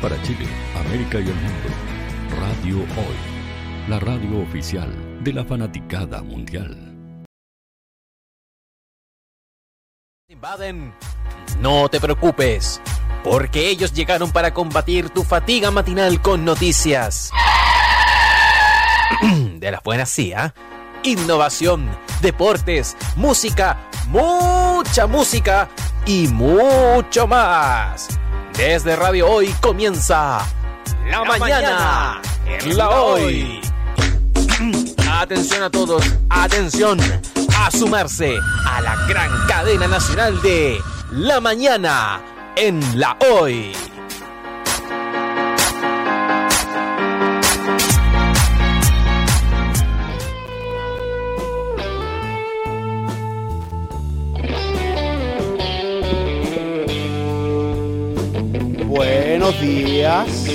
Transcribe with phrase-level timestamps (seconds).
[0.00, 1.68] para Chile, América y el mundo.
[2.40, 4.90] Radio Hoy, la radio oficial
[5.22, 7.24] de la fanaticada mundial.
[10.28, 10.94] Invaden.
[11.60, 12.80] No te preocupes,
[13.24, 17.30] porque ellos llegaron para combatir tu fatiga matinal con noticias.
[19.56, 20.54] De las buenas, sí, ¿ah?
[21.02, 21.90] Innovación,
[22.22, 25.68] deportes, música, mucha música
[26.06, 28.08] y mucho más.
[28.60, 30.46] Desde Radio Hoy comienza
[31.08, 33.58] La, mañana, en La Hoy.
[35.10, 37.00] Atención a todos, atención
[37.56, 38.36] a sumarse
[38.66, 40.78] a la gran cadena nacional de
[41.10, 42.20] La Mañana
[42.54, 43.72] en La Hoy.
[59.50, 60.46] Buenos días.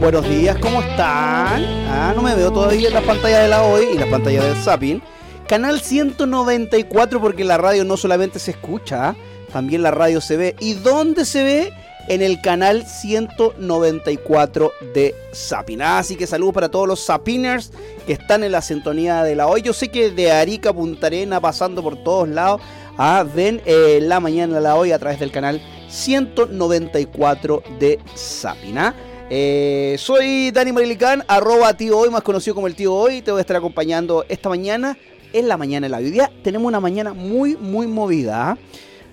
[0.00, 1.64] Buenos días, ¿cómo están?
[1.88, 4.56] Ah, no me veo todavía en la pantalla de la hoy y la pantalla del
[4.56, 5.00] Zapping.
[5.46, 9.14] Canal 194 porque la radio no solamente se escucha,
[9.52, 10.56] también la radio se ve.
[10.58, 11.72] ¿Y dónde se ve?
[12.08, 15.80] En el canal 194 de Zapping.
[15.80, 17.70] Ah, así que saludos para todos los Zappiners
[18.04, 19.62] que están en la sintonía de la hoy.
[19.62, 22.60] Yo sé que de Arica Punta Arena, pasando por todos lados,
[22.96, 28.94] ah, ven eh, la mañana la hoy a través del canal 194 de Sapina.
[29.30, 33.20] Eh, soy Dani Marilicán, arroba tío hoy, más conocido como el tío hoy.
[33.22, 34.96] Te voy a estar acompañando esta mañana,
[35.32, 36.30] en la mañana de la hoy día.
[36.42, 38.50] Tenemos una mañana muy, muy movida.
[38.50, 38.58] ¿ah?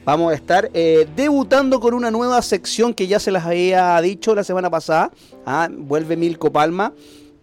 [0.06, 4.36] Vamos a estar eh, debutando con una nueva sección que ya se las había dicho
[4.36, 5.12] la semana pasada.
[5.46, 5.68] ¿ah?
[5.72, 6.94] Vuelve Milko Palma.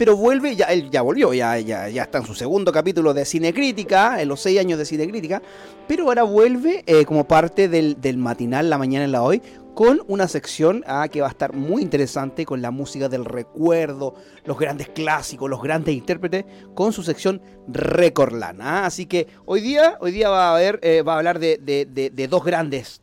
[0.02, 3.24] Pero vuelve, ya, él ya volvió, ya, ya, ya está en su segundo capítulo de
[3.24, 5.40] Cinecrítica, en los seis años de Cinecrítica,
[5.86, 9.40] pero ahora vuelve eh, como parte del, del, matinal La Mañana en la Hoy,
[9.76, 14.16] con una sección ah, que va a estar muy interesante con la música del recuerdo,
[14.44, 18.60] los grandes clásicos, los grandes intérpretes, con su sección Recordland.
[18.60, 21.58] Ah, así que hoy día, hoy día va a haber, eh, va a hablar de,
[21.58, 23.00] de, de, de dos grandes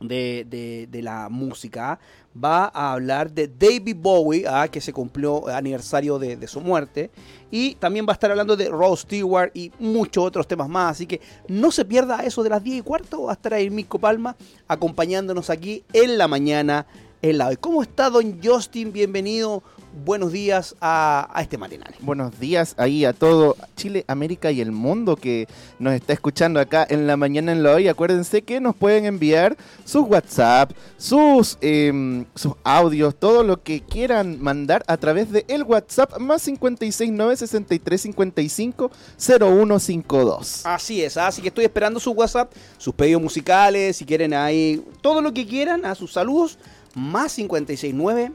[0.00, 1.98] de, de, la música.
[2.36, 7.10] Va a hablar de David Bowie, ah, que se cumplió aniversario de, de, su muerte.
[7.50, 10.92] Y también va a estar hablando de Rose Stewart y muchos otros temas más.
[10.92, 13.24] Así que no se pierda eso de las 10 y cuarto.
[13.24, 16.86] Va a estar ahí Mico Palma acompañándonos aquí en la mañana.
[17.22, 17.56] En la hoy.
[17.56, 18.92] ¿Cómo está don Justin?
[18.92, 19.62] Bienvenido
[19.94, 21.94] buenos días a, a, este matinal.
[22.00, 25.46] Buenos días ahí a todo Chile, América y el mundo que
[25.78, 27.88] nos está escuchando acá en la mañana en la hoy.
[27.88, 34.40] Acuérdense que nos pueden enviar sus WhatsApp, sus, eh, sus audios, todo lo que quieran
[34.40, 40.66] mandar a través de el WhatsApp más 569 63 55 0152.
[40.66, 45.20] Así es, así que estoy esperando su WhatsApp, sus pedidos musicales, si quieren ahí, todo
[45.20, 46.58] lo que quieran, a sus saludos,
[46.94, 48.32] más 569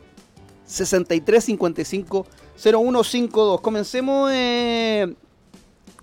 [0.69, 3.61] 6355 0152.
[3.61, 5.15] Comencemos eh,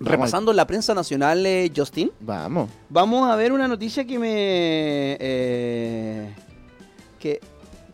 [0.00, 2.10] repasando la prensa nacional, eh, Justin.
[2.20, 2.68] Vamos.
[2.88, 5.16] Vamos a ver una noticia que me.
[5.20, 6.34] Eh,
[7.20, 7.40] que,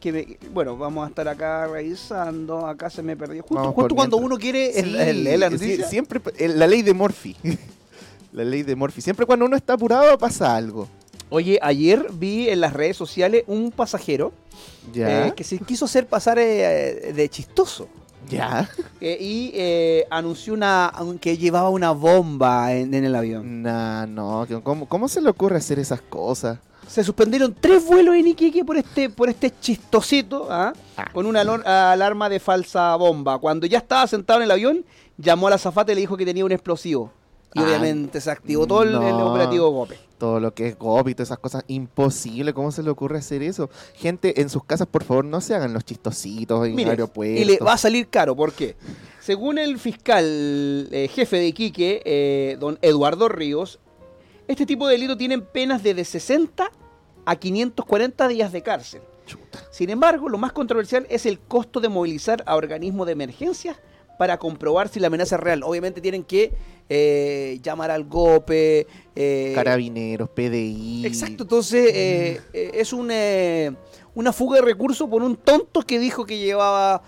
[0.01, 2.67] que me, bueno, vamos a estar acá revisando.
[2.67, 3.43] Acá se me perdió.
[3.43, 5.87] Justo, justo cuando uno quiere sí, la noticia.
[5.87, 6.21] Siempre.
[6.49, 7.37] La ley de Morphy.
[8.33, 9.03] la ley de Morphy.
[9.03, 10.89] Siempre cuando uno está apurado pasa algo.
[11.33, 14.35] Oye, ayer vi en las redes sociales un pasajero
[14.95, 17.89] eh, que se quiso hacer pasar eh, de chistoso.
[18.29, 18.69] Ya.
[19.01, 23.63] Eh, y eh, anunció una que llevaba una bomba en, en el avión.
[23.63, 26.59] Nah, no, ¿cómo, ¿cómo se le ocurre hacer esas cosas?
[26.87, 30.75] Se suspendieron tres vuelos en Iquique por este, por este chistosito, ¿ah?
[30.99, 31.11] Ah.
[31.15, 33.39] con una alarma de falsa bomba.
[33.39, 34.85] Cuando ya estaba sentado en el avión,
[35.17, 37.11] llamó a la zafata y le dijo que tenía un explosivo.
[37.55, 39.03] Y ah, obviamente se activó todo no.
[39.03, 39.99] el, el, operativo GOPE.
[40.23, 42.55] Todo lo que es GOPE y todas esas cosas, imposible.
[42.55, 43.71] ¿Cómo se le ocurre hacer eso?
[43.97, 47.41] Gente, en sus casas, por favor, no se hagan los chistositos en Mire, aeropuertos.
[47.41, 48.77] Y le va a salir caro, ¿por qué?
[49.19, 53.81] Según el fiscal eh, jefe de Iquique, eh, don Eduardo Ríos,
[54.47, 56.71] este tipo de delito tienen penas de, de 60
[57.25, 59.03] a 540 días de cárcel.
[59.27, 59.59] Chuta.
[59.73, 63.77] Sin embargo, lo más controversial es el costo de movilizar a organismos de emergencia
[64.19, 65.65] para comprobar si la amenaza es real.
[65.65, 66.53] Obviamente tienen que
[66.95, 68.87] eh, llamar al GOPE.
[69.17, 71.07] Eh, Carabineros, PDI.
[71.07, 73.11] Exacto, entonces eh, es un,
[74.15, 77.03] una fuga de recursos por un tonto que dijo que llevaba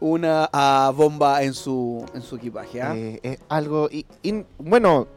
[0.00, 2.80] una uh, bomba en su, en su equipaje.
[2.82, 3.20] ¿eh?
[3.22, 3.88] es algo.
[3.90, 5.08] Y, y, bueno.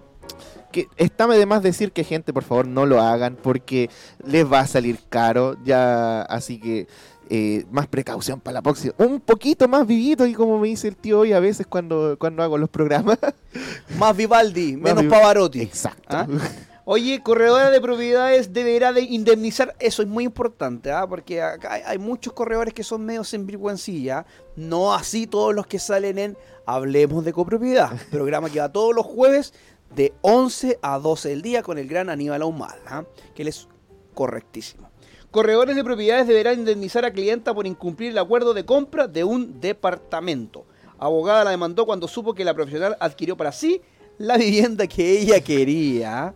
[0.71, 3.89] Que está de más decir que gente, por favor, no lo hagan porque
[4.25, 5.55] les va a salir caro.
[5.63, 6.87] Ya, así que
[7.29, 8.93] eh, más precaución para la próxima.
[8.97, 12.43] Un poquito más vivito, y como me dice el tío hoy a veces cuando, cuando
[12.43, 13.17] hago los programas.
[13.97, 15.61] Más Vivaldi, menos más Pavarotti.
[15.61, 16.05] Exacto.
[16.09, 16.27] ¿Ah?
[16.89, 21.05] Oye, corredora de propiedades deberá de indemnizar, eso es muy importante, ¿ah?
[21.05, 24.25] porque acá hay, muchos corredores que son medio sinvergüencilla,
[24.55, 29.05] no así todos los que salen en Hablemos de Copropiedad, programa que va todos los
[29.05, 29.53] jueves
[29.97, 33.03] de 11 a 12 del día con el gran Aníbal Ahumada, ¿ah?
[33.35, 33.67] que él es
[34.13, 34.86] correctísimo.
[35.31, 39.59] Corredores de propiedades deberán indemnizar a clienta por incumplir el acuerdo de compra de un
[39.59, 40.65] departamento.
[40.97, 43.81] Abogada la demandó cuando supo que la profesional adquirió para sí
[44.17, 46.33] la vivienda que ella quería.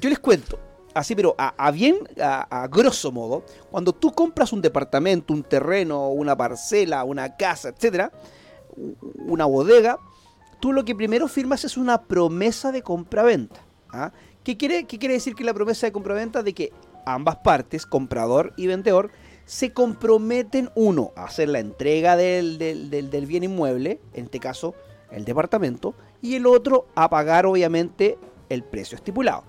[0.00, 0.58] Yo les cuento,
[0.92, 6.08] así, pero a, a bien, a, grosso modo, cuando tú compras un departamento, un terreno,
[6.10, 8.12] una parcela, una casa, etcétera,
[9.26, 9.98] una bodega,
[10.60, 13.60] tú lo que primero firmas es una promesa de compraventa.
[13.90, 14.12] ¿ah?
[14.44, 16.42] ¿Qué, quiere, ¿Qué quiere decir que la promesa de compraventa?
[16.42, 16.72] De que
[17.06, 19.10] ambas partes, comprador y vendedor,
[19.44, 24.74] se comprometen, uno, a hacer la entrega del, del- del- bien inmueble, en este caso
[25.10, 28.16] el departamento, y el otro a pagar obviamente
[28.48, 29.42] el precio estipulado.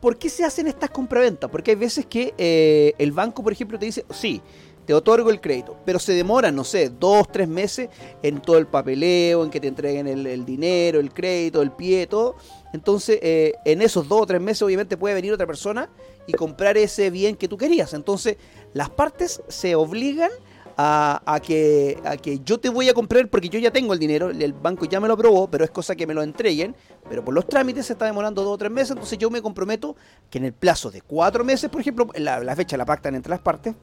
[0.00, 1.48] ¿Por qué se hacen estas compraventas?
[1.50, 4.42] Porque hay veces que eh, el banco, por ejemplo, te dice, sí,
[4.84, 7.88] te otorgo el crédito, pero se demoran, no sé, dos, tres meses
[8.22, 12.06] en todo el papeleo, en que te entreguen el, el dinero, el crédito, el pie,
[12.06, 12.36] todo.
[12.74, 15.88] Entonces, eh, en esos dos o tres meses, obviamente, puede venir otra persona
[16.26, 17.94] y comprar ese bien que tú querías.
[17.94, 18.36] Entonces,
[18.72, 20.30] las partes se obligan
[20.76, 23.98] a, a que, a que yo te voy a comprar porque yo ya tengo el
[23.98, 26.76] dinero, el banco ya me lo aprobó, pero es cosa que me lo entreguen,
[27.08, 29.96] pero por los trámites se está demorando dos o tres meses, entonces yo me comprometo
[30.28, 33.40] que en el plazo de cuatro meses, por ejemplo, la, fecha la pactan entre las
[33.40, 33.74] partes,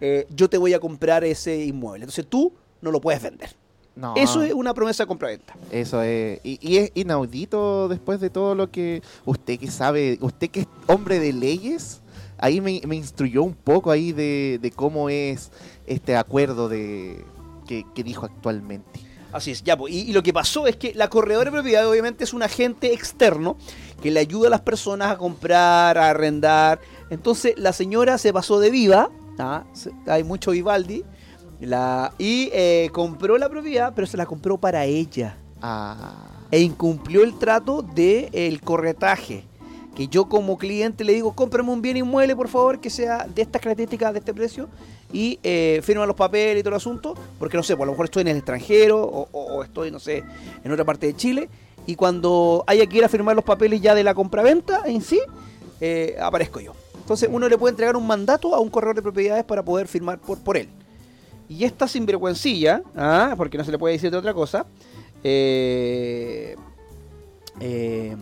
[0.00, 2.04] eh, yo te voy a comprar ese inmueble.
[2.04, 3.50] Entonces tú no lo puedes vender.
[3.94, 5.54] No, Eso es una promesa de compraventa.
[5.70, 6.40] Eso es.
[6.44, 10.66] Y, y es inaudito después de todo lo que usted que sabe, usted que es
[10.86, 12.00] hombre de leyes,
[12.38, 15.50] ahí me, me instruyó un poco ahí de, de cómo es
[15.86, 17.24] este acuerdo de
[17.66, 19.00] que, que dijo actualmente.
[19.32, 21.88] Así es, ya, pues, y, y lo que pasó es que la corredora de propiedad
[21.88, 23.56] obviamente es un agente externo
[24.02, 26.80] que le ayuda a las personas a comprar, a arrendar.
[27.08, 29.64] Entonces la señora se pasó de viva, ¿ah?
[30.06, 31.04] Hay mucho Vivaldi,
[31.66, 35.36] la, y eh, compró la propiedad, pero se la compró para ella.
[35.60, 39.44] Ah, E incumplió el trato del corretaje.
[39.94, 43.42] Que yo como cliente le digo, cómprame un bien inmueble, por favor, que sea de
[43.42, 44.68] estas características, de este precio,
[45.12, 47.92] y eh, firma los papeles y todo el asunto, porque no sé, pues a lo
[47.92, 50.24] mejor estoy en el extranjero o, o- o estoy, no sé,
[50.64, 51.50] en otra parte de Chile,
[51.86, 55.20] y cuando haya que ir a firmar los papeles ya de la compraventa en sí,
[55.82, 56.72] eh, aparezco yo.
[56.98, 60.18] Entonces uno le puede entregar un mandato a un corredor de propiedades para poder firmar
[60.20, 60.68] por, por él.
[61.52, 63.34] Y esta sinvergüencilla, ¿ah?
[63.36, 64.64] porque no se le puede decir de otra cosa,
[65.22, 66.56] eh,
[67.60, 68.16] eh,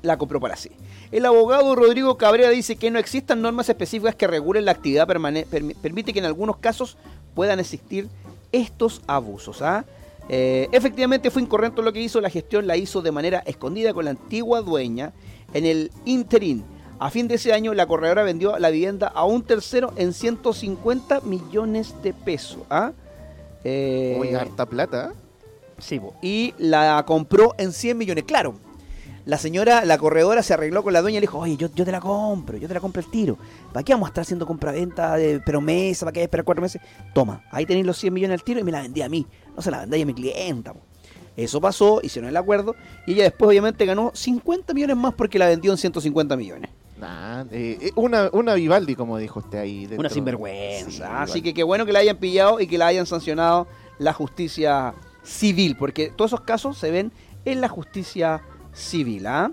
[0.00, 0.70] la compró para sí.
[1.12, 6.14] El abogado Rodrigo Cabrera dice que no existan normas específicas que regulen la actividad permite
[6.14, 6.96] que en algunos casos
[7.34, 8.08] puedan existir
[8.50, 9.60] estos abusos.
[9.60, 9.84] ¿ah?
[10.30, 14.06] Eh, efectivamente fue incorrecto lo que hizo, la gestión la hizo de manera escondida con
[14.06, 15.12] la antigua dueña
[15.52, 16.64] en el interín.
[17.00, 21.22] A fin de ese año la corredora vendió la vivienda a un tercero en 150
[21.22, 22.60] millones de pesos.
[22.68, 22.92] ¿ah?
[23.64, 25.14] Eh, harta plata.
[25.78, 26.14] Sí, po.
[26.20, 28.24] y la compró en 100 millones.
[28.24, 28.56] Claro,
[29.24, 31.86] la señora, la corredora se arregló con la dueña y le dijo, oye, yo, yo
[31.86, 33.38] te la compro, yo te la compro el tiro.
[33.72, 36.04] ¿Para qué vamos a estar haciendo compraventa de promesa?
[36.04, 36.82] ¿Para qué esperar cuatro meses?
[37.14, 39.26] Toma, ahí tenéis los 100 millones al tiro y me la vendí a mí.
[39.56, 40.74] No se la vendí a mi clienta.
[40.74, 40.80] po.
[41.34, 42.76] Eso pasó, hicieron el acuerdo
[43.06, 46.70] y ella después obviamente ganó 50 millones más porque la vendió en 150 millones.
[47.00, 49.80] Nah, eh, eh, una, una Vivaldi, como dijo usted ahí.
[49.80, 50.00] dentro.
[50.00, 50.90] Una sinvergüenza.
[50.90, 53.66] Sí, Así que qué bueno que la hayan pillado y que la hayan sancionado
[53.98, 57.12] la justicia civil, porque todos esos casos se ven
[57.44, 59.26] en la justicia civil.
[59.26, 59.50] ¿ah?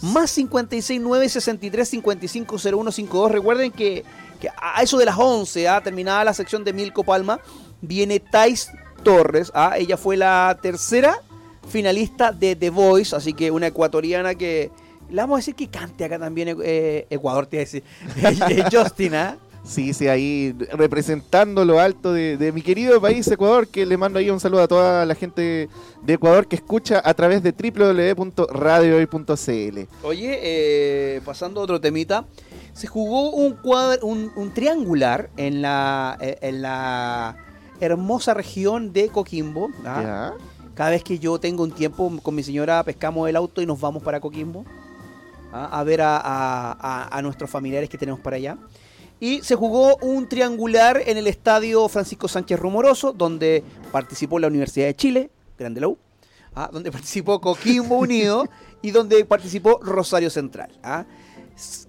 [0.00, 3.32] Más 569 63 55 0152.
[3.32, 4.04] Recuerden que,
[4.40, 5.82] que a eso de las 11, ¿ah?
[5.82, 7.40] terminada la sección de Milko Palma,
[7.82, 8.70] viene Thais
[9.02, 9.52] Torres.
[9.54, 9.74] ¿ah?
[9.76, 11.20] Ella fue la tercera
[11.68, 14.70] finalista de The Voice, así que una ecuatoriana que.
[15.10, 17.82] Le vamos a decir que cante acá también eh, Ecuador, te iba a decir.
[18.50, 19.38] Eh, Justin, ¿ah?
[19.68, 24.18] Sí, sí, ahí representando lo alto de, de mi querido país, Ecuador, que le mando
[24.18, 25.68] ahí un saludo a toda la gente
[26.02, 29.78] de Ecuador que escucha a través de www.radiohoy.cl.
[30.04, 32.24] Oye, eh, pasando a otro temita,
[32.72, 37.36] se jugó un, cuadro, un, un triangular en la, eh, en la
[37.78, 39.68] hermosa región de Coquimbo.
[39.84, 40.32] ¿ah?
[40.74, 43.78] Cada vez que yo tengo un tiempo con mi señora pescamos el auto y nos
[43.78, 44.64] vamos para Coquimbo
[45.52, 45.68] ¿ah?
[45.72, 48.56] a ver a, a- a- a nuestros familiares que tenemos para allá.
[49.20, 54.86] Y se jugó un triangular en el estadio Francisco Sánchez Rumoroso, donde participó la Universidad
[54.86, 55.98] de Chile, Grande la U,
[56.54, 56.70] ¿ah?
[56.72, 58.46] donde participó Coquimbo Unido
[58.82, 60.70] y donde participó Rosario Central.
[60.84, 61.04] ¿ah?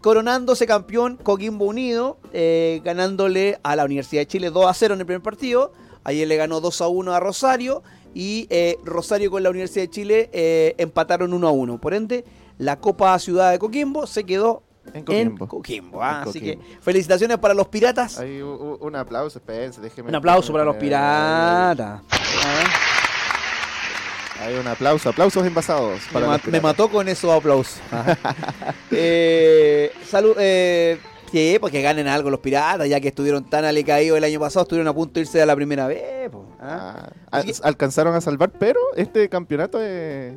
[0.02, 5.00] Coronándose campeón Coquimbo Unido, eh, ganándole a la Universidad de Chile 2 a 0 en
[5.02, 5.72] el primer partido.
[6.04, 7.84] Ayer le ganó 2 a 1 a Rosario
[8.16, 11.80] y eh, Rosario con la Universidad de Chile eh, empataron 1 a 1.
[11.80, 12.26] Por ende,
[12.60, 14.62] la Copa Ciudad de Coquimbo se quedó
[14.94, 15.44] En Coquimbo.
[15.46, 16.04] en Coquimbo.
[16.04, 18.20] ah, En Así que felicitaciones para los piratas.
[18.20, 20.10] U- un aplauso, espérense, déjeme.
[20.10, 22.02] Un aplauso para los piratas.
[22.12, 22.64] Ah,
[24.42, 26.00] Ahí un aplauso, aplausos envasados.
[26.14, 27.80] me, ma- mató con esos aplausos.
[28.92, 30.34] eh, salud.
[30.40, 30.98] Eh,
[31.30, 34.88] sí, porque ganen algo los piratas, ya que estuvieron tan alecaídos el año pasado, estuvieron
[34.88, 36.30] a punto de irse a la primera vez.
[36.30, 37.10] po, ¿ah?
[37.32, 40.36] Ah, al- alcanzaron a salvar, pero este campeonato es.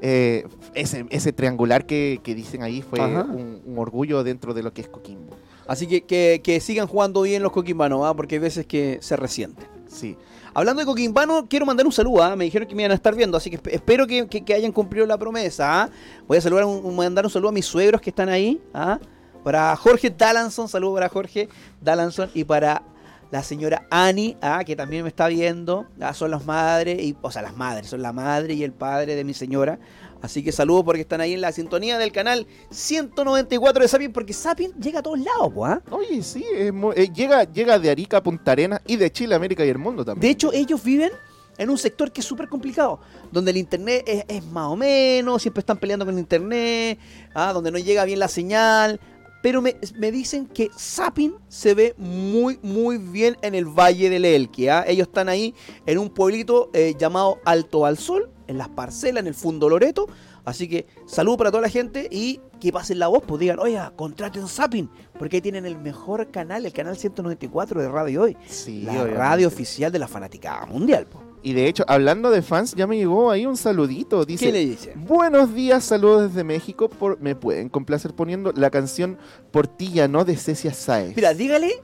[0.00, 4.72] eh, ese, ese triangular que, que dicen ahí fue un, un orgullo dentro de lo
[4.72, 5.36] que es Coquimbo.
[5.66, 8.14] Así que, que, que sigan jugando bien los coquimbanos, ¿ah?
[8.14, 9.66] porque hay veces que se resienten.
[9.86, 10.16] Sí.
[10.54, 12.22] Hablando de Coquimbano, quiero mandar un saludo.
[12.22, 12.34] ¿ah?
[12.36, 14.54] Me dijeron que me iban a estar viendo, así que esp- espero que, que- que
[14.54, 15.82] hayan cumplido la promesa.
[15.82, 15.90] ¿ah?
[16.26, 18.60] Voy a saludar un- un- mandar un saludo a mis suegros que están ahí.
[18.72, 18.98] ¿ah?
[19.44, 21.48] Para Jorge Dalanson, saludo para Jorge
[21.82, 22.82] Dalanson y para
[23.30, 24.62] la señora Annie, ¿ah?
[24.64, 25.86] que también me está viendo.
[26.00, 26.14] ¿ah?
[26.14, 29.24] Son las madres, y, o sea, las madres, son la madre y el padre de
[29.24, 29.78] mi señora.
[30.20, 34.32] Así que saludo porque están ahí en la sintonía del canal 194 de Sapien, porque
[34.32, 35.80] Sapien llega a todos lados, ¿ah?
[35.90, 39.64] Oye, sí, es eh, llega, llega de Arica a Punta Arenas y de Chile, América
[39.64, 40.22] y el mundo también.
[40.22, 41.12] De hecho, ellos viven
[41.56, 45.42] en un sector que es súper complicado, donde el internet es, es más o menos,
[45.42, 46.98] siempre están peleando con el internet,
[47.34, 49.00] ah, donde no llega bien la señal.
[49.40, 54.24] Pero me, me dicen que Sapin se ve muy, muy bien en el Valle del
[54.24, 54.68] Elqui.
[54.68, 54.84] ¿ah?
[54.86, 55.54] Ellos están ahí
[55.86, 60.06] en un pueblito eh, llamado Alto al Sol, en las parcelas, en el Fundo Loreto.
[60.44, 63.92] Así que saludo para toda la gente y que pasen la voz, pues digan, oiga,
[63.94, 68.36] contraten Sapin, porque ahí tienen el mejor canal, el canal 194 de Radio Hoy.
[68.48, 69.16] Sí, La obviamente.
[69.18, 71.06] radio oficial de la fanaticada mundial.
[71.06, 71.22] po.
[71.40, 74.24] Y de hecho, hablando de fans, ya me llegó ahí un saludito.
[74.24, 74.92] Dice, ¿Qué le dice?
[74.96, 76.88] Buenos días, saludos desde México.
[76.88, 79.18] Por, me pueden complacer poniendo la canción
[79.52, 80.24] Portilla, ¿no?
[80.24, 81.14] De Cecia Saez.
[81.14, 81.80] Mira, dígale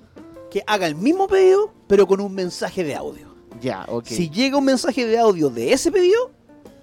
[0.50, 3.32] que haga el mismo pedido, pero con un mensaje de audio.
[3.60, 4.06] Ya, ok.
[4.06, 6.32] Si llega un mensaje de audio de ese pedido,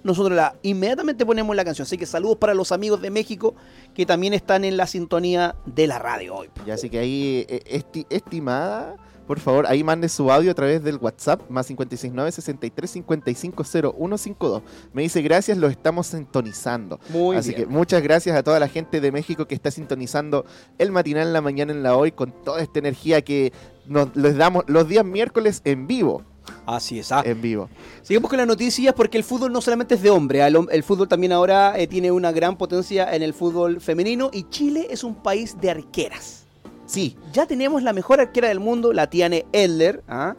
[0.04, 1.84] nosotros la, inmediatamente ponemos la canción.
[1.86, 3.54] Así que saludos para los amigos de México
[3.94, 6.48] que también están en la sintonía de la radio hoy.
[6.66, 10.82] Ya, así que ahí, eh, esti- estimada, por favor, ahí mande su audio a través
[10.82, 14.62] del WhatsApp, más 569 63 55 0152.
[14.92, 16.98] Me dice, gracias, lo estamos sintonizando.
[17.10, 17.62] Muy Así bien.
[17.62, 20.44] que muchas gracias a toda la gente de México que está sintonizando
[20.78, 23.52] el matinal en la mañana en la hoy con toda esta energía que
[23.86, 26.24] nos les damos los días miércoles en vivo.
[26.66, 27.10] Así es.
[27.12, 27.22] ah.
[27.24, 27.68] En vivo.
[28.02, 30.82] Sigamos con las noticias porque el fútbol no solamente es de hombre, el, hom- el
[30.82, 35.04] fútbol también ahora eh, tiene una gran potencia en el fútbol femenino y Chile es
[35.04, 36.46] un país de arqueras.
[36.86, 40.34] Sí, Ya tenemos la mejor arquera del mundo, la Tiane Edler, ¿ah?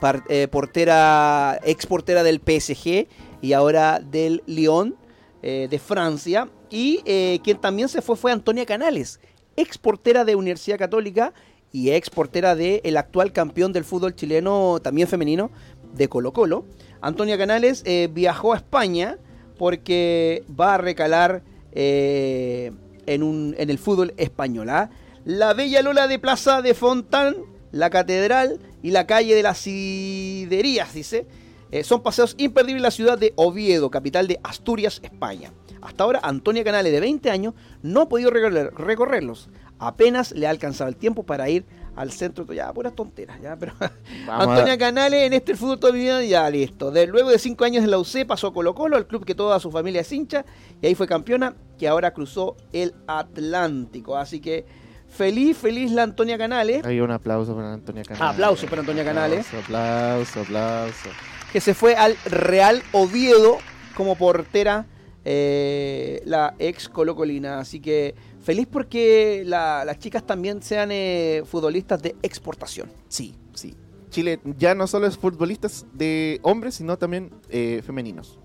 [0.00, 3.06] Par- eh, portera, ex portera del PSG
[3.40, 4.96] y ahora del Lyon
[5.42, 6.48] eh, de Francia.
[6.70, 6.98] Y
[7.44, 9.20] quien también se fue fue Antonia Canales,
[9.56, 11.32] ex portera de Universidad Católica
[11.74, 15.50] y ex portera del actual campeón del fútbol chileno, también femenino,
[15.92, 16.64] de Colo Colo.
[17.00, 19.18] Antonia Canales eh, viajó a España
[19.58, 22.70] porque va a recalar eh,
[23.06, 24.70] en, un, en el fútbol español.
[24.70, 24.88] ¿ah?
[25.24, 27.34] La Bella Lola de Plaza de Fontán,
[27.72, 31.26] la Catedral y la calle de las Siderías, dice.
[31.72, 35.52] eh, son paseos imperdibles en la ciudad de Oviedo, capital de Asturias, España.
[35.82, 39.50] Hasta ahora, Antonia Canales, de 20 años, no ha podido recorrer- recorrerlos.
[39.78, 41.64] Apenas le ha alcanzado el tiempo para ir
[41.96, 42.44] al centro.
[42.52, 43.72] Ya, puras tonteras, ya, pero.
[44.28, 46.90] Antonia Canales en este fútbol toda mi vida, ya listo.
[46.90, 49.34] De, luego de cinco años en la UC pasó a Colo Colo, el club que
[49.34, 50.44] toda su familia es hincha,
[50.80, 54.16] y ahí fue campeona, que ahora cruzó el Atlántico.
[54.16, 54.64] Así que
[55.08, 58.34] feliz, feliz la Antonia Canales, Hay un aplauso para Antonia Canales.
[58.34, 59.46] Aplauso para Antonia Canales.
[59.46, 61.08] Aplauso, aplauso, aplauso.
[61.52, 63.58] que se fue al Real Oviedo
[63.94, 64.86] como portera,
[65.24, 67.58] eh, la ex colocolina.
[67.58, 72.88] Así que feliz porque la- las chicas también sean eh, futbolistas de exportación.
[73.08, 73.74] Sí, sí.
[74.10, 78.38] Chile ya no solo es futbolistas de hombres, sino también eh, femeninos.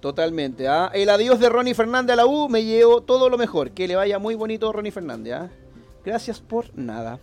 [0.00, 0.68] Totalmente.
[0.68, 0.90] ¿ah?
[0.92, 3.70] El adiós de Ronnie Fernández a la U me llevó todo lo mejor.
[3.70, 5.32] Que le vaya muy bonito Ronnie Fernández.
[5.34, 5.48] ¿ah?
[6.04, 7.18] Gracias por nada.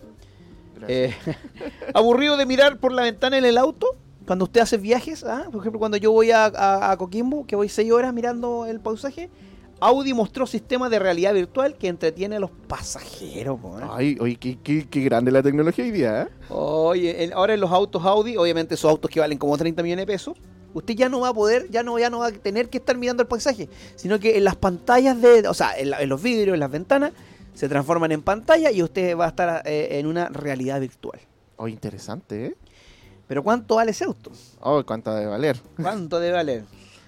[0.87, 1.13] Eh,
[1.93, 3.87] aburrido de mirar por la ventana en el auto
[4.25, 5.23] cuando usted hace viajes.
[5.23, 5.45] ¿ah?
[5.51, 8.79] Por ejemplo, cuando yo voy a, a- a Coquimbo, que voy 6 horas mirando el
[8.79, 9.29] pausaje.
[9.81, 13.59] Audi mostró sistema de realidad virtual que entretiene a los pasajeros.
[13.81, 13.85] ¿eh?
[13.91, 16.27] Ay, oye, qué, qué- qué grande la tecnología hoy día, ¿eh?
[16.49, 20.03] Oye, en- ahora en los autos Audi, obviamente esos autos que valen como 30 millones
[20.05, 20.37] de pesos,
[20.73, 22.97] usted ya no va a poder, ya no, ya no va a tener que estar
[22.97, 26.21] mirando el paisaje, sino que en las pantallas de, o sea, en, la- en los
[26.21, 27.11] vidrios, en las ventanas,
[27.53, 31.19] se transforman en pantalla y usted va a estar eh, en una realidad virtual.
[31.57, 32.55] Oh, interesante, ¿eh?
[33.27, 34.31] Pero ¿cuánto vale ese auto?
[34.61, 35.57] Oh, cuánto ha de valer.
[35.81, 36.63] ¿Cuánto debe valer?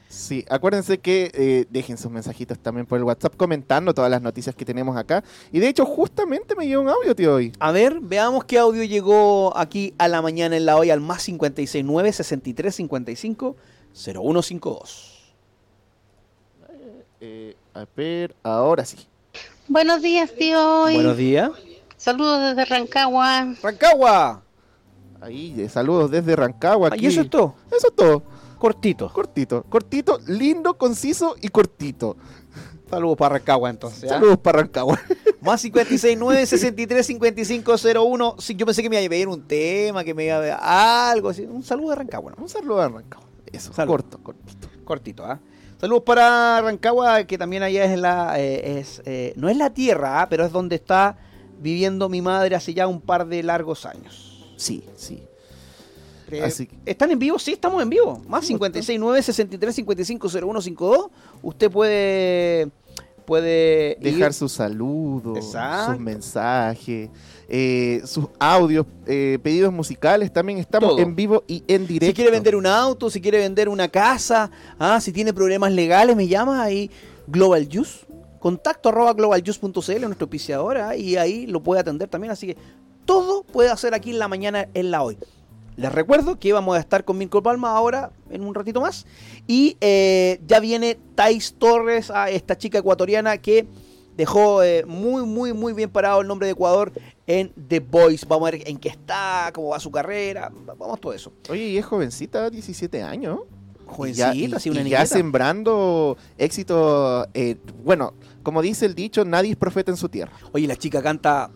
[0.10, 4.56] Sí, acuérdense que eh, dejen sus mensajitos también por el WhatsApp comentando todas las noticias
[4.56, 5.22] que tenemos acá.
[5.52, 7.52] Y de hecho, justamente me llegó un audio, tío, hoy.
[7.60, 11.26] A ver, veamos qué audio llegó aquí a la mañana en la hoy al más
[11.26, 13.56] 569 63 55
[13.94, 15.36] 0152.
[17.20, 18.98] Eh, A ver, ahora sí.
[19.68, 20.84] Buenos días, tío.
[20.84, 21.52] Buenos días.
[21.98, 23.56] Saludos desde Rancagua.
[23.62, 24.42] Rancagua.
[25.20, 26.90] Ahí, eh, saludos desde Rancagua.
[26.92, 27.06] Ah, Aquí.
[27.06, 27.56] ¿Y eso es todo?
[27.76, 28.24] Eso es todo.
[28.58, 29.12] Cortito.
[29.12, 32.18] Cortito, cortito, lindo, conciso y cortito.
[32.90, 34.10] Saludos para Rancagua entonces.
[34.10, 35.00] Saludos para Rancagua.
[35.42, 38.36] Más 569 63 55 01.
[38.40, 40.60] Sí, yo pensé que me iba a pedir un tema, que me iba a dar
[41.12, 41.44] algo así.
[41.44, 42.44] Un saludo de Rancagua, ¿no?
[42.44, 43.28] Un saludo a Rancagua.
[43.52, 43.92] Eso, Salud.
[43.92, 44.70] corto, cortito.
[44.86, 45.40] Cortito, ¿ah?
[45.80, 48.40] Saludos para Rancagua, que también allá es la.
[48.40, 50.30] eh, es, eh, no es la tierra, ¿ah?
[50.30, 51.18] pero es donde está
[51.60, 54.54] viviendo mi madre hace ya un par de largos años.
[54.58, 55.24] Sí, sí.
[56.32, 57.40] Eh, Así que- ¿Están en vivo?
[57.40, 58.22] Sí, estamos en vivo.
[58.28, 61.08] Más Sí, 569 63 55 0152.
[61.42, 62.70] Usted puede.
[63.26, 63.98] Puede.
[64.00, 65.92] ir- Dejar sus saludos, Exacto.
[65.94, 67.10] sus mensajes,
[67.50, 70.32] eh, sus audios, eh, pedidos musicales.
[70.32, 71.00] También estamos Todo.
[71.00, 72.12] en vivo y en directo.
[72.12, 76.16] Si quiere vender un auto, si quiere vender una casa, ah, si tiene problemas legales,
[76.16, 76.90] me llama ahí
[77.28, 78.06] Global Juice.
[78.40, 79.72] Contacto arroba globaljuice.cl,
[80.06, 82.32] nuestro auspiciador, ah, y ahí lo puede atender también.
[82.32, 82.58] Así que
[83.04, 85.18] todo puede hacer aquí en la mañana, en la hoy.
[85.78, 89.06] Les recuerdo que vamos a estar con Mirko Palma ahora en un ratito más.
[89.46, 93.68] Y eh, ya viene Thais Torres, a esta chica ecuatoriana que
[94.16, 96.92] dejó eh, muy, muy, muy bien parado el nombre de Ecuador
[97.28, 98.26] en The Voice.
[98.28, 101.32] Vamos a ver en qué está, cómo va su carrera, vamos a todo eso.
[101.50, 103.42] Oye, y es jovencita, 17 años.
[103.86, 107.28] Jovencita, Y ya, y- sí, una y ya sembrando éxito.
[107.36, 110.32] eh, bueno, como dice el dicho, nadie es profeta en su tierra.
[110.54, 111.52] Oye, la chica canta.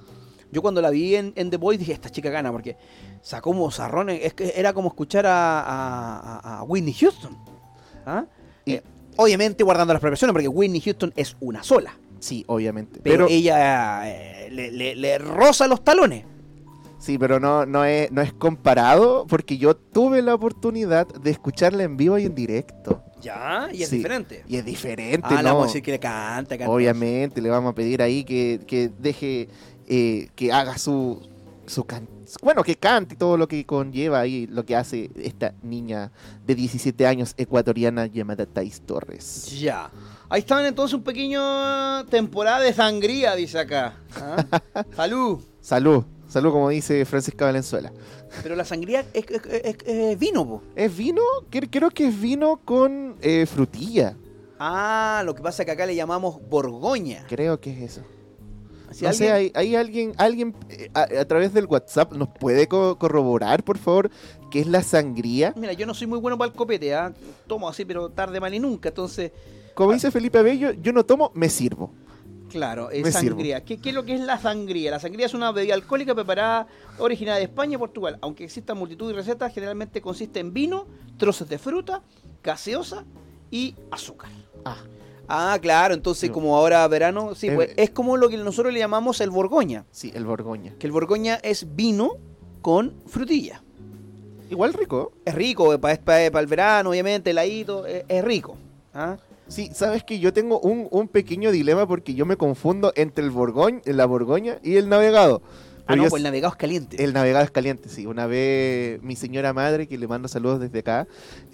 [0.54, 2.75] Yo cuando la vi en, en The Voice dije, esta chica gana, porque
[3.22, 4.22] sacó mozarrones.
[4.24, 7.38] Es que era como escuchar a, a- a- Whitney Houston.
[8.06, 8.25] ¿Ah?
[8.66, 8.84] Y- Eh,
[9.18, 11.98] obviamente guardando las proporciones, porque Whitney Houston es una sola.
[12.20, 13.00] Sí, obviamente.
[13.04, 16.25] Pero, Pero, ella eh, le, le- le roza los talones.
[17.00, 21.82] sí, pero no, no, es, no es comparado porque yo tuve la oportunidad de escucharla
[21.84, 23.04] en vivo y en directo.
[23.22, 23.98] Ya, y es Sí.
[23.98, 24.44] diferente.
[24.48, 25.50] Y es diferente, Ah, le ¿no?
[25.50, 26.72] vamos a decir que le canta, canta.
[26.72, 29.48] Obviamente, le vamos a pedir ahí que, que deje,
[29.88, 31.28] eh, que haga su,
[31.72, 32.08] su can-
[32.44, 36.12] bueno, que cante y todo lo que conlleva ahí, lo que hace esta niña
[36.46, 39.60] de 17 años ecuatoriana llamada Thais Torres.
[39.60, 39.90] Ya.
[40.29, 43.96] Ahí estaban entonces un pequeño temporada de sangría, dice acá.
[44.16, 44.46] ¿Ah?
[44.96, 45.42] Salud.
[45.62, 47.92] Salud, salud como dice Francisca Valenzuela.
[48.44, 50.62] Pero la sangría es, es- es- es vino, po.
[50.75, 51.22] ¿Es vino?
[51.51, 54.16] Cre- Creo que es vino con eh, frutilla.
[54.60, 57.25] Ah, lo que pasa es que acá le llamamos Borgoña.
[57.27, 58.01] Creo que es eso.
[58.92, 62.30] Si no alguien- sé, hay, hay alguien, alguien eh, a, a través del WhatsApp nos
[62.30, 64.10] puede co- corroborar, por favor,
[64.50, 65.54] qué es la sangría.
[65.56, 67.14] Mira, yo no soy muy bueno para el copete, ¿ah?
[67.48, 68.90] Tomo así, pero tarde, mal y nunca.
[68.90, 69.32] Entonces,
[69.75, 71.92] Como dice Felipe Abello, yo no tomo, me sirvo.
[72.50, 73.64] claro, es Me sangría.
[73.64, 74.92] ¿Qué, qué es lo que es la sangría?
[74.92, 76.68] La sangría es una bebida alcohólica preparada
[77.00, 78.18] originaria de España y Portugal.
[78.22, 80.86] Aunque existan multitud de recetas, generalmente consiste en vino,
[81.18, 82.01] trozos de fruta,
[82.44, 83.06] gaseosa
[83.50, 84.32] y azúcar.
[84.66, 84.77] Ah,
[85.33, 86.33] Ah, claro, entonces No.
[86.33, 89.85] como ahora verano, sí, Eh, pues es como lo que nosotros le llamamos el Borgoña.
[89.91, 90.74] sí, el Borgoña.
[90.77, 92.17] Que el Borgoña es vino
[92.61, 93.63] con frutilla.
[94.50, 95.13] Igual rico.
[95.24, 98.57] Es rico, para el verano, obviamente, heladito, es, es rico.
[98.94, 99.15] ¿ah?
[99.48, 103.31] Sí, sabes que yo tengo un, un pequeño dilema porque yo me confundo entre el
[103.31, 105.41] Borgoña, la Borgoña y el navegado.
[105.87, 107.03] Ah, no, pues el navegado es caliente.
[107.03, 108.05] el navegado es caliente, sí.
[108.05, 111.07] Una vez mi señora madre, que le mando saludos desde acá,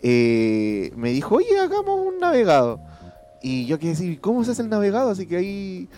[0.03, 2.79] eh, me dijo, oye, hagamos un navegado.
[3.41, 5.09] Y yo quedé decir, ¿cómo se hace el navegado?
[5.11, 5.89] Así que ahí...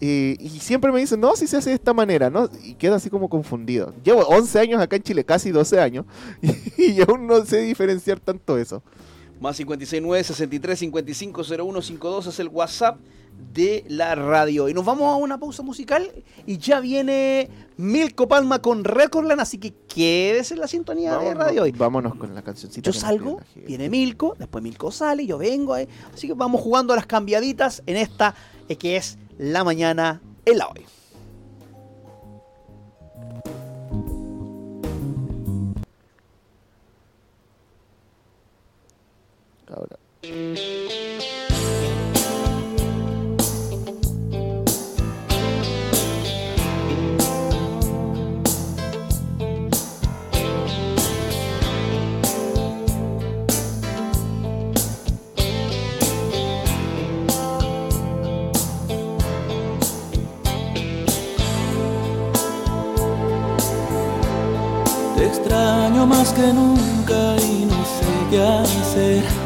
[0.00, 2.48] eh, y siempre me dicen, no, si se hace de esta manera, ¿no?
[2.64, 3.94] Y quedo así como confundido.
[4.02, 6.06] Llevo 11 años acá en Chile, casi 12 años,
[6.78, 8.82] y aún no sé diferenciar tanto eso.
[9.40, 12.98] Más 569 63 55 0152 es el WhatsApp
[13.54, 14.68] de la radio.
[14.68, 16.12] Y nos vamos a una pausa musical
[16.46, 17.48] y ya viene
[17.78, 21.72] Milko Palma con Recordland, así que quédese en la sintonía de radio hoy.
[21.72, 22.90] vámonos con la cancioncita.
[22.90, 26.96] Yo salgo, viene Milko, después Milko sale, yo vengo, eh, así que vamos jugando a
[26.96, 28.34] las cambiaditas en esta
[28.68, 30.84] eh, que es la mañana en la hoy.
[40.22, 40.28] Te
[65.26, 69.39] extraño más que nunca y no sé qué hacer.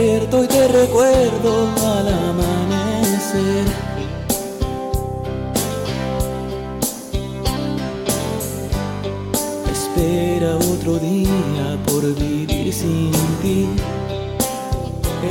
[0.00, 3.64] Y te recuerdo al amanecer.
[9.72, 13.10] Espera otro día por vivir sin
[13.42, 13.68] ti.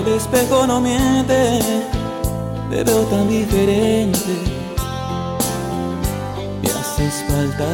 [0.01, 1.61] El espejo no miente,
[2.69, 4.33] te veo tan diferente.
[6.61, 7.65] Me haces falta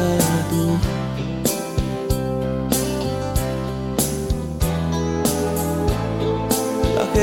[0.48, 1.03] tú.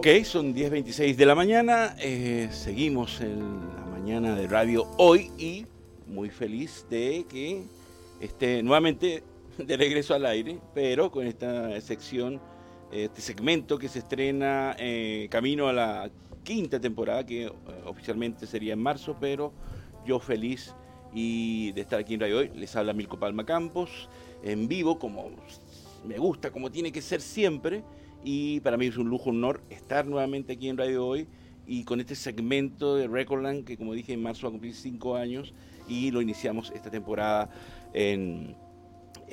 [0.00, 1.94] Ok, son 10.26 de la mañana.
[1.98, 3.38] eh, seguimos en
[3.76, 5.66] la mañana de radio hoy y
[6.06, 7.64] muy feliz de que
[8.18, 9.22] esté nuevamente
[9.58, 12.40] de regreso al aire, pero con esta sección,
[12.90, 16.10] este segmento que se estrena eh, camino a la
[16.44, 17.52] quinta temporada, que eh,
[17.84, 19.52] oficialmente sería en marzo, pero
[20.06, 20.74] yo feliz
[21.12, 22.50] y de estar aquí en radio hoy.
[22.54, 24.08] Les habla Milko Palma Campos,
[24.42, 25.28] en vivo, como
[26.06, 27.82] me gusta, como tiene que ser siempre.
[28.24, 31.26] Y para mí es un lujo, un honor estar nuevamente aquí en Radio Hoy
[31.66, 35.16] y con este segmento de Recordland que como dije en marzo va a cumplir cinco
[35.16, 35.54] años
[35.88, 37.50] y lo iniciamos esta temporada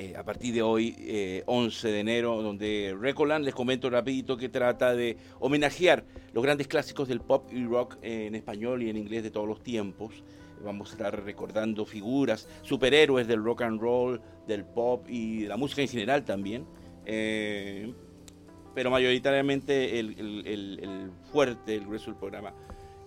[0.00, 4.48] eh, a partir de hoy, eh, 11 de enero, donde Recordland, les comento rapidito que
[4.48, 9.24] trata de homenajear los grandes clásicos del pop y rock en español y en inglés
[9.24, 10.22] de todos los tiempos.
[10.64, 15.56] Vamos a estar recordando figuras, superhéroes del rock and roll, del pop y de la
[15.56, 16.64] música en general también.
[17.04, 17.92] Eh,
[18.78, 20.14] pero mayoritariamente el,
[20.46, 22.54] el- el- fuerte, el grueso del programa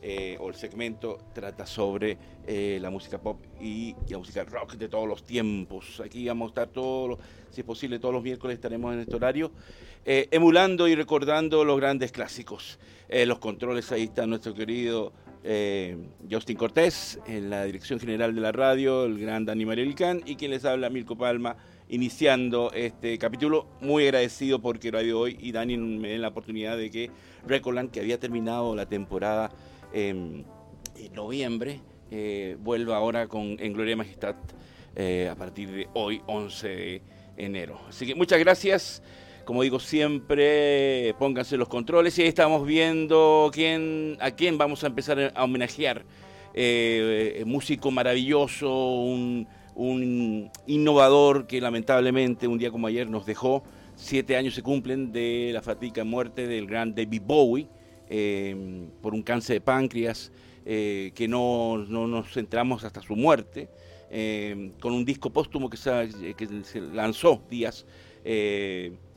[0.02, 4.90] eh, o el segmento trata sobre eh, la música pop y, la música rock de
[4.90, 6.02] todos los tiempos.
[6.04, 7.20] Aquí vamos a estar todos, los-
[7.52, 9.50] si es posible, todos los miércoles estaremos en este horario,
[10.04, 12.78] eh, emulando y recordando los grandes clásicos.
[13.10, 15.14] Los controles, ahí está nuestro querido
[16.30, 20.52] Justin Cortés, en la dirección general de la radio, el gran Dani Marielcan, y quien
[20.52, 21.56] les habla, Milko Palma,
[21.91, 23.67] iniciando este capítulo.
[23.82, 27.12] Muy agradecido porque Radio Hoy y Dani me den la oportunidad de que
[27.45, 29.51] Recordland, que había terminado la temporada
[29.93, 30.45] en,
[31.13, 34.36] noviembre, eh, vuelva ahora con En Gloria y Majestad
[34.95, 37.01] eh, a partir de hoy, 11 de
[37.36, 37.80] enero.
[37.89, 39.04] Así que muchas gracias.
[39.43, 44.88] Como digo siempre, pónganse los controles y ahí estamos viendo quién, a quién vamos a
[44.88, 46.06] empezar a homenajear.
[46.54, 48.69] Eh, músico maravilloso,
[49.01, 49.47] un,
[49.82, 53.63] un innovador que lamentablemente un día como ayer nos dejó.
[53.96, 57.67] Siete años se cumplen de la fatídica muerte del gran David Bowie
[58.10, 60.32] eh, por un cáncer de páncreas
[60.65, 63.70] eh, que no, no nos centramos hasta su muerte,
[64.10, 67.86] eh, con un disco póstumo que se, que se lanzó días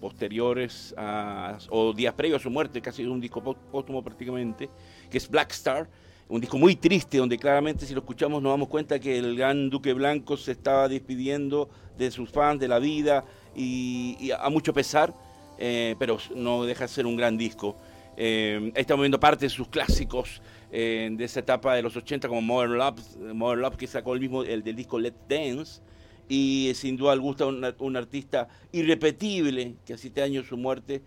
[0.01, 4.69] posteriores a- o días previos a su muerte, casi un disco pó- póstumo prácticamente,
[5.11, 5.89] que es Black Star,
[6.29, 9.71] un disco muy triste donde claramente si lo escuchamos nos damos cuenta que el gran
[9.71, 15.15] Duque Blanco se estaba despidiendo de sus fans, de la vida y, a mucho pesar,
[15.59, 17.77] eh, pero no deja de ser un gran disco.
[18.17, 22.41] Eh, estamos viendo parte de sus clásicos eh, de esa etapa de los 80 como
[22.41, 25.81] Modern Love, Modern Love que sacó el mismo el del disco Let's Dance
[26.29, 30.57] y eh, sin duda alguna un, un artista irrepetible que a siete años de su
[30.57, 31.03] muerte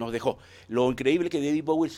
[0.00, 0.38] nos dejó.
[0.68, 1.90] Lo increíble que David Bowie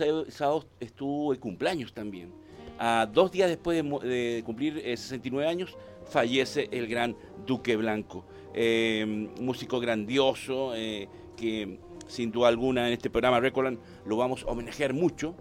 [0.80, 2.30] estuvo de cumpleaños también.
[2.78, 9.06] A dos días después de, cumplir eh, 69 años fallece el gran Duque Blanco, Eh,
[9.40, 14.92] músico grandioso eh, que sin duda alguna en este programa Recordland lo vamos a homenajear
[14.92, 15.34] mucho.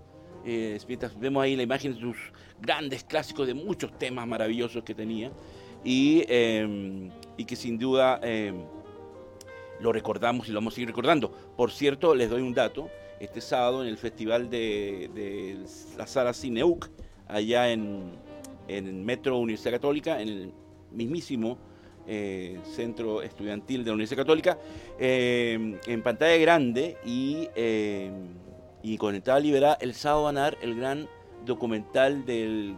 [0.45, 0.80] Eh,
[1.19, 2.17] vemos ahí la imagen de sus
[2.60, 5.32] grandes clásicos de muchos temas maravillosos que tenía
[5.84, 8.54] y, eh, y que sin duda eh,
[9.81, 11.31] lo recordamos y lo vamos a seguir recordando.
[11.57, 12.89] Por cierto, les doy un dato,
[13.19, 15.59] este sábado en el Festival de,
[15.97, 16.89] la Sala Cineuc,
[17.27, 18.19] allá en,
[19.03, 20.53] Metro Universidad Católica, en el
[20.91, 21.57] mismísimo
[22.07, 24.57] eh, centro estudiantil de la Universidad Católica,
[24.97, 28.11] eh, en pantalla grande y, eh,
[28.81, 31.07] y con entrada liberada, el sábado van a dar el gran
[31.45, 32.75] documental del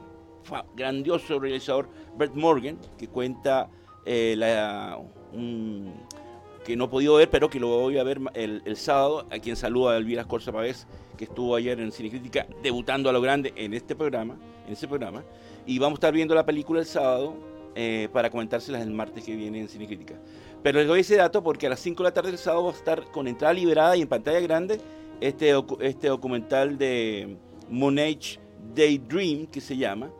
[0.75, 3.69] grandioso realizador Bert Morgan, que cuenta
[4.05, 4.99] eh, la,
[5.31, 5.93] un-
[6.63, 9.55] que no he podido ver, pero que lo voy a ver el, sábado, a quien
[9.55, 13.73] saluda a Elvira Corsa Pavés, que estuvo ayer en Cinecrítica debutando a lo grande en
[13.73, 15.23] este programa, en ese programa,
[15.65, 17.35] y vamos a estar viendo la película el sábado
[17.75, 20.15] eh, para comentárselas el martes que viene en Cinecrítica.
[20.61, 22.71] Pero les doy ese dato porque a las 5 de la tarde del sábado va
[22.71, 24.79] a estar con entrada liberada y en pantalla grande
[25.19, 27.35] este, este documental de
[27.69, 28.39] Moonage
[28.73, 30.11] Daydream, que se llama,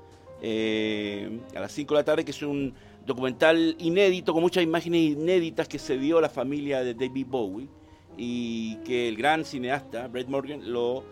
[0.42, 2.74] eh, a las 5 de la tarde, que es un
[3.06, 7.68] documental inédito, con muchas imágenes inéditas que se dio a la familia de David Bowie
[8.18, 11.04] y que el gran cineasta Brett Morgan lo,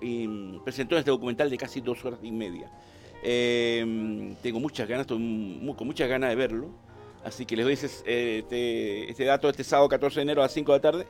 [0.00, 2.70] em, presentó en este documental de casi dos horas y media.
[3.22, 5.18] Eh, tengo muchas ganas, estoy
[5.76, 6.70] con muchas ganas de verlo,
[7.24, 10.72] así que les doy este, este dato este sábado 14 de enero a las 5
[10.72, 11.06] de la tarde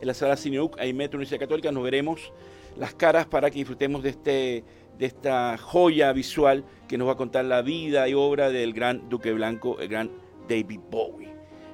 [0.00, 2.32] en la sala Cineuc, ahí Metro Universidad Católica, nos veremos
[2.76, 4.64] las caras para que disfrutemos de, este,
[4.98, 9.08] de esta joya visual que nos va a contar la vida y obra del gran
[9.08, 10.10] Duque Blanco, el gran
[10.48, 11.32] David Bowie.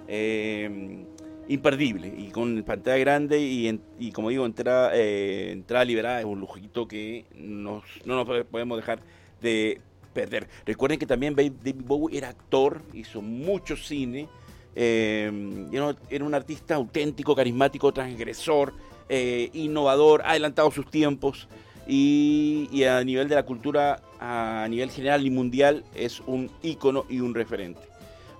[0.08, 1.04] Eh,
[1.48, 6.86] imperdible y con pantalla grande y, como digo, entrada, eh, entrada liberada es un lujito
[6.86, 9.00] que nos- no nos podemos dejar
[9.40, 9.80] de
[10.12, 10.48] perder.
[10.64, 14.28] Recuerden que también David Bowie era actor, hizo mucho cine,
[14.76, 15.66] eh,
[16.10, 18.72] era, un artista auténtico, carismático, transgresor,
[19.08, 21.48] eh, innovador, adelantado sus tiempos
[21.90, 27.04] y, y a nivel de la cultura, a nivel general y mundial, es un ícono
[27.08, 27.80] y un referente.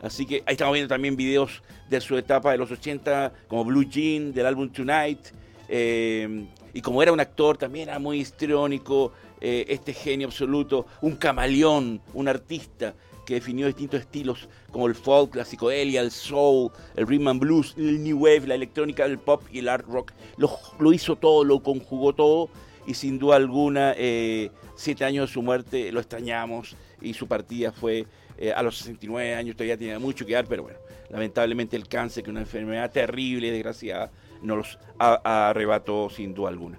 [0.00, 3.84] Así que ahí estamos viendo también videos de su etapa de los 80, como Blue
[3.84, 5.18] Jean, del álbum Tonight.
[5.68, 11.16] eh, y como era un actor, también era muy histriónico, eh, este genio absoluto, un
[11.16, 12.94] camaleón, un artista
[13.26, 17.74] que definió distintos estilos como el folk, la psicodelia, el soul, el rhythm and blues,
[17.76, 20.12] el new wave, la electrónica, el pop y el art rock.
[20.36, 22.50] Lo, lo hizo todo, lo conjugó todo
[22.86, 27.72] y sin duda alguna, eh, siete años de su muerte lo extrañamos y su partida
[27.72, 28.06] fue
[28.38, 30.78] eh, a los 69 años, todavía tenía mucho que dar, pero bueno,
[31.10, 34.10] lamentablemente el cáncer, que es una enfermedad terrible y desgraciada,
[34.42, 36.78] nos arrebató sin duda alguna.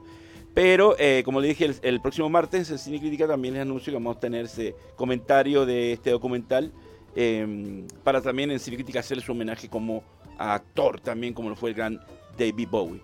[0.53, 3.95] Pero, eh, como le dije, el, próximo martes en Cine Crítica también les anuncio que
[3.95, 6.73] vamos a tener ese comentario de este documental
[7.15, 10.03] eh, para también en Cine Crítica hacerle su homenaje como
[10.37, 12.01] actor también, como lo fue el gran
[12.37, 13.01] David Bowie.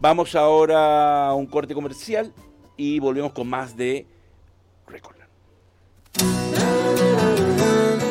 [0.00, 2.32] Vamos ahora a un corte comercial
[2.76, 4.06] y volvemos con más de
[4.86, 5.28] Recordland.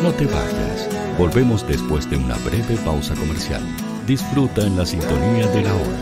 [0.03, 0.89] No te vayas.
[1.17, 3.61] Volvemos después de una breve pausa comercial.
[4.05, 5.97] Disfruta en la sintonía de la hora.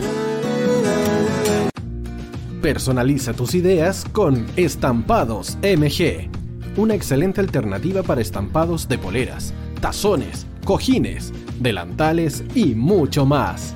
[2.64, 6.32] Personaliza tus ideas con Estampados MG.
[6.78, 13.76] Una excelente alternativa para estampados de poleras, tazones, cojines, delantales y mucho más.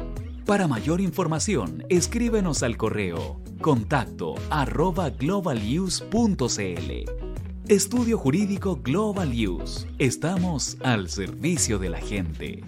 [0.45, 4.35] Para mayor información, escríbenos al correo contacto
[5.19, 6.01] globaluse.cl.
[7.67, 9.87] Estudio Jurídico Global Use.
[9.99, 12.63] Estamos al servicio de la gente.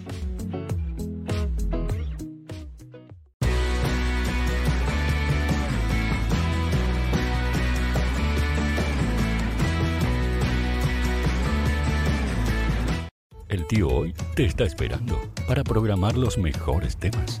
[13.48, 17.40] El tío hoy te está esperando para programar los mejores temas.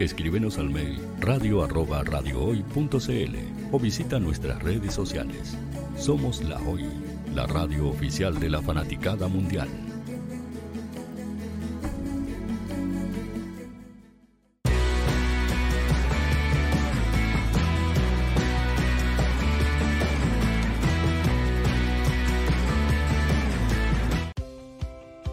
[0.00, 3.36] Escríbenos al mail radio arroba radiohoy.cl
[3.70, 5.56] o visita nuestras redes sociales.
[5.96, 6.84] Somos La Hoy,
[7.32, 9.68] la radio oficial de la fanaticada mundial.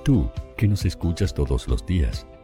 [0.04, 2.28] Tú, que nos escuchas todos los días,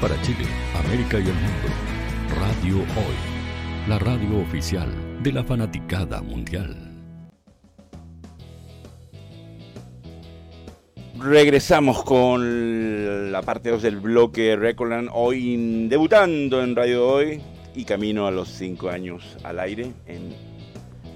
[0.00, 0.44] para Chile,
[0.74, 1.68] América y el mundo.
[2.38, 4.88] Radio Hoy, la radio oficial
[5.22, 6.76] de la fanaticada mundial.
[11.18, 17.40] Regresamos con la parte 2 del bloque Recordland, hoy debutando en Radio Hoy
[17.74, 20.34] y camino a los 5 años al aire en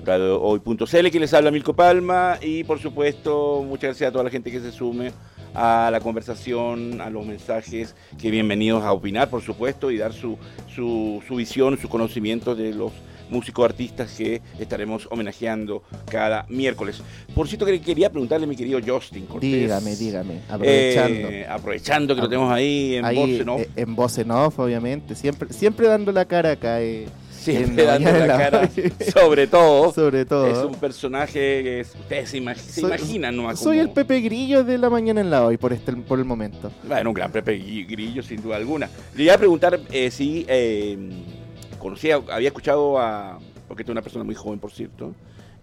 [0.05, 4.51] radiohoy.cl, que les habla Milko Palma y por supuesto muchas gracias a toda la gente
[4.51, 5.12] que se sume
[5.55, 10.38] a la conversación, a los mensajes, que bienvenidos a opinar, por supuesto, y dar su,
[10.74, 12.92] su, su visión, su conocimiento de los
[13.30, 17.01] músicos artistas que estaremos homenajeando cada miércoles.
[17.34, 19.51] Por cierto, que quería preguntarle a mi querido Justin Cortés.
[19.51, 21.28] Dígame, dígame, aprovechando.
[21.28, 23.61] Eh, aprovechando que lo tenemos ahí en voz en off.
[23.61, 25.14] Eh, en voz en off, obviamente.
[25.14, 26.82] Siempre, siempre dando la cara acá.
[26.82, 27.07] Eh
[27.41, 28.70] Siempre dando la, cara,
[29.12, 29.93] sobre todo.
[29.93, 30.47] Sobre todo.
[30.47, 33.57] Es un personaje que ustedes se, imaginan, ¿no?
[33.57, 36.70] Soy el Pepe Grillo de la mañana en la hoy, por, este, por el momento.
[36.84, 37.57] Bueno, un gran Pepe
[37.88, 38.91] Grillo, sin duda alguna.
[39.14, 40.99] Le iba a preguntar eh, si eh,
[41.78, 45.14] conocía, había escuchado a, porque tú es una persona muy joven, por cierto,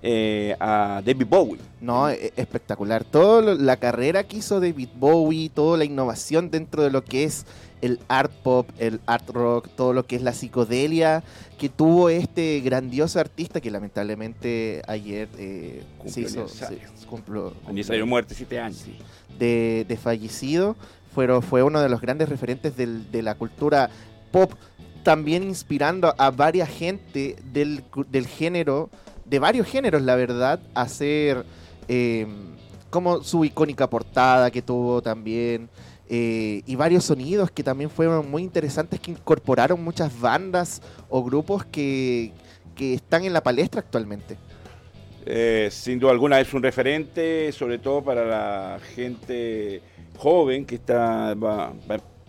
[0.01, 1.59] eh, a David Bowie.
[1.81, 3.03] No, e, espectacular.
[3.03, 7.45] Toda la carrera que hizo David Bowie, toda la innovación dentro de lo que es
[7.81, 11.23] el art pop, el art rock, todo lo que es la psicodelia
[11.57, 16.47] que tuvo este grandioso artista que lamentablemente ayer eh, se hizo,
[17.09, 17.53] cumplió,
[18.05, 18.85] muerte, siete años.
[19.37, 20.75] De, de, fallecido,
[21.13, 23.89] fue, fue uno de los grandes referentes del, de la cultura
[24.31, 24.53] pop,
[25.03, 28.89] también inspirando a varias gente del, del género,
[29.25, 31.45] de varios géneros, la verdad, a hacer
[31.87, 32.27] eh,
[32.89, 35.69] como su icónica portada que tuvo también.
[36.09, 41.65] Eh, y varios sonidos que también fueron muy interesantes que incorporaron muchas bandas o grupos
[41.65, 42.31] que,
[42.79, 44.37] están en la palestra actualmente.
[45.25, 49.81] Eh, sin duda alguna es un referente, sobre todo para la gente
[50.15, 51.35] joven que está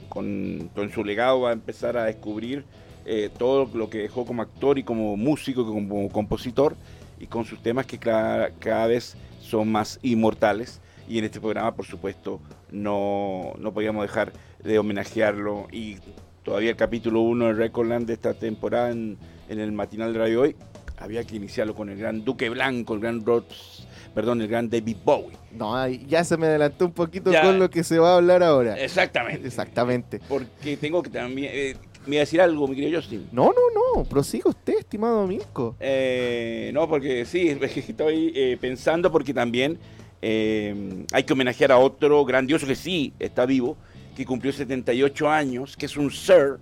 [0.08, 2.64] con, su legado va a empezar a descubrir
[3.04, 6.74] eh, todo lo que dejó como actor y como músico, como compositor
[7.20, 11.86] y con sus temas que cada vez son más inmortales y en este programa, por
[11.86, 12.40] supuesto,
[12.70, 14.32] no, no podíamos dejar
[14.62, 15.96] de homenajearlo y
[16.44, 20.56] todavía el capítulo 1 de Recordland de esta temporada en, el matinal de Radio Hoy,
[20.98, 24.96] había que iniciarlo con el gran Duque Blanco, el gran Rods, perdón, el gran David
[25.04, 25.36] Bowie.
[25.52, 28.78] No, ya se me adelantó un poquito con lo que se va a hablar ahora.
[28.78, 29.46] Exactamente.
[29.46, 30.20] Exactamente.
[30.28, 31.50] Porque tengo que también...
[31.52, 33.28] Eh, ¿Me iba a decir algo, mi querido Justin?
[33.32, 35.76] No, no, no, prosiga usted, estimado Mirko.
[35.78, 39.78] Eh, no, porque sí, estoy eh, pensando porque también
[40.20, 43.76] eh, hay que homenajear a otro grandioso que sí está vivo,
[44.16, 46.58] que cumplió 78 años, que es un sir,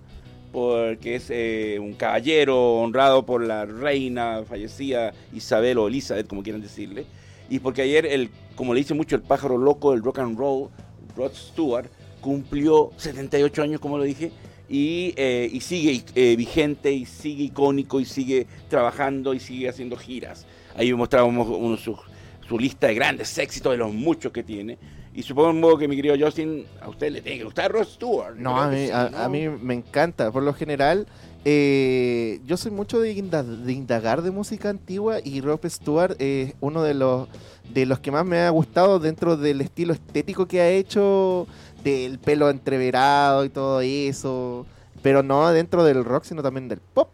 [0.51, 6.61] porque es eh, un caballero honrado por la reina fallecida Isabel o Elizabeth, como quieran
[6.61, 7.05] decirle,
[7.49, 10.69] y porque ayer, el, como le dice mucho el pájaro loco del rock and roll,
[11.15, 11.89] Rod Stewart,
[12.21, 14.31] cumplió 78 años, como lo dije,
[14.69, 16.03] y, eh, y sigue
[16.35, 20.45] vigente, y sigue icónico, y sigue trabajando, y sigue haciendo giras.
[20.75, 21.97] Ahí mostrábamos uno de sus
[22.47, 24.77] su lista de grandes éxitos de los muchos que tiene.
[25.13, 28.35] Y supongo que mi querido Justin, a usted le tiene que gustar Ross Stewart.
[28.35, 30.31] No, a mí, a, mí, me encanta.
[30.31, 31.07] Por lo general,
[31.43, 36.93] eh, yo soy mucho de, indagar de música antigua y Rob Stewart es uno de
[36.93, 37.29] los,
[37.73, 41.47] de los que más me ha gustado dentro del estilo estético que ha hecho,
[41.83, 44.67] del pelo entreverado y todo eso.
[45.01, 47.09] Pero no dentro del rock, sino también del pop.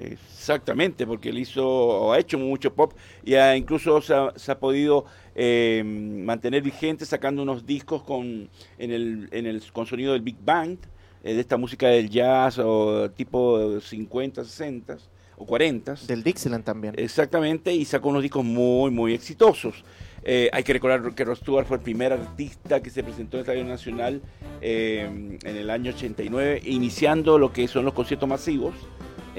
[0.00, 2.92] Exactamente, porque él hizo, ha hecho mucho pop
[3.24, 4.14] y incluso se
[4.52, 8.48] ha, podido eh, mantener vigente sacando unos discos con,
[8.78, 10.78] en el, en el, con sonido del Big Band,
[11.22, 14.96] eh, de esta música del jazz o tipo 50, 60
[15.36, 15.94] o 40.
[16.06, 16.94] Del Dixieland también.
[16.96, 19.84] Exactamente, y sacó unos discos muy, muy exitosos.
[20.22, 23.40] Eh, hay que recordar que Ross Stewart fue el primer artista que se presentó en
[23.40, 24.22] el Estadio Nacional
[24.60, 28.74] en el año 89, iniciando lo que son los conciertos masivos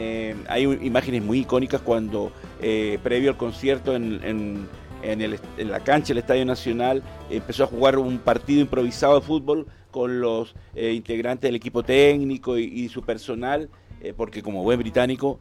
[0.04, 4.68] Eh, hay imágenes muy icónicas cuando, eh, previo al concierto en,
[5.58, 10.56] la cancha del Estadio Nacional, empezó a jugar un partido improvisado de fútbol con los
[10.74, 13.70] eh, integrantes del equipo técnico y, su personal,
[14.18, 15.39] porque como buen británico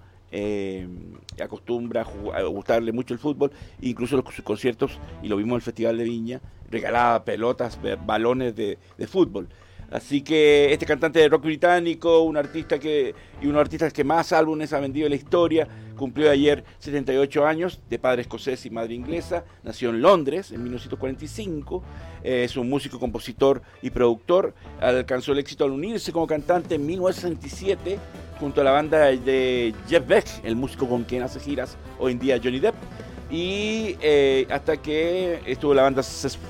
[1.43, 3.51] acostumbra a, gustarle mucho el fútbol,
[3.81, 6.41] incluso los sus conciertos, y lo vimos en el Festival de Viña,
[6.71, 9.49] regalaba pelotas, balones de fútbol.
[9.91, 13.93] Así que este cantante de rock británico, un artista que y uno de los artistas
[13.93, 15.67] que más álbumes ha vendido en la historia,
[15.97, 21.83] cumplió ayer 78 años, de padre escocés y madre inglesa, nació en Londres en 1945,
[22.23, 26.87] eh, es un músico, compositor y productor, alcanzó el éxito al unirse como cantante en
[26.87, 27.99] 1967
[28.39, 32.19] junto a la banda de Jeff Beck, el músico con quien hace giras hoy en
[32.19, 32.75] día Johnny Depp,
[33.31, 36.03] y eh, hasta que estuvo la banda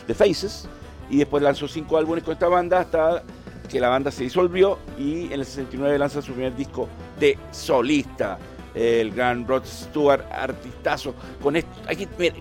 [0.07, 0.69] The Faces,
[1.11, 3.23] y después lanzó cinco álbumes con esta banda hasta
[3.69, 6.89] que la banda se disolvió y en el 69 lanza su primer disco
[7.19, 8.39] de solista
[8.75, 11.15] el gran Rod Stewart, artistazo.
[11.43, 11.71] Con esto,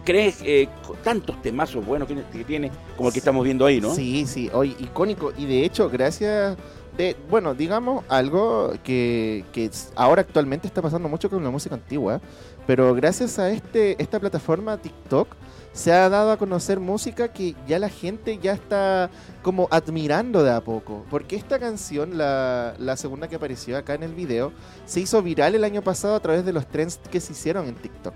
[0.04, 0.70] ¿crees eh,
[1.04, 3.94] tantos temazos buenos que, tiene como el que estamos viendo ahí, no?
[3.94, 5.34] Sí, sí, hoy icónico.
[5.38, 6.58] Y de hecho, gracias
[6.98, 12.22] de, bueno, digamos algo que, que ahora actualmente está pasando mucho con la música antigua,
[12.68, 15.36] pero gracias a este esta plataforma TikTok
[15.74, 19.10] se ha dado a conocer música que ya la gente ya está
[19.42, 21.06] como admirando de a poco.
[21.10, 24.52] Porque esta canción, la, segunda que apareció acá en el video,
[24.86, 27.76] se hizo viral el año pasado a través de los trends que se hicieron en
[27.76, 28.14] TikTok.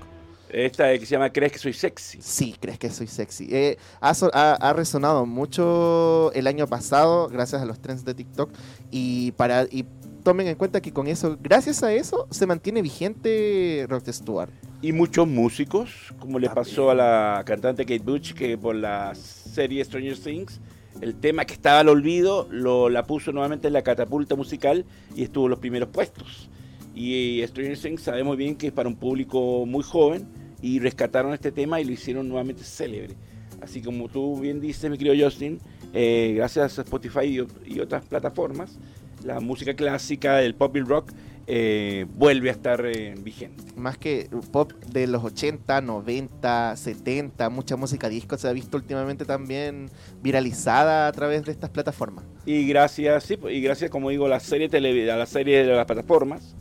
[0.49, 2.21] Esta que se llama ¿Crees que soy sexy?
[2.21, 3.47] Sí, ¿Crees que soy sexy?
[3.51, 8.51] Eh, ha, ha, resonado mucho el año pasado gracias a los trends de TikTok
[8.91, 9.87] y para y
[10.23, 14.51] tomen en cuenta que con eso, gracias a eso, se mantiene vigente Rock Stewart.
[14.81, 19.83] Y muchos músicos, como le pasó a la cantante Kate Bush, que por la serie
[19.83, 20.59] Stranger Things,
[21.01, 25.23] el tema que estaba al olvido lo, la puso nuevamente en la catapulta musical y
[25.23, 26.49] estuvo en los primeros puestos.
[26.95, 30.27] Y Stranger Things sabe muy bien que es para un público muy joven
[30.61, 33.15] y rescataron este tema y lo hicieron nuevamente célebre.
[33.61, 35.59] Así como tú bien dices, mi querido Justin,
[35.93, 38.77] eh, gracias a Spotify y otras plataformas,
[39.23, 41.11] la música clásica, el pop y el rock,
[41.45, 43.63] eh, vuelve a estar eh, vigente.
[43.75, 49.25] Más que pop de los 80, 90, 70, mucha música disco se ha visto últimamente
[49.25, 49.89] también
[50.21, 52.23] viralizada a través de estas plataformas.
[52.45, 54.69] Y gracias, sí, y gracias, como digo, a la serie,
[55.11, 56.55] a la serie de las plataformas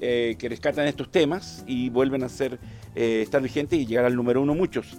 [0.00, 2.58] eh, que rescatan estos temas y vuelven a ser,
[2.94, 4.96] estar vigentes y llegar al número uno muchos.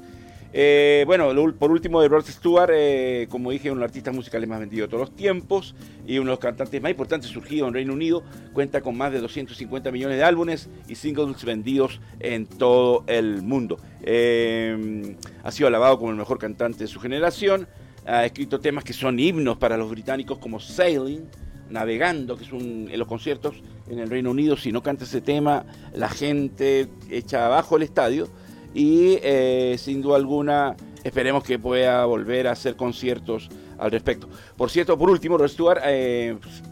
[0.55, 4.47] Eh, bueno, por último de Rod Stewart, eh, como dije, uno de los artistas musicales
[4.47, 5.73] más vendidos de todos los tiempos
[6.05, 8.23] y uno de los cantantes más importantes surgidos en Reino Unido,
[8.53, 13.79] cuenta con más de 250 millones de álbumes y singles vendidos en todo el mundo.
[14.03, 17.67] Eh, ha sido alabado como el mejor cantante de su generación,
[18.05, 21.27] ha escrito temas que son himnos para los británicos como Sailing,
[21.71, 23.55] Navegando, que es un, en los conciertos
[23.89, 28.27] en el Reino Unido, si no canta ese tema, la gente echa abajo el estadio
[28.73, 34.29] y eh, sin duda alguna esperemos que pueda volver a hacer conciertos al respecto.
[34.55, 36.63] Por cierto, por último, Rod Stewart, eh, pues,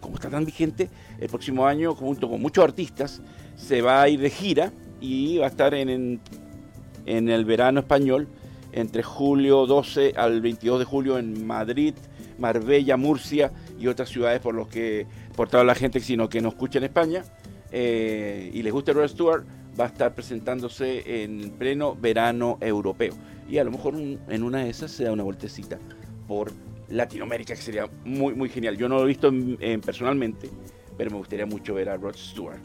[0.00, 3.22] como está tan vigente, el próximo año, junto con muchos artistas,
[3.56, 6.20] se va a ir de gira y va a estar en,
[7.06, 8.28] en, el verano español,
[8.72, 11.94] entre julio 12 al 22 de julio en Madrid,
[12.38, 16.52] Marbella, Murcia y otras ciudades por los que, por toda la gente sino que nos
[16.54, 17.24] escucha en España
[17.72, 19.44] eh, y les gusta Rod Stewart,
[19.78, 23.14] va a estar presentándose en pleno verano europeo.
[23.48, 25.78] Y a lo mejor en una de esas se da una vueltecita
[26.26, 26.52] por
[26.88, 28.76] Latinoamérica, que sería muy, muy genial.
[28.76, 29.32] Yo no lo he visto
[29.84, 30.50] personalmente,
[30.96, 32.60] pero me gustaría mucho ver a Rod Stewart.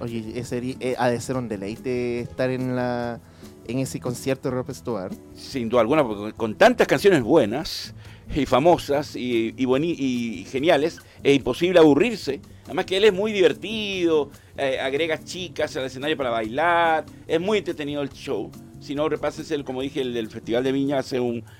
[0.00, 3.20] Oye, ese, eh, ha de ser un deleite estar en la
[3.66, 5.12] en ese concierto de Rod Stewart.
[5.34, 7.94] Sin duda alguna, porque con tantas canciones buenas
[8.34, 12.40] y famosas y, y, y geniales, es imposible aburrirse.
[12.64, 17.58] Además que él es muy divertido, eh, agrega chicas al escenario para bailar, es muy
[17.58, 18.50] entretenido el show.
[18.80, 21.18] Si no, repásense, el, como dije, el del Festival de Viña hace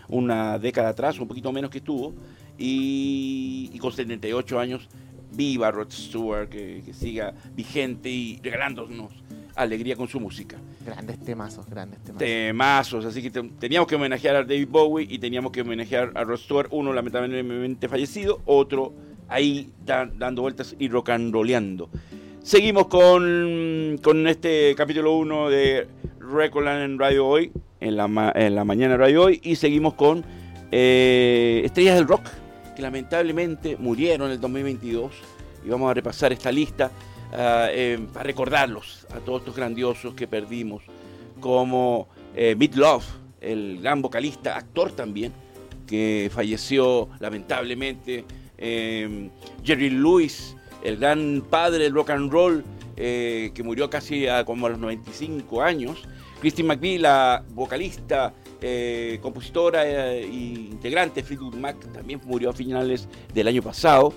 [0.09, 2.15] una década atrás, un poquito menos que estuvo,
[2.59, 4.89] y, con 78 años,
[5.33, 9.13] viva Rod Stewart, que, siga vigente y regalándonos
[9.59, 10.57] alegría con su música.
[10.87, 12.19] Grandes temazos, grandes temazos.
[12.19, 16.39] Temazos, así que teníamos que homenajear a David Bowie y teníamos que homenajear a Rod
[16.39, 18.95] Stewart, uno lamentablemente fallecido, otro
[19.29, 21.91] ahí dando vueltas y rock and rollando.
[22.43, 25.87] Seguimos con, con este capítulo 1 de
[26.21, 30.25] Recordland en Radio Hoy, en la, en la mañana de Radio Hoy, y seguimos con
[30.71, 32.23] eh, Estrellas del Rock,
[32.75, 35.13] que lamentablemente murieron en el 2022.
[35.67, 36.91] Y vamos a repasar esta lista
[37.33, 40.83] eh, para recordarlos a todos estos grandiosos que perdimos,
[41.41, 43.05] como eh, Love,
[43.41, 45.33] el gran vocalista, actor también,
[45.87, 48.25] que falleció lamentablemente,
[48.59, 49.31] eh,
[49.65, 52.65] Jerry Lewis, el gran padre del rock and roll,
[52.97, 56.03] eh, que murió casi a, como a los 95 años.
[56.41, 63.09] Christine McVie, la vocalista, eh, compositora e integrante de Fleetwood Mac, también murió a finales
[63.33, 64.13] del año pasado.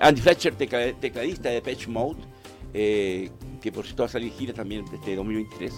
[0.00, 2.20] Andy Fletcher, tecladista de Patch Mode,
[2.72, 5.72] que por cierto va a salir gira también desde 2023.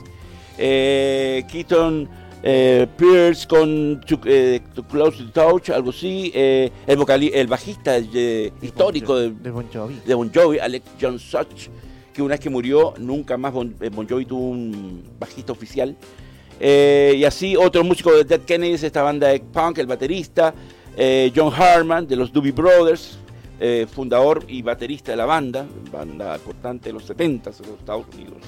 [1.49, 2.09] Keaton
[2.43, 6.31] eh, Pierce con eh, Close to Touch, algo así.
[6.35, 10.01] Eh, el, el bajista histórico de, bon Jovi.
[10.07, 11.69] de Bon Jovi, Alex John Such,
[12.13, 13.75] que una vez que murió, nunca más Bon,
[14.09, 15.97] Jovi tuvo un bajista oficial.
[16.61, 20.55] y así, otro músico de Dead Kennedys, esta banda de punk, el baterista.
[21.35, 23.19] John Harman, de los Doobie Brothers,
[23.91, 28.07] fundador y baterista de la banda, banda importante de los 70 s en los Estados
[28.15, 28.39] Unidos.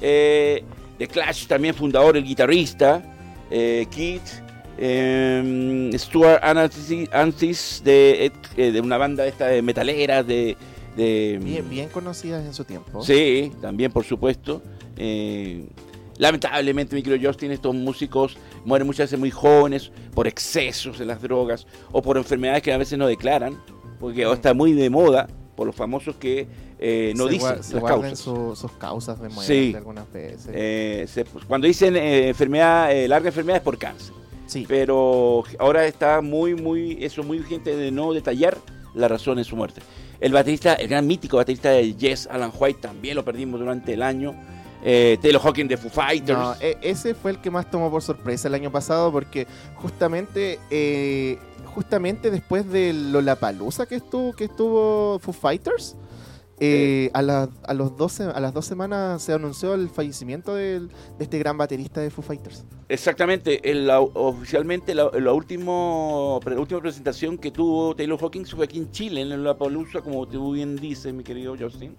[0.00, 3.02] The Clash, también fundador, el guitarrista
[3.50, 4.42] eh, Keith,
[4.78, 6.40] em, Stuart
[7.12, 10.56] Antis de, eh, de una banda esta de metaleras, de,
[10.96, 13.02] bien, bien conocidas en su tiempo.
[13.04, 14.62] Sí, también por supuesto.
[14.96, 15.66] Eh,
[16.18, 21.20] lamentablemente, mi querido Justin, estos músicos mueren muchas veces muy jóvenes por excesos de las
[21.20, 23.60] drogas o por enfermedades que a veces no declaran,
[23.98, 26.46] porque está muy de moda por los famosos que
[26.78, 28.18] eh, no dicen las causas.
[28.18, 30.50] sus causas de muerte algunas veces.
[30.52, 34.12] Eh, pues, cuando dicen eh, enfermedad, larga enfermedad es por cáncer.
[34.46, 34.66] Sí.
[34.68, 38.58] Pero ahora está muy, muy, eso muy urgente de no detallar
[38.94, 39.80] la razón de su muerte.
[40.20, 44.02] El baterista, el gran mítico baterista de Jess Alan White, también lo perdimos durante el
[44.02, 44.34] año.
[44.82, 46.38] Taylor Hawking de Foo Fighters.
[46.38, 50.58] No, e, ese fue el que más tomó por sorpresa el año pasado porque justamente
[51.74, 55.96] justamente después de Lollapalooza que estuvo que estuvo Foo Fighters
[56.60, 61.38] eh, a, a, los 12, a las dos semanas se anunció el fallecimiento de este
[61.38, 62.64] gran baterista de Foo Fighters.
[62.88, 63.60] Exactamente,
[64.14, 66.38] oficialmente la, última
[66.80, 70.76] presentación que tuvo Taylor Hawkins fue aquí en Chile, en la Palusa, como tú bien
[70.76, 71.96] dices, mi querido Justin.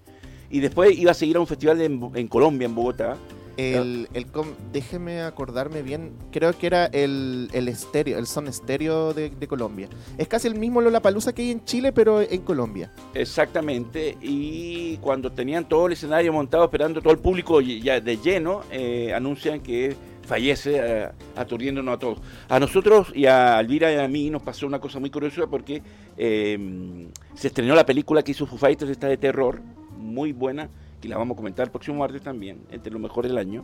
[0.49, 3.17] Y después iba a seguir a un festival en Colombia, en Bogotá.
[3.57, 4.25] El, el
[4.73, 9.87] déjeme acordarme bien, creo que era el, el estéreo, el son estéreo de, Colombia.
[10.17, 12.91] Es casi el mismo Lollapalooza que hay en Chile, pero en Colombia.
[13.13, 18.61] Exactamente, y cuando tenían todo el escenario montado, esperando todo el público ya de lleno,
[18.71, 19.95] eh, anuncian que
[20.25, 22.21] fallece eh, aturdiéndonos a todos.
[22.49, 25.81] A nosotros y a Alvira y a mí nos pasó una cosa muy curiosa porque
[26.17, 29.61] eh, se estrenó la película que hizo Foo Fighters, esta de terror,
[29.97, 30.69] muy buena,
[31.05, 33.63] y la vamos a comentar el próximo martes también, entre lo mejor del año.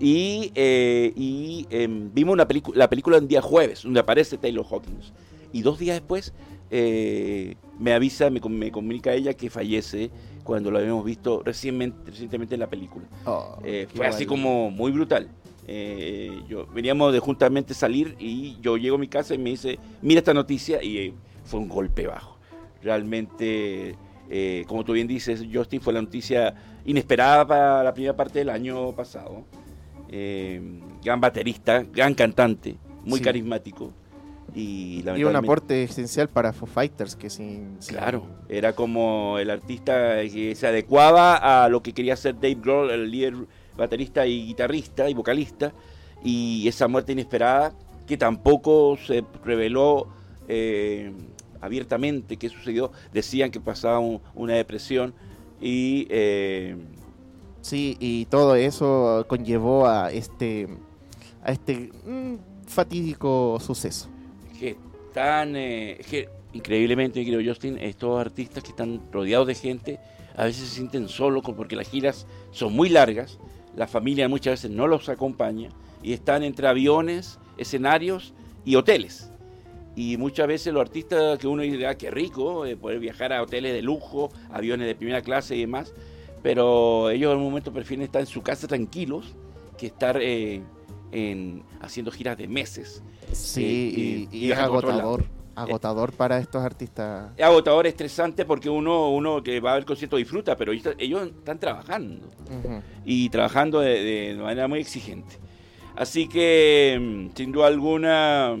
[0.00, 5.12] Y, eh, y em, vimos una la película un día jueves, donde aparece Taylor Hawkins.
[5.52, 6.32] Y dos días después
[6.70, 10.10] eh, me avisa, me, me, comunica ella que fallece
[10.44, 13.04] cuando lo habíamos visto recientemente, recientemente en la película.
[13.26, 15.28] Oh, eh, fue así como muy brutal.
[16.48, 20.20] yo, veníamos de juntamente salir y yo llego a mi casa y me dice, mira
[20.20, 21.12] esta noticia y
[21.44, 22.38] fue un golpe bajo.
[22.82, 23.96] Realmente
[24.66, 26.54] como tú bien dices, Justin fue la noticia
[26.88, 29.44] inesperada para la primera parte del año pasado.
[30.08, 33.92] Eh, gran baterista, gran cantante, muy carismático.
[34.54, 40.22] Y, y, un aporte esencial para Foo Fighters que sin, Claro, era como el artista
[40.22, 43.34] que se adecuaba a lo que quería hacer Dave Grohl, el líder
[43.76, 45.74] baterista y guitarrista y vocalista.
[46.24, 47.74] Y esa muerte inesperada
[48.06, 50.08] que tampoco se reveló
[50.48, 51.12] eh,
[51.60, 55.12] abiertamente qué sucedió, decían que pasaba una depresión
[55.60, 56.06] y...
[56.10, 56.76] Eh,
[57.60, 60.68] sí, y todo eso conllevó a este,
[61.42, 62.36] a este mm,
[62.66, 64.08] fatídico suceso.
[64.58, 64.76] Que
[65.12, 65.56] tan...
[65.56, 70.00] Eh, que increíblemente, creo Justin, estos artistas que están rodeados de gente,
[70.36, 73.38] a veces se sienten solos porque las giras son muy largas,
[73.76, 75.70] la familia muchas veces no los acompaña
[76.02, 78.34] y están entre aviones, escenarios
[78.64, 79.27] y hoteles.
[79.98, 83.42] Y muchas veces los artistas que uno dice, ah, qué rico, eh, poder viajar a
[83.42, 85.92] hoteles de lujo, aviones de primera clase y demás,
[86.40, 89.34] pero ellos en un momento prefieren estar en su casa tranquilos
[89.76, 90.62] que estar eh,
[91.10, 93.02] en, haciendo giras de meses.
[93.32, 95.24] Sí, eh, y, es agotador.
[95.56, 97.32] Agotador para estos artistas.
[97.36, 102.28] Es agotador, estresante porque uno, uno que va al concierto disfruta, pero ellos, están trabajando.
[103.04, 105.40] Y trabajando de manera muy exigente.
[105.96, 108.56] Así que, mm, sin duda alguna,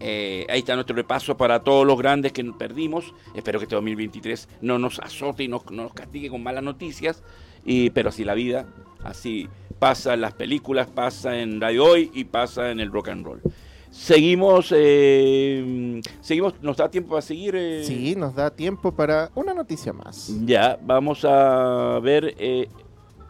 [0.00, 3.14] eh, ahí está nuestro repaso para todos los grandes que perdimos.
[3.34, 7.22] Espero que este 2023 no nos azote y no, nos castigue con malas noticias.
[7.64, 8.66] Y, pero así la vida,
[9.04, 9.48] así
[9.78, 13.42] pasa en las películas, pasa en Radio Hoy y pasa en el rock and roll.
[13.90, 17.56] Seguimos, eh, seguimos, ¿nos da tiempo para seguir?
[17.56, 17.84] Eh?
[17.84, 20.32] Sí, nos da tiempo para una noticia más.
[20.44, 22.68] Ya, vamos a ver el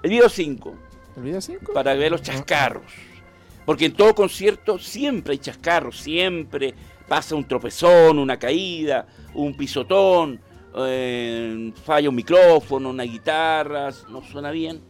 [0.03, 0.75] video 5.
[1.17, 1.73] ¿El video 5?
[1.73, 3.10] Para ver los chascarros.
[3.71, 6.75] Porque en todo concierto siempre hay chascarros, siempre
[7.07, 10.41] pasa un tropezón, una caída, un pisotón,
[10.77, 14.81] eh, falla un micrófono, una guitarra, no suena bien,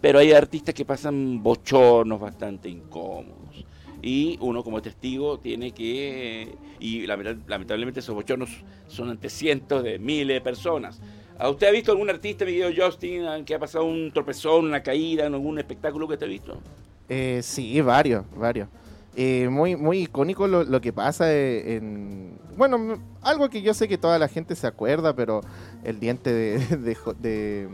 [0.00, 3.64] pero hay artistas que pasan bochornos bastante incómodos.
[4.02, 8.50] Y uno como testigo tiene que, y lamentablemente esos bochornos
[8.86, 11.00] son ante cientos de miles de personas.
[11.44, 15.26] ¿Usted ha visto algún artista, mi querido Justin, que ha pasado un tropezón, una caída
[15.26, 16.62] en algún espectáculo que te ha visto?
[17.08, 18.68] Eh, sí, varios, varios.
[19.16, 22.38] Eh, muy, muy icónico lo, que pasa en...
[22.56, 25.40] Bueno, algo que yo sé que toda la gente se acuerda, pero
[25.82, 26.58] el diente de,
[27.20, 27.68] de,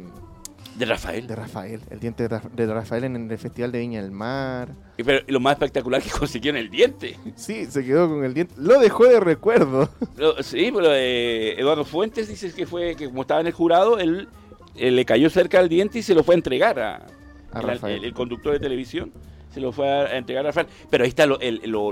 [0.76, 1.26] de Rafael.
[1.26, 4.70] De Rafael, el diente de, Rafael en el Festival de Viña del Mar.
[4.96, 7.16] Y pero lo más espectacular que consiguió en el diente.
[7.36, 8.54] Sí, se quedó con el diente.
[8.58, 9.88] Lo dejó de recuerdo.
[10.42, 14.28] sí, pero eh, Eduardo Fuentes dice que fue que como estaba en el jurado, él,
[14.74, 17.06] le cayó cerca al diente y se lo fue a entregar a,
[17.60, 18.04] Rafael.
[18.04, 19.12] el, conductor de televisión
[19.50, 20.66] se lo fue a entregar a Rafael.
[20.90, 21.38] Pero ahí está lo,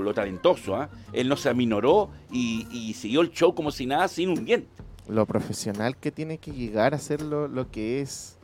[0.01, 0.89] lo, talentoso, ¿ah?
[1.13, 4.69] Él no se aminoró y, siguió el show como si nada, sin un diente.
[5.07, 8.37] Lo profesional que tiene que llegar a ser lo, que es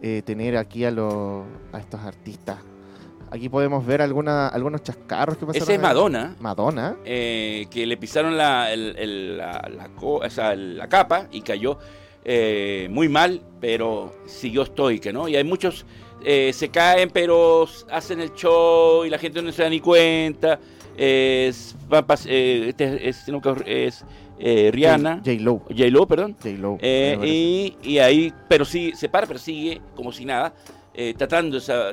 [0.00, 2.58] eh, tener aquí a, a estos artistas.
[3.32, 5.62] Aquí podemos ver alguna, algunos chascarros que pasaron.
[5.62, 6.36] Ese es Madonna.
[6.38, 6.96] Madonna.
[7.02, 9.88] Eh, que le pisaron la, la,
[10.54, 11.78] la, capa y cayó
[12.26, 15.28] eh, muy mal, pero siguió estoica, ¿no?
[15.28, 15.86] Y hay muchos
[16.24, 20.58] eh, se caen, pero hacen el show y la gente no se da ni cuenta.
[20.96, 21.74] Es,
[22.26, 23.28] eh, este es,
[23.66, 24.04] es
[24.38, 25.22] eh, Rihanna.
[25.24, 25.62] J-Lo.
[25.68, 26.36] J-Lo, perdón.
[26.42, 26.78] J-Lo.
[26.82, 30.52] y, y, ahí, pero sí, se para, pero sigue como si nada,
[31.16, 31.90] tratando esa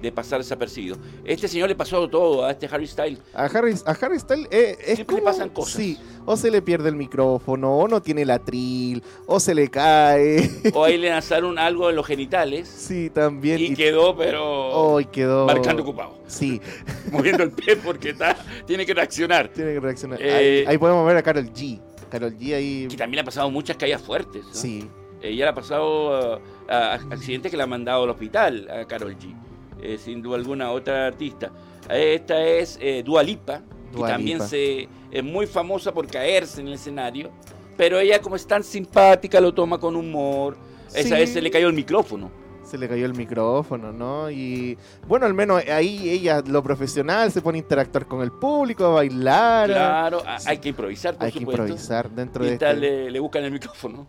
[0.00, 0.96] de pasar desapercibido.
[1.24, 3.20] Este señor le pasó todo a este Harry Styles.
[3.34, 5.74] A Harry, a Harry Styles eh, es Siempre le pasan cosas.
[5.74, 9.68] Sí, o se le pierde el micrófono, o no tiene la tril, o se le
[9.68, 10.50] cae.
[10.74, 12.68] O ahí le lanzaron algo en los genitales.
[12.68, 13.60] Sí, también.
[13.60, 14.68] Y, quedó, pero.
[14.70, 15.46] Oh, quedó.
[15.46, 16.18] Marcando ocupado.
[16.26, 16.60] Sí.
[17.12, 18.36] Moviendo el pie porque está,
[18.66, 19.48] tiene que reaccionar.
[19.48, 20.20] Tiene que reaccionar.
[20.20, 21.80] ahí, eh, podemos ver a Carol G.
[22.10, 22.86] Carol G ahí.
[22.88, 24.44] Que también le ha pasado muchas caídas fuertes.
[24.52, 24.88] Sí.
[25.20, 29.34] Ella le ha pasado uh, accidentes que le ha mandado al hospital a Carol G.
[29.82, 31.50] Eh, sin duda alguna otra artista.
[31.88, 33.62] Esta es eh, Dua Lipa,
[33.94, 37.30] que también se, es muy famosa por caerse en el escenario,
[37.76, 40.56] pero ella como es tan simpática lo toma con humor.
[40.94, 42.30] Esa vez se le cayó el micrófono
[42.68, 44.30] se le cayó el micrófono, ¿no?
[44.30, 48.84] Y bueno, al menos ahí ella, lo profesional, se pone a interactuar con el público,
[48.84, 49.68] a bailar.
[49.68, 53.44] Claro, hay que improvisar, por Hay que improvisar dentro y de tal, este le, buscan
[53.44, 54.06] el micrófono.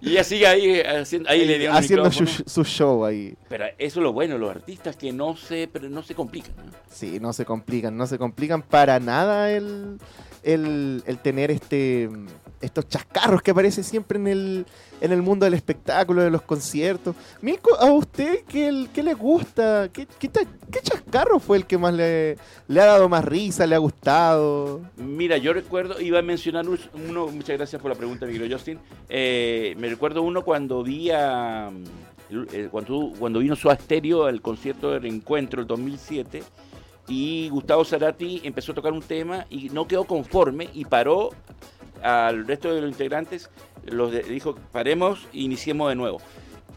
[0.00, 3.36] y ella sigue ahí, haciendo, ahí le dieron Haciendo su, show ahí.
[3.48, 6.54] Pero eso es lo bueno, los artistas que no se, pero no se complican.
[6.56, 6.72] ¿no?
[6.90, 9.98] Sí, no se complican, no se complican para nada el,
[10.42, 12.10] el, el tener este
[12.64, 14.66] estos chascarros que aparecen siempre en el,
[15.00, 17.14] en el mundo del espectáculo, de los conciertos.
[17.40, 19.88] Milko, ¿a usted qué, qué le gusta?
[19.92, 20.30] ¿Qué, qué,
[20.82, 22.36] chascarro fue el que más le,
[22.68, 24.80] le, ha dado más risa, le ha gustado?
[24.96, 28.78] Mira, yo recuerdo, iba a mencionar uno, muchas gracias por la pregunta, Miguel Justin.
[29.08, 31.70] Eh, me recuerdo uno cuando vi a.
[32.30, 36.42] Eh, cuando, vino su Asterio al concierto de reencuentro el 2007
[37.06, 41.30] y Gustavo Zarati empezó a tocar un tema y no quedó conforme y paró
[42.04, 43.50] al resto de los integrantes,
[43.86, 46.20] los dijo, paremos e iniciemos de nuevo.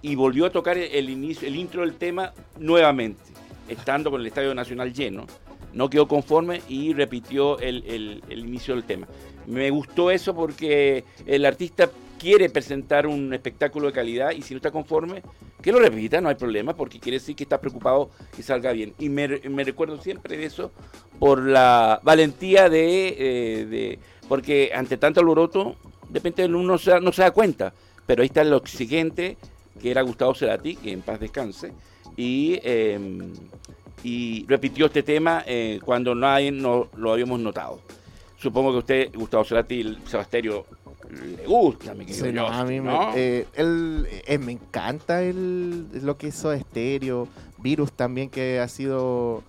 [0.02, 3.22] Y volvió a tocar el, inicio, el intro del tema nuevamente,
[3.68, 5.28] estando con el Estadio Nacional lleno.
[5.74, 9.08] No quedó conforme y repitió el, el inicio del tema.
[9.46, 14.58] Me gustó eso porque el artista quiere presentar un espectáculo de calidad y si no
[14.58, 15.22] está conforme,
[15.62, 18.94] que lo repita, no hay problema, porque quiere decir que está preocupado que salga bien.
[19.00, 20.72] Y me, recuerdo siempre de eso
[21.20, 25.76] por la valentía de, eh, porque ante tanto alboroto,
[26.10, 27.74] de repente uno no se, no se da cuenta,
[28.06, 29.38] pero ahí está lo exigente,
[29.82, 31.74] que era Gustavo Cerati, que en paz descanse,
[32.16, 33.34] y, em,
[34.04, 37.80] y repitió este tema eh, cuando nadie no lo habíamos notado.
[38.38, 40.66] Supongo que usted, Gustavo Cerati, el Sebasterio,
[41.10, 46.52] le gusta, mi querido A mí me, eh, eh, me encanta el, lo que hizo
[46.52, 47.28] Estéreo,
[47.60, 49.44] Virus también, que ha sido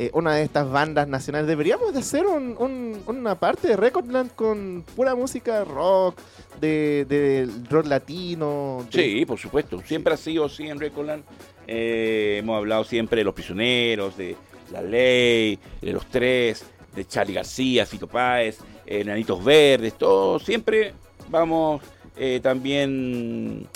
[0.00, 1.46] eh, una de estas bandas nacionales.
[1.46, 6.18] Deberíamos de hacer una parte de Recordland con pura música rock,
[6.60, 8.86] de, rock latino.
[8.90, 9.80] Sí, por supuesto.
[9.84, 11.22] Siempre ha sido así en Recordland.
[11.66, 14.36] hemos hablado siempre de Los Prisioneros, de
[14.72, 18.58] La Ley, de Los Tres, de Charlie García, Fito Páez,
[19.04, 20.38] Nanitos Verdes, todo.
[20.38, 20.94] Siempre
[21.28, 21.80] vamos
[22.16, 23.66] eh, también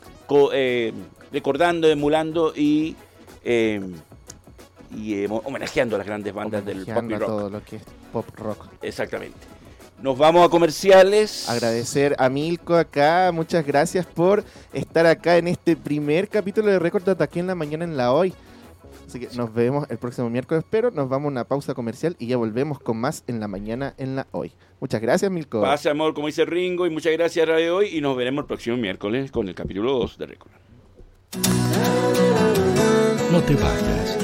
[0.53, 0.93] eh,
[1.33, 2.95] recordando, emulando y,
[3.45, 3.81] eh,
[4.97, 7.26] y homenajeando a las grandes bandas del pop rock.
[7.26, 7.82] todo lo que es
[8.12, 8.66] pop rock.
[8.82, 9.38] Exactamente.
[10.01, 11.49] Nos vamos a comerciales.
[11.49, 17.22] Agradecer a Milko acá, muchas gracias por estar acá en este primer capítulo de Record
[17.22, 18.34] aquí en la mañana en la hoy.
[19.07, 22.26] Así que nos vemos el próximo miércoles, pero nos vamos a una pausa comercial y
[22.26, 24.53] ya volvemos con más en la mañana en la hoy.
[24.80, 25.62] Muchas gracias, Milko.
[25.62, 28.76] Pase amor, como dice Ringo, y muchas gracias Radio Hoy y nos veremos el próximo
[28.76, 30.53] miércoles con el capítulo 2 de Récord.
[33.30, 34.24] No te vayas.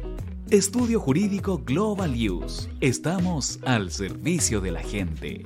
[0.51, 2.69] Estudio Jurídico Global Use.
[2.81, 5.45] Estamos al servicio de la gente.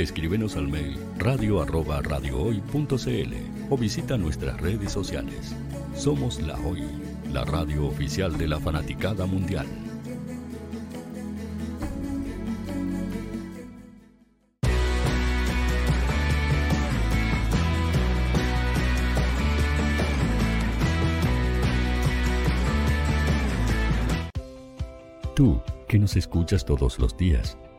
[0.00, 1.60] Escríbenos al mail radio
[3.68, 5.54] o visita nuestras redes sociales.
[5.94, 6.82] Somos La Hoy,
[7.30, 9.66] la radio oficial de la fanaticada mundial.
[25.36, 27.58] Tú, que nos escuchas todos los días,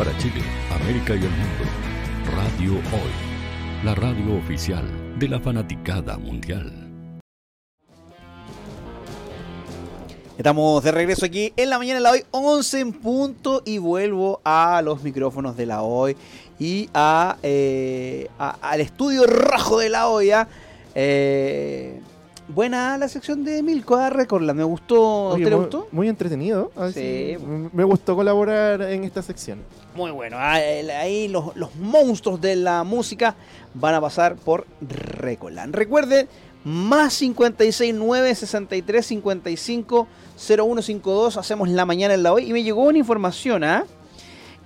[0.00, 0.40] Para Chile,
[0.74, 1.64] América y el mundo,
[2.34, 4.82] Radio Hoy, la radio oficial
[5.18, 6.72] de la fanaticada mundial.
[10.38, 14.40] Estamos de regreso aquí en la mañana de la hoy, 11 en punto, y vuelvo
[14.42, 16.16] a los micrófonos de la hoy
[16.58, 20.48] y a, eh, a- al estudio rojo de la olla.
[20.94, 22.00] Eh,
[22.48, 25.32] buena la sección de Milko, ah, recordla, me gustó.
[25.32, 25.88] ¿A Oye, le muy, gustó?
[25.92, 26.72] muy entretenido.
[26.94, 27.36] Sí.
[27.74, 29.58] Me gustó colaborar en esta sección.
[29.94, 30.36] Muy bueno.
[30.38, 33.34] ah, Ahí los, los monstruos de la música
[33.74, 35.72] van a pasar por Recolan.
[35.72, 36.28] Recuerden,
[36.64, 41.36] más 56 9 63 55 0152.
[41.36, 42.48] Hacemos la mañana en la hoy.
[42.48, 43.84] Y me llegó una información, ¿ah?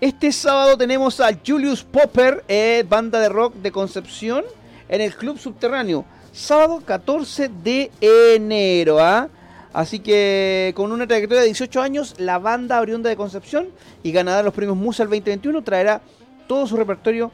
[0.00, 4.44] Este sábado tenemos a Julius Popper, eh, banda de rock de Concepción,
[4.88, 6.04] en el Club Subterráneo.
[6.32, 9.28] Sábado 14 de enero, ¿ah?
[9.74, 13.68] Así que con una trayectoria de 18 años, la banda oriunda de Concepción
[14.02, 16.00] y ganadora de los premios Musa el 2021 traerá
[16.46, 17.30] todo su repertorio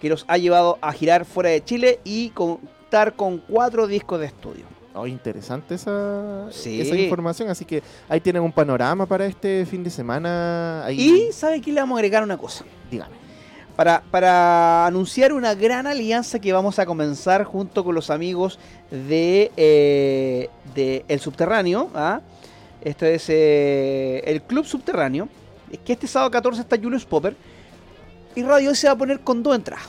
[0.00, 4.26] que los ha llevado a girar fuera de Chile y contar con cuatro discos de
[4.26, 4.64] estudio.
[4.94, 6.80] Oh, interesante esa, Sí.
[6.80, 7.48] esa información.
[7.48, 10.84] Así que ahí tienen un panorama para este fin de semana.
[10.84, 11.72] Ahí, Y, ¿sabe qué?
[11.72, 12.64] Le vamos a agregar una cosa.
[12.90, 13.19] dígame.
[13.80, 18.58] Para, para anunciar una gran alianza que vamos a comenzar junto con los amigos
[18.90, 21.88] de, eh, de El Subterráneo.
[21.94, 22.20] ¿ah?
[22.82, 25.30] Esto es eh, el Club Subterráneo.
[25.72, 27.34] Es que este sábado 14 está Julius Popper.
[28.34, 29.86] Y Radio Hoy se va a poner con dos entradas.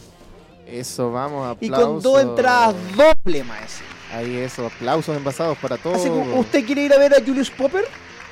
[0.66, 1.90] Eso, vamos, Y aplausos.
[1.90, 3.86] con dos entradas doble, maestro.
[4.14, 5.98] Ahí eso, aplausos envasados para todos.
[5.98, 7.84] Así que usted quiere ir a ver a Julius Popper,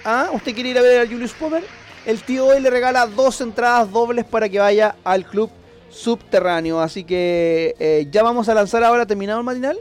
[0.05, 0.29] ¿ah?
[0.31, 1.65] ¿Usted quiere ir a ver a Julius Popper?
[2.05, 5.49] El tío hoy le regala dos entradas dobles para que vaya al club
[5.89, 6.79] subterráneo.
[6.79, 9.77] Así que eh, ya vamos a lanzar ahora, terminado el matinal,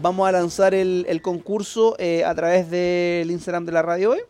[0.00, 4.20] vamos a lanzar el, el concurso eh, a través del Instagram de la radio hoy.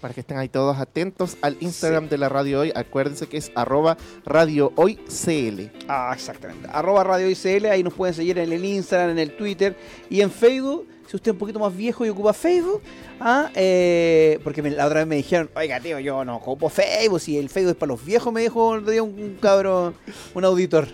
[0.00, 2.72] Para que estén ahí todos atentos al Instagram de la radio hoy.
[2.74, 5.70] Acuérdense que es arroba radio hoy CL.
[5.86, 6.68] Ah, exactamente.
[6.72, 7.28] Arroba Radio
[7.70, 9.76] ahí nos pueden seguir en el Instagram, en el Twitter
[10.10, 10.88] y en Facebook.
[11.12, 12.80] Si usted es un poquito más viejo y ocupa Facebook,
[13.20, 17.20] ah, eh, porque me- la otra vez me dijeron, oiga tío, yo no ocupo Facebook,
[17.20, 19.94] si el Facebook es para los viejos, me dijo un, un cabrón,
[20.34, 20.88] un auditor.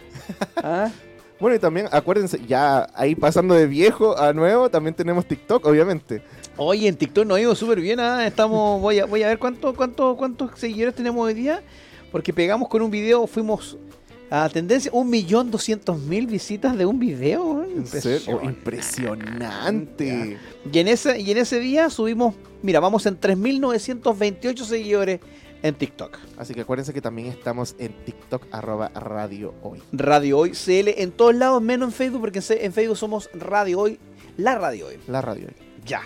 [0.57, 0.91] ¿Ah?
[1.39, 6.21] Bueno, y también acuérdense, ya ahí pasando de viejo a nuevo, también tenemos TikTok, obviamente.
[6.57, 8.27] Oye, en TikTok nos ha ido súper bien, ¿ah?
[8.27, 11.63] estamos, voy a, voy a ver cuánto, cuánto, cuántos seguidores tenemos hoy día,
[12.11, 13.79] porque pegamos con un video, fuimos
[14.31, 17.65] a tendencia, un millón doscientos mil visitas de un video.
[17.65, 17.69] ¿eh?
[18.43, 20.39] Impresionante.
[20.71, 25.21] Y en ese, y en ese día subimos, mira, vamos en 3.928 seguidores
[25.63, 26.19] en TikTok.
[26.37, 29.83] Así que acuérdense que también estamos en TikTok, arroba radio hoy.
[29.93, 33.99] Radio Hoy CL en todos lados, menos en Facebook, porque en Facebook somos Radio Hoy,
[34.37, 34.99] la Radio Hoy.
[35.09, 35.55] La radio hoy.
[35.85, 36.03] Ya.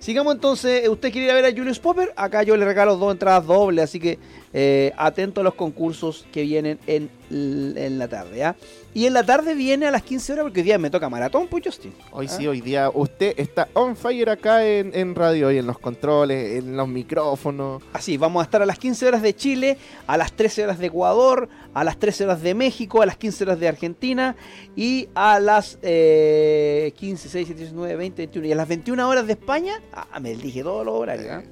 [0.00, 2.12] Sigamos entonces, ¿usted quiere ir a ver a Julius Popper?
[2.16, 4.18] Acá yo le regalo dos entradas dobles, así que
[4.52, 8.38] eh, atento a los concursos que vienen en, en la tarde.
[8.38, 8.56] ¿ya?
[8.92, 11.46] Y en la tarde viene a las 15 horas, porque hoy día me toca maratón,
[11.46, 11.94] pues Justin.
[12.10, 12.34] Hoy ¿Ah?
[12.36, 16.58] sí, hoy día usted está on fire acá en, en radio hoy, en los controles,
[16.58, 17.82] en los micrófonos.
[17.92, 19.78] Así, vamos a estar a las 15 horas de Chile,
[20.08, 23.44] a las 13 horas de Ecuador, a las 13 horas de México, a las 15
[23.44, 24.34] horas de Argentina
[24.74, 29.26] y a las eh, 15, 16, 17, 19, 20, 21 y a las 21 horas
[29.28, 29.80] de España.
[29.92, 31.30] Ah, me dije todos los horarios.
[31.30, 31.42] ¿ah?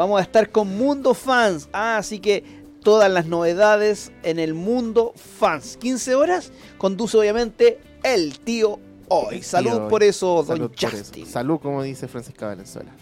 [0.00, 1.68] Vamos a estar con Mundo Fans.
[1.74, 2.42] Ah, así que
[2.82, 5.76] todas las novedades en el Mundo Fans.
[5.76, 9.42] 15 horas, conduce obviamente el tío hoy.
[9.42, 11.24] Salud Tío, por eso, don por Justin.
[11.24, 11.32] eso.
[11.32, 12.92] Salud, como dice Francisca Valenzuela.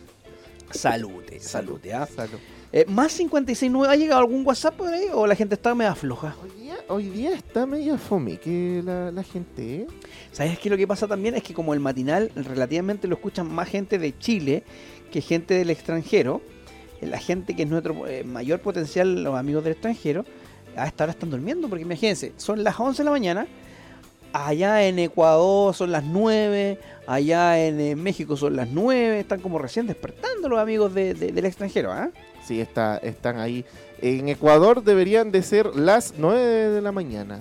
[0.70, 1.94] Salute, salute.
[1.94, 2.06] ¿ah?
[2.06, 2.38] Salud.
[2.70, 6.36] Eh, más 569, ¿ha llegado algún WhatsApp por ahí o la gente está media floja?
[6.42, 9.86] Hoy día, hoy día está medio fome que la, la gente, ¿eh?
[10.32, 10.68] ¿Sabes qué?
[10.68, 14.18] Lo que pasa también es que como el matinal relativamente lo escuchan más gente de
[14.18, 14.64] Chile
[15.10, 16.40] que gente del extranjero,
[17.00, 20.24] eh, la gente que es nuestro eh, mayor potencial, los amigos del extranjero,
[20.76, 23.46] a esta hora están durmiendo, porque imagínense, son las 11 de la mañana,
[24.32, 29.58] allá en Ecuador son las 9, allá en eh, México son las 9, están como
[29.58, 32.10] recién despertando los amigos de- de- del extranjero, ¿ah?
[32.44, 33.64] Sí, está, están ahí.
[34.00, 37.40] En Ecuador deberían de ser las 9 de la mañana.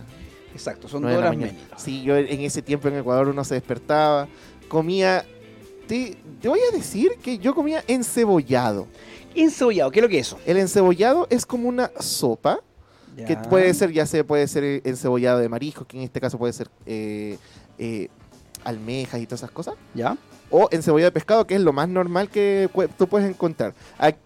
[0.54, 1.82] Exacto, son 9 dos de la horas menos.
[1.82, 4.28] Sí, yo en ese tiempo en Ecuador uno se despertaba,
[4.68, 5.24] comía...
[5.88, 8.88] Te, te voy a decir que yo comía encebollado.
[9.36, 10.40] Encebollado, ¿qué es lo que es eso?
[10.46, 12.60] El encebollado es como una sopa
[13.26, 16.54] que puede ser, ya sea, puede ser encebollado de marisco, que en este caso puede
[16.54, 17.38] ser eh,
[17.80, 18.10] eh,
[18.64, 19.76] almejas y todas esas cosas.
[19.94, 20.18] ¿Ya?
[20.50, 23.74] O encebollado de pescado, que es lo más normal que tú puedes encontrar.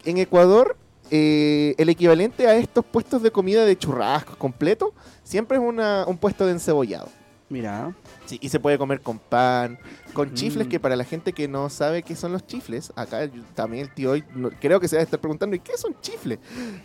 [0.06, 0.76] En Ecuador,
[1.10, 4.94] eh, el equivalente a estos puestos de comida de churrascos completo,
[5.24, 7.08] siempre es una- un puesto de encebollado.
[7.50, 7.94] Mira.
[8.32, 9.78] Sí, y se puede comer con pan,
[10.14, 10.70] con chifles, Mm.
[10.70, 13.94] que para la gente que no sabe qué son los chifles, acá yo- también el
[13.94, 16.40] tío hoy no- creo que se va a estar preguntando, ¿y qué son chifles?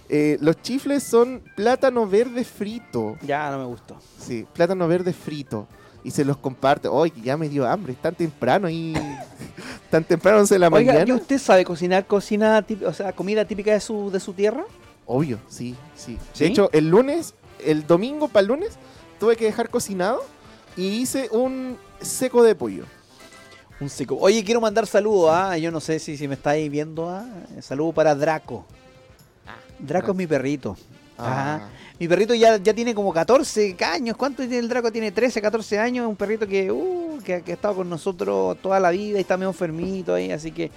[0.09, 3.17] Eh, los chifles son plátano verde frito.
[3.23, 3.97] Ya, no me gustó.
[4.19, 5.69] Sí, plátano verde frito.
[6.03, 6.89] Y se los comparte.
[6.89, 8.93] Hoy ya me dio hambre, es tan temprano y.
[9.91, 11.09] tan temprano, 11 de la Oiga, mañana.
[11.09, 14.65] ¿y usted sabe cocinar cocina, o sea, comida típica de su, de su tierra?
[15.07, 16.19] Obvio, sí, sí.
[16.33, 16.45] ¿Sí?
[16.45, 17.35] De hecho, el lunes,
[17.65, 18.71] el domingo para el lunes,
[19.21, 20.25] tuve que dejar cocinado
[20.77, 22.85] y hice un seco de pollo.
[23.81, 24.17] Un seco.
[24.19, 25.59] Oye, quiero mandar saludos, ¿ah?
[25.59, 27.27] Yo no sé si, si me estáis viendo, ¿ah?
[27.61, 28.65] Saludo para Draco.
[29.79, 30.77] Draco es mi perrito.
[31.19, 31.57] Ah.
[31.57, 31.69] Ajá.
[31.99, 34.17] Mi perrito ya, ya tiene como 14 años.
[34.17, 34.93] ¿Cuánto tiene el Draco?
[34.93, 36.07] Tiene 13, 14 años.
[36.07, 39.37] Un perrito que, uh, que, que ha estado con nosotros toda la vida y está
[39.37, 40.31] medio enfermito ahí.
[40.31, 40.71] Así que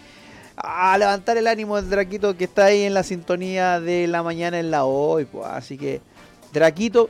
[0.56, 4.60] a levantar el ánimo del Draquito que está ahí en la sintonía de la mañana
[4.60, 5.26] en la hoy.
[5.26, 5.46] Pues.
[5.46, 6.02] Así que,
[6.54, 7.10] Draquito,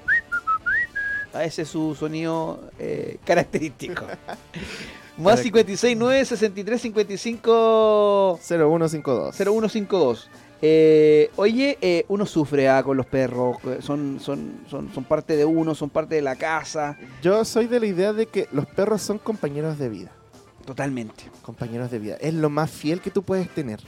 [1.33, 4.05] ese es su sonido eh, característico.
[5.17, 9.35] Más 56 9 63 55 0152.
[9.35, 10.29] 0152.
[10.61, 15.35] Eh, oye, eh, uno sufre ah, con los perros, que son, son, son, son parte
[15.35, 16.97] de uno, son parte de la casa.
[17.21, 20.11] Yo soy de la idea de que los perros son compañeros de vida.
[20.65, 21.23] Totalmente.
[21.41, 22.17] Compañeros de vida.
[22.21, 23.79] Es lo más fiel que tú puedes tener.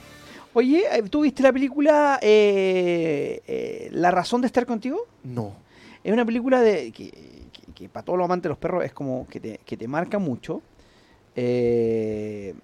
[0.54, 5.06] Oye, eh, ¿tú viste la película eh, eh, La razón de estar contigo?
[5.24, 5.54] No.
[6.04, 7.12] Es una película de que,
[7.72, 10.18] que- para todos los amantes de los perros es como que te, que te marca
[10.18, 10.62] mucho.
[11.34, 12.54] Eh,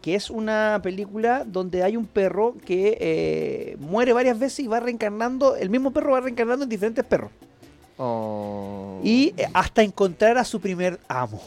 [0.00, 4.80] que es una película donde hay un perro que eh, muere varias veces y va
[4.80, 7.30] reencarnando, el mismo perro va reencarnando en diferentes perros.
[7.98, 9.00] Oh.
[9.04, 11.40] Y eh, hasta encontrar a su primer amo.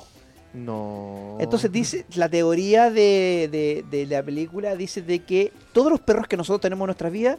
[0.54, 1.36] No.
[1.42, 6.28] Entonces dice, la teoría de, de- de la película dice de que todos los perros
[6.28, 7.38] que nosotros tenemos en nuestras vidas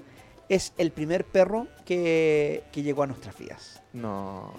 [0.51, 3.81] es el primer perro que, que llegó a nuestras vidas.
[3.95, 4.53] No.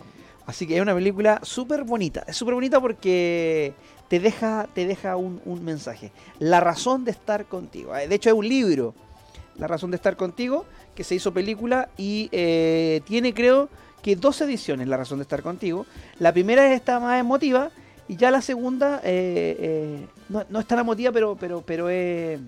[0.48, 2.24] Así que es una película súper bonita.
[2.26, 3.74] Es súper bonita porque
[4.08, 6.12] te deja, te deja un, un mensaje.
[6.40, 7.96] La razón de estar contigo.
[7.96, 8.96] Eh, De hecho, es un libro.
[9.58, 13.70] La razón de estar contigo, que se hizo película y eh, tiene, creo,
[14.02, 15.86] que dos ediciones, La razón de estar contigo.
[16.18, 17.70] La primera es esta más emotiva
[18.08, 22.40] y ya la segunda eh, no, no es tan emotiva, pero, pero, pero es...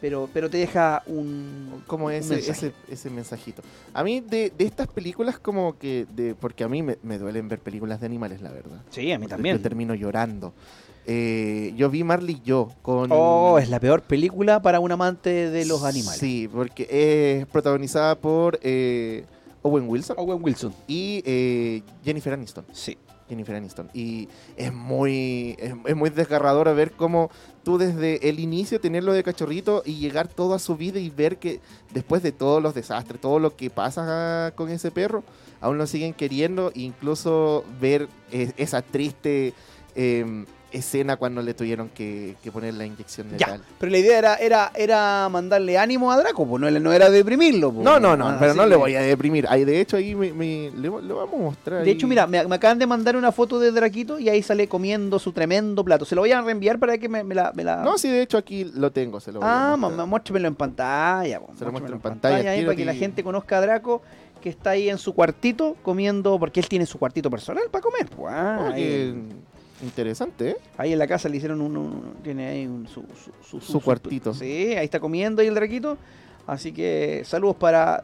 [0.00, 1.82] Pero, pero te deja un...
[1.86, 2.66] Como un ese, mensaje.
[2.68, 3.62] ese, ese mensajito.
[3.92, 6.06] A mí de, de estas películas como que...
[6.14, 8.80] De, porque a mí me, me duelen ver películas de animales, la verdad.
[8.90, 9.56] Sí, a mí Porque también.
[9.56, 10.52] Yo termino llorando.
[11.10, 13.08] Eh, yo vi Marley y yo con...
[13.10, 16.20] Oh, es la peor película para un amante de los animales.
[16.20, 16.86] Sí, porque
[17.40, 19.24] es protagonizada por eh,
[19.62, 20.16] Owen Wilson.
[20.18, 20.74] Owen Wilson.
[20.86, 22.66] Y eh, Jennifer Aniston.
[22.72, 22.98] Sí.
[23.28, 23.90] Jennifer Aniston.
[23.92, 27.30] Y es muy, es, muy desgarrador ver cómo
[27.62, 31.60] tú desde el inicio tenerlo de cachorrito y llegar toda su vida y ver que
[31.92, 35.24] después de todos los desastres, todo lo que pasa con ese perro,
[35.60, 39.54] aún lo siguen queriendo, e incluso ver eh, esa triste
[39.94, 43.62] eh, escena cuando le tuvieron que, que poner la inyección Ya, letal.
[43.78, 47.72] pero la idea era, era, era mandarle ánimo a Draco, pues no, no era deprimirlo.
[47.72, 49.46] No, no, no, Ah, pero no le voy a deprimir.
[49.48, 51.78] Ahí, de hecho, ahí me, me- le, le vamos a mostrar.
[51.82, 51.96] De ahí.
[51.96, 55.18] hecho, mira, me, me acaban de mandar una foto de Draquito y ahí sale comiendo
[55.18, 56.04] su tremendo plato.
[56.04, 57.52] Se lo voy a reenviar para que me, me la,
[57.82, 59.98] No, sí, de hecho aquí lo tengo, se lo voy a Ah, mostrar.
[59.98, 61.40] ma- muéstremelo en pantalla.
[61.40, 64.02] po, Se lo muestro en pantalla, ahí para que la gente conozca a Draco
[64.42, 68.06] que está ahí en su cuartito comiendo, porque él tiene su cuartito personal para comer.
[68.14, 69.14] pues, ah, ahí,
[69.82, 70.56] interesante, ¿eh?
[70.76, 73.04] ahí en la casa le hicieron un, un- tiene ahí un- su,
[73.48, 74.34] su, Su cuartito.
[74.34, 75.96] Sí, ahí está comiendo ahí el Draquito.
[76.46, 78.02] Así que saludos para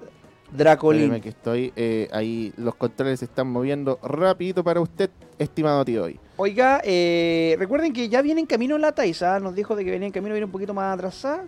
[0.52, 1.02] Dracolín.
[1.04, 6.04] Espéreme que estoy eh, ahí, los controles se están moviendo rapidito para usted, estimado tío
[6.04, 6.20] hoy.
[6.36, 10.06] Oiga, eh, recuerden que ya viene en camino la Taisa, nos dijo de que venía
[10.06, 11.44] en camino, viene un poquito más atrasada.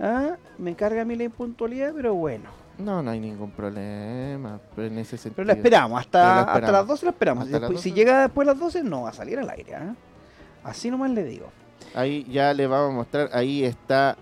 [0.00, 2.50] Ah, me carga a mí la impuntualidad, pero bueno.
[2.78, 5.34] No, no hay ningún problema pero en ese sentido.
[5.36, 7.48] Pero la esperamos, hasta, hasta las 12 la esperamos.
[7.48, 7.92] Las si 12.
[7.92, 9.74] llega después de las 12 no va a salir al aire.
[9.74, 9.94] ¿ah?
[10.64, 11.46] Así nomás le digo.
[11.94, 14.16] Ahí ya le vamos a mostrar, ahí está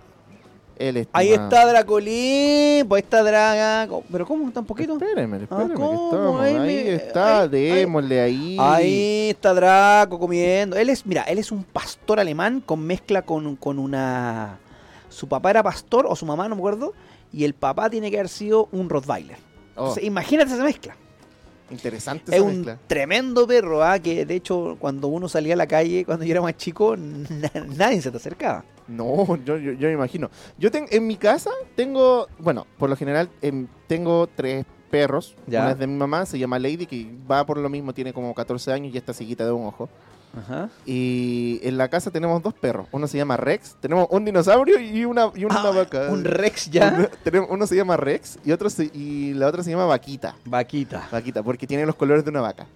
[0.79, 1.19] el estimado.
[1.21, 3.89] Ahí está Dracolín, pues está Draga.
[4.11, 4.51] Pero ¿cómo?
[4.53, 4.93] ¿Tan poquito?
[4.95, 6.05] Espéreme, espéreme que Ah, ¿cómo?
[6.11, 6.41] estamos.
[6.41, 8.57] Ahí Ahí, me- está, ahí- démosle ahí.
[8.61, 10.77] Ahí está Draco comiendo.
[10.77, 14.59] Él es, mira, él es un pastor alemán con mezcla con, con una.
[15.09, 16.93] Su papá era pastor o su mamá, no me acuerdo.
[17.37, 19.37] Y el papá tiene que haber sido un Rottweiler.
[19.77, 20.97] Oh, Entonces, imagínate esa mezcla.
[21.71, 22.79] interesante Es esa un mezcla.
[22.87, 23.99] tremendo perro, ¿ah?
[23.99, 27.51] que de hecho cuando uno salía a la calle, cuando yo era más chico, na-
[27.77, 28.65] nadie se te acercaba.
[28.89, 30.31] No, yo, yo, yo me imagino.
[30.59, 35.35] Yo tengo en mi casa tengo, bueno, por lo general em, tengo tres perros.
[35.47, 35.63] Ya.
[35.63, 38.33] Una es de mi mamá, se llama Lady, que va por lo mismo, tiene como
[38.33, 39.89] 14 años y está seguita de un ojo.
[40.37, 40.69] Ajá.
[40.85, 42.87] Y en la casa tenemos dos perros.
[42.93, 46.09] Uno se llama Rex, tenemos un dinosaurio y una, y una Ah, vaca.
[46.11, 47.09] un Rex ya.
[47.49, 50.35] Uno se llama Rex y, otro se- y la otra se llama Vaquita.
[50.45, 51.09] Vaquita.
[51.11, 52.67] Vaquita, porque tiene los colores de una vaca.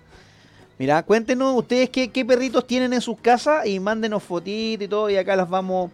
[0.78, 5.10] Mira, cuéntenos ustedes qué, qué perritos tienen en sus casas y mándenos fotitos y todo
[5.10, 5.90] y acá las vamos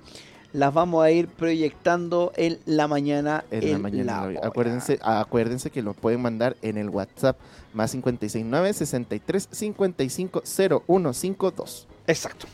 [0.53, 3.45] las vamos a ir proyectando en la mañana.
[3.51, 4.23] En la mañana.
[4.23, 4.37] de hoy.
[4.43, 7.39] Acuérdense, acuérdense que los pueden mandar en el WhatsApp
[7.73, 11.87] más 569 63 55 0152.
[12.07, 12.47] Exacto.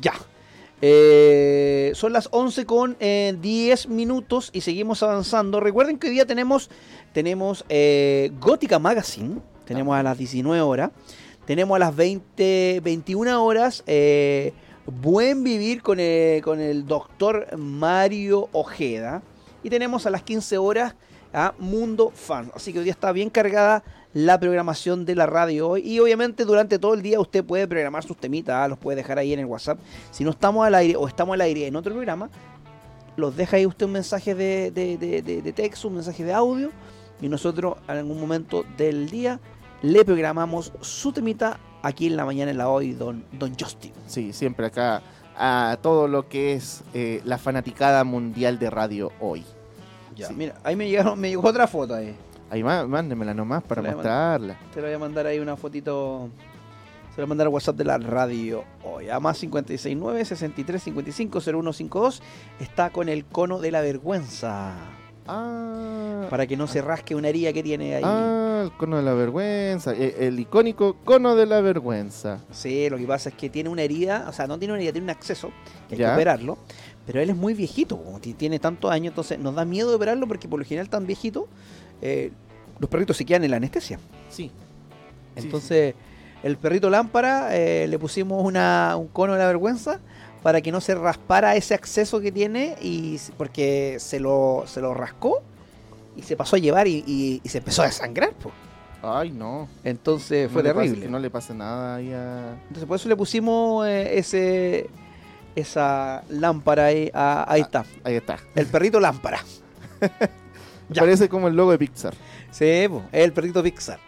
[0.00, 0.14] Ya.
[0.80, 5.58] Eh, son las 11 con eh, 10 minutos y seguimos avanzando.
[5.60, 6.70] Recuerden que hoy día tenemos,
[7.12, 9.40] tenemos eh, Gótica Magazine.
[9.64, 10.90] Tenemos a las 19 horas.
[11.44, 14.52] Tenemos a las 20, 21 horas eh,
[14.90, 19.22] Buen Vivir con el, con el doctor Mario Ojeda.
[19.62, 20.94] Y tenemos a las 15 horas
[21.32, 22.50] a Mundo Fan.
[22.54, 23.82] Así que hoy está bien cargada
[24.14, 25.82] la programación de la radio hoy.
[25.82, 29.18] Y obviamente durante todo el día usted puede programar sus temitas, ah, los puede dejar
[29.18, 29.78] ahí en el WhatsApp.
[30.10, 32.30] Si no estamos al aire o estamos al aire en otro programa,
[33.16, 36.32] los deja ahí usted un mensaje de, de- de- de- de texto, un mensaje de
[36.32, 36.70] audio.
[37.20, 39.40] Y nosotros en algún momento del día
[39.82, 41.58] le programamos su temita
[41.88, 43.92] aquí en la mañana en la hoy, don, don Justin.
[44.06, 45.02] Sí, siempre acá
[45.36, 49.44] a todo lo que es eh, la fanaticada mundial de radio hoy.
[50.16, 50.34] Ya, Sí.
[50.34, 52.14] mira, ahí me llegaron, me llegó otra foto ahí.
[52.50, 54.56] Ahí má- mándemela nomás para Te la mostrarla.
[54.72, 56.28] Te lo voy a mandar ahí una fotito.
[57.14, 59.10] Se lo voy a mandar al WhatsApp de la radio hoy.
[59.10, 62.22] A más 569 63 55 0152.
[62.58, 64.72] Está con el cono de la vergüenza.
[65.28, 68.02] Ah, Para que no se rasque una herida que tiene ahí.
[68.04, 69.92] ah, el cono de la vergüenza.
[69.94, 72.40] eh, El, icónico cono de la vergüenza.
[72.50, 74.26] Sí, lo que pasa es que tiene una herida.
[74.28, 75.50] O sea, no tiene una herida, tiene un acceso.
[75.88, 76.08] Que hay Ya.
[76.08, 76.58] que operarlo.
[77.06, 78.00] Pero él es muy viejito.
[78.36, 79.12] Tiene tantos años.
[79.12, 81.48] Entonces nos da miedo de operarlo porque por lo general tan viejito.
[82.02, 82.30] eh,
[82.80, 83.98] los perritos se quedan en la anestesia.
[84.30, 84.52] Sí.
[85.36, 85.94] Sí, Entonces,
[86.44, 89.98] el perrito lámpara eh, le pusimos una, un cono de la vergüenza
[90.42, 94.94] para que no se raspara ese acceso que tiene y porque se lo, se lo
[94.94, 95.42] rascó
[96.16, 98.32] y se pasó a llevar y, y- y se empezó a desangrar.
[98.34, 98.50] po.
[99.02, 99.68] Ay, no.
[99.84, 101.04] Entonces fue No pase- terrible.
[101.06, 102.54] que no le pase nada ahí a...
[102.62, 104.90] Entonces por eso le pusimos eh, ese
[105.54, 107.10] esa lámpara ahí.
[107.14, 107.84] ah, ahí está.
[108.04, 108.38] Ahí está.
[108.54, 109.40] El perrito lámpara.
[110.90, 111.02] Ya.
[111.02, 112.14] Parece como el logo de Pixar.
[112.50, 113.98] Sí, po, es el perrito Pixar.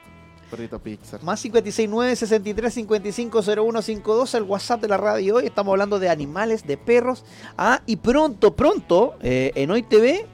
[0.50, 1.22] Perrito Pixar.
[1.22, 5.46] Más 569 63 55 0152 el WhatsApp de la radio hoy.
[5.46, 7.24] Estamos hablando de animales, de perros.
[7.56, 10.26] Ah, y pronto, pronto, eh, en Hoy TV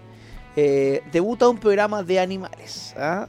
[0.57, 2.95] eh, debuta un programa de animales.
[2.97, 3.27] ¿ah?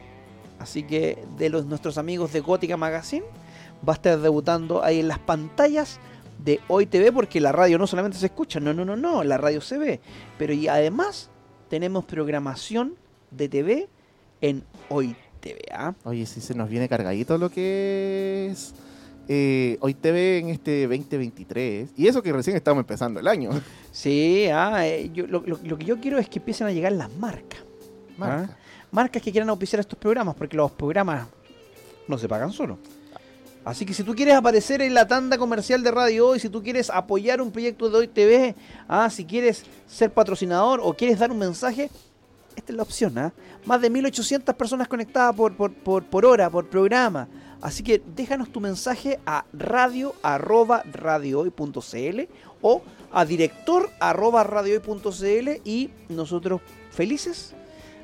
[0.59, 3.25] Así que de los nuestros amigos de Gótica Magazine
[3.87, 5.99] va a estar debutando ahí en las pantallas
[6.43, 9.37] de Hoy TV porque la radio no solamente se escucha, no, no, no, no, la
[9.37, 9.99] radio se ve.
[10.37, 11.29] Pero y además
[11.69, 12.95] tenemos programación
[13.31, 13.89] de TV
[14.39, 15.15] en Hoy
[15.49, 15.59] TV.
[15.71, 15.93] ¿ah?
[16.03, 18.73] Oye, sí se nos viene cargadito lo que es
[19.27, 21.89] eh, Hoy TV en este 2023.
[21.97, 23.49] Y eso que recién estamos empezando el año.
[23.91, 26.91] Sí, ah, eh, yo- lo, lo- lo que yo quiero es que empiecen a llegar
[26.93, 27.59] las marcas.
[28.17, 28.49] Marca.
[28.53, 28.57] ¿ah?
[28.91, 31.27] Marcas que quieran auspiciar estos programas, porque los programas
[32.07, 32.77] no se pagan solo.
[33.65, 36.63] Así que si tú quieres aparecer en la tanda comercial de Radio Hoy, si tú
[36.63, 38.55] quieres apoyar un proyecto de Hoy TV,
[38.87, 41.89] ah, si quieres ser patrocinador o quieres dar un mensaje,
[42.57, 43.17] esta es la opción.
[43.17, 43.31] ¿ah?
[43.65, 47.27] Más de 1800 personas conectadas por, por, por, por hora, por programa.
[47.61, 52.21] Así que déjanos tu mensaje a radio arroba radiohoy.cl
[52.61, 52.81] o
[53.11, 56.61] a director arroba radiohoy.cl y nosotros
[56.91, 57.53] felices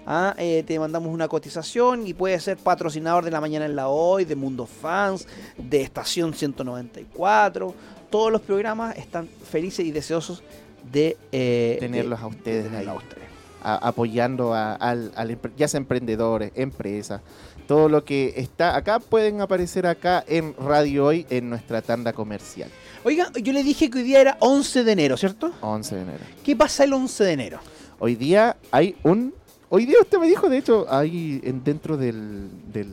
[0.07, 3.89] ah, eh, te mandamos una cotización y puedes ser patrocinador de La Mañana en la
[3.89, 5.27] Hoy, de Mundo Fans,
[5.57, 7.73] de Estación 194.
[8.09, 10.43] Todos los programas están felices y deseosos
[10.91, 12.88] de eh, Tenerlos de- a ustedes de ahí.
[12.88, 13.23] a ustedes.
[13.64, 15.11] A- apoyando a, al,
[15.57, 17.22] ya sea emprendedores, empresas,
[17.68, 22.69] todo lo que está acá pueden aparecer acá en Radio Hoy en nuestra tanda comercial.
[23.06, 25.52] Oiga, yo le dije que hoy día era 11 de enero, ¿cierto?
[25.61, 26.19] 11 de enero.
[26.44, 27.60] ¿Qué pasa el 11 de enero?
[27.99, 29.34] Hoy día hay un...
[29.69, 32.90] Hoy día usted me dijo, de hecho, ahí en, dentro del, del...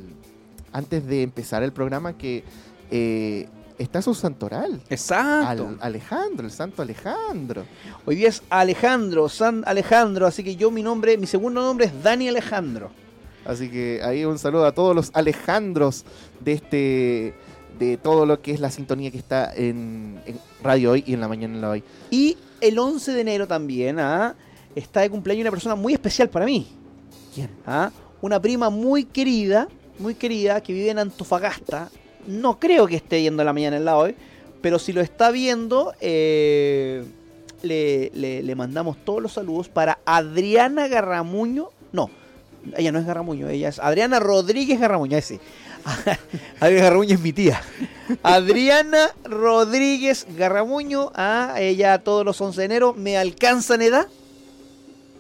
[0.73, 2.43] Antes de empezar el programa que
[2.91, 3.49] eh,
[3.82, 4.81] está su santoral.
[4.90, 5.69] Exacto.
[5.69, 7.65] Al- Alejandro, el santo Alejandro.
[8.07, 12.02] Hoy día es Alejandro, San Alejandro, así que yo mi nombre, mi segundo nombre es
[12.02, 12.90] Dani Alejandro.
[13.44, 16.05] Así que ahí un saludo a todos los Alejandros
[16.40, 17.35] de este
[17.78, 21.20] de todo lo que es la sintonía que está en, en Radio Hoy y en
[21.23, 21.82] la mañana en la Hoy.
[22.11, 24.35] Y el 11 de enero también ah,
[24.74, 26.66] está de cumpleaños una persona muy especial para mí.
[27.35, 27.48] ¿Quién?
[27.66, 27.90] Ah,
[28.20, 29.66] Una prima muy querida,
[29.98, 31.89] muy querida, que vive en Antofagasta.
[32.27, 34.15] No creo que esté yendo a la mañana en la hoy,
[34.61, 37.05] pero si lo está viendo, eh,
[37.63, 41.71] le, le, mandamos todos los saludos para Adriana Garramuño.
[41.93, 42.11] No,
[42.77, 45.41] ella no es Garramuño, ella es Adriana Rodríguez Garramuño, ese.
[46.61, 47.61] Adriana Garramuño es mi tía.
[48.23, 54.07] Adriana Rodríguez Garramuño, ah, ella todos los 11 de enero me alcanza en edad.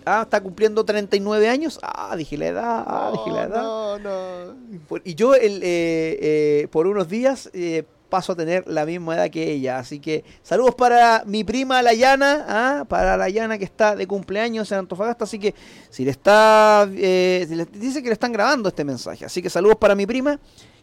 [0.06, 1.78] Ah, está cumpliendo 39 años.
[1.82, 3.62] Ah, dije la edad, ah, dije la edad.
[3.62, 4.54] No, no.
[4.88, 9.14] Por- y yo el, eh, eh, por unos días eh, paso a tener la misma
[9.14, 9.78] edad que ella.
[9.78, 14.78] Así que saludos para mi prima Layana, ah, para Layana que está de cumpleaños en
[14.78, 15.24] Antofagasta.
[15.24, 15.54] Así que
[15.90, 19.24] si le está, eh, si le- dice que le están grabando este mensaje.
[19.24, 20.38] Así que saludos para mi prima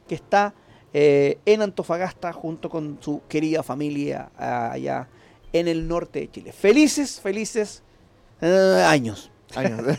[0.07, 0.53] que está
[0.93, 5.07] en Antofagasta junto con su querida familia ah, allá
[5.53, 6.51] en el norte de Chile.
[6.51, 7.83] Felices, felices
[8.41, 9.31] eh, años.
[9.55, 9.81] Años.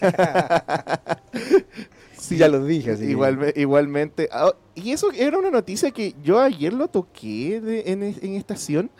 [2.19, 2.90] Sí, ya lo dije.
[2.93, 4.28] así que- igualmente.
[4.32, 8.90] Ah, y eso era una noticia que yo ayer lo toqué de- en, en estación.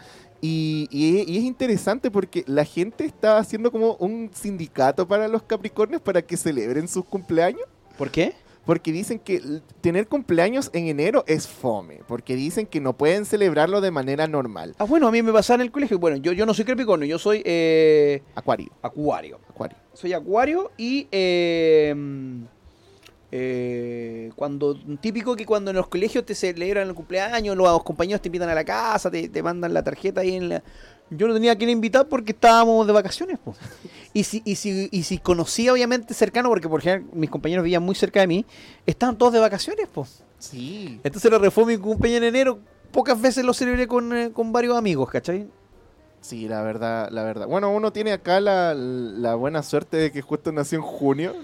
[0.41, 5.29] Y, y es- y es interesante porque la gente está haciendo como un sindicato para
[5.29, 7.65] los Capricornios para que celebren sus cumpleaños.
[7.99, 8.35] ¿Por qué?
[8.69, 9.41] Porque dicen que
[9.81, 12.01] tener cumpleaños en enero es fome.
[12.07, 14.75] Porque dicen que no pueden celebrarlo de manera normal.
[14.77, 15.99] Ah, bueno, a mí me pasaba en el colegio.
[15.99, 18.69] Bueno, yo, yo no soy Capricornio, yo soy eh, Acuario.
[18.83, 19.41] Acuario.
[19.49, 19.79] Acuario.
[19.95, 21.95] Soy Acuario y eh,
[23.33, 28.29] eh, cuando típico que cuando en los colegios te celebran el cumpleaños, los compañeros te
[28.29, 30.63] invitan a la casa, te, te mandan la tarjeta ahí en la.
[31.11, 33.57] Yo no tenía a quien invitar porque estábamos de vacaciones, pues.
[34.13, 37.83] Y si, y si, y si conocía obviamente cercano, porque por ejemplo mis compañeros vivían
[37.83, 38.47] muy cerca de mí,
[38.87, 40.23] estaban todos de vacaciones, pues.
[40.39, 41.01] Sí.
[41.05, 42.59] Entonces lo refue mi cumpleaños en enero.
[42.93, 45.47] Pocas veces lo celebré con, eh, con varios amigos, ¿cachai?
[46.21, 47.47] Sí, la verdad, la verdad.
[47.47, 51.35] Bueno, uno tiene acá la, la buena suerte de que justo nació en junio.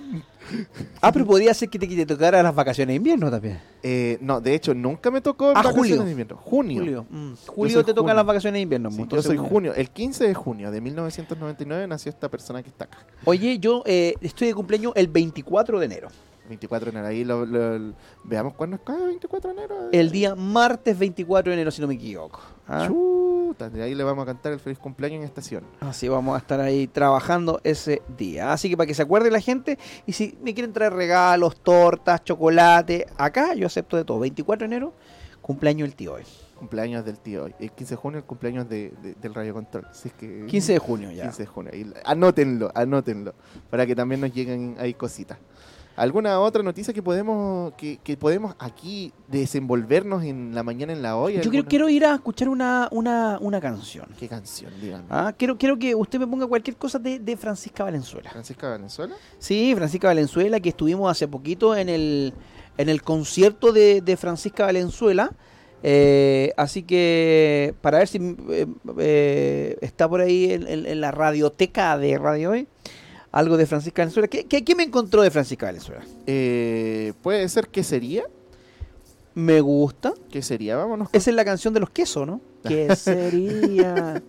[1.01, 3.61] Ah, pero podría ser que te, te tocara las vacaciones de invierno también.
[3.83, 6.05] Eh, no, de hecho, nunca me tocó Ah, vacaciones julio.
[6.05, 6.37] de invierno.
[6.37, 6.81] Junio.
[6.81, 7.07] Julio.
[7.11, 7.33] mm.
[7.47, 8.91] Julio te tocan las vacaciones de invierno.
[8.91, 9.75] Sí, pues, yo soy junio.
[9.75, 12.99] El 15 de junio de 1999 nació esta persona que está acá.
[13.25, 16.09] Oye, yo eh, estoy de cumpleaños el 24 de enero.
[16.49, 17.07] 24 de enero.
[17.09, 17.95] Ahí lo, lo-
[18.25, 19.75] veamos cuándo es cada 24 de enero.
[19.93, 22.41] El día martes 24 de enero, si no me equivoco.
[22.69, 22.85] ¿ah?
[22.87, 25.65] Chuta, de ahí le vamos a cantar el feliz cumpleaños en estación.
[25.81, 28.53] Así vamos a estar ahí trabajando ese día.
[28.53, 32.25] Así que para que se acuerde la gente, y si me quieren traer regalos, tortas,
[32.25, 34.19] chocolate, acá yo acepto de todo.
[34.21, 34.95] 24 de enero,
[35.41, 36.23] cumpleaños el tío hoy.
[36.57, 37.55] Cumpleaños del tío hoy.
[37.59, 39.85] El 15 de junio el cumpleaños de, de- del Radio Control.
[39.91, 41.25] Así es que, 15 de junio ya.
[41.25, 41.73] 15 de junio.
[42.05, 43.35] Anótenlo, anótenlo.
[43.71, 45.37] Para que también nos lleguen ahí cositas.
[45.97, 51.17] ¿Alguna otra noticia que podemos que, que podemos aquí desenvolvernos en la mañana en la
[51.17, 51.35] hoy?
[51.41, 54.07] Yo quiero, quiero ir a escuchar una, una, una canción.
[54.19, 54.73] ¿Qué canción?
[54.81, 55.07] Díganme.
[55.09, 58.29] Ah, quiero, quiero que usted me ponga cualquier cosa de, de Francisca Valenzuela.
[58.31, 59.15] ¿Francisca Venezuela?
[59.39, 62.35] Sí, Francisca Valenzuela, que estuvimos hace poquito en el,
[62.77, 65.31] en el concierto de, de Francisca Valenzuela.
[65.87, 68.19] Eh, así que para ver si
[68.49, 68.67] eh,
[68.99, 72.67] eh, está por ahí en, en- en la radioteca de Radio Hoy
[73.35, 74.29] algo de Francisca Valenzuela.
[74.29, 76.05] ¿Qué, qué, qué me encontró de Francisca Valenzuela?
[76.25, 78.23] Eh, Puede ser ¿Qué sería?
[79.35, 80.15] Me gusta.
[80.31, 80.77] ¿Qué sería?
[80.77, 81.09] Vámonos.
[81.13, 82.41] Esa es la canción de los quesos, ¿no?
[82.69, 84.23] ¿Qué sería?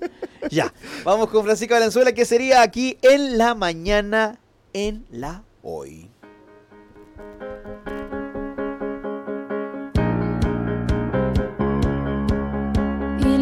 [0.49, 0.73] ya,
[1.03, 4.39] vamos con Francisca Valenzuela, que sería aquí en la mañana,
[4.73, 6.09] en la hoy.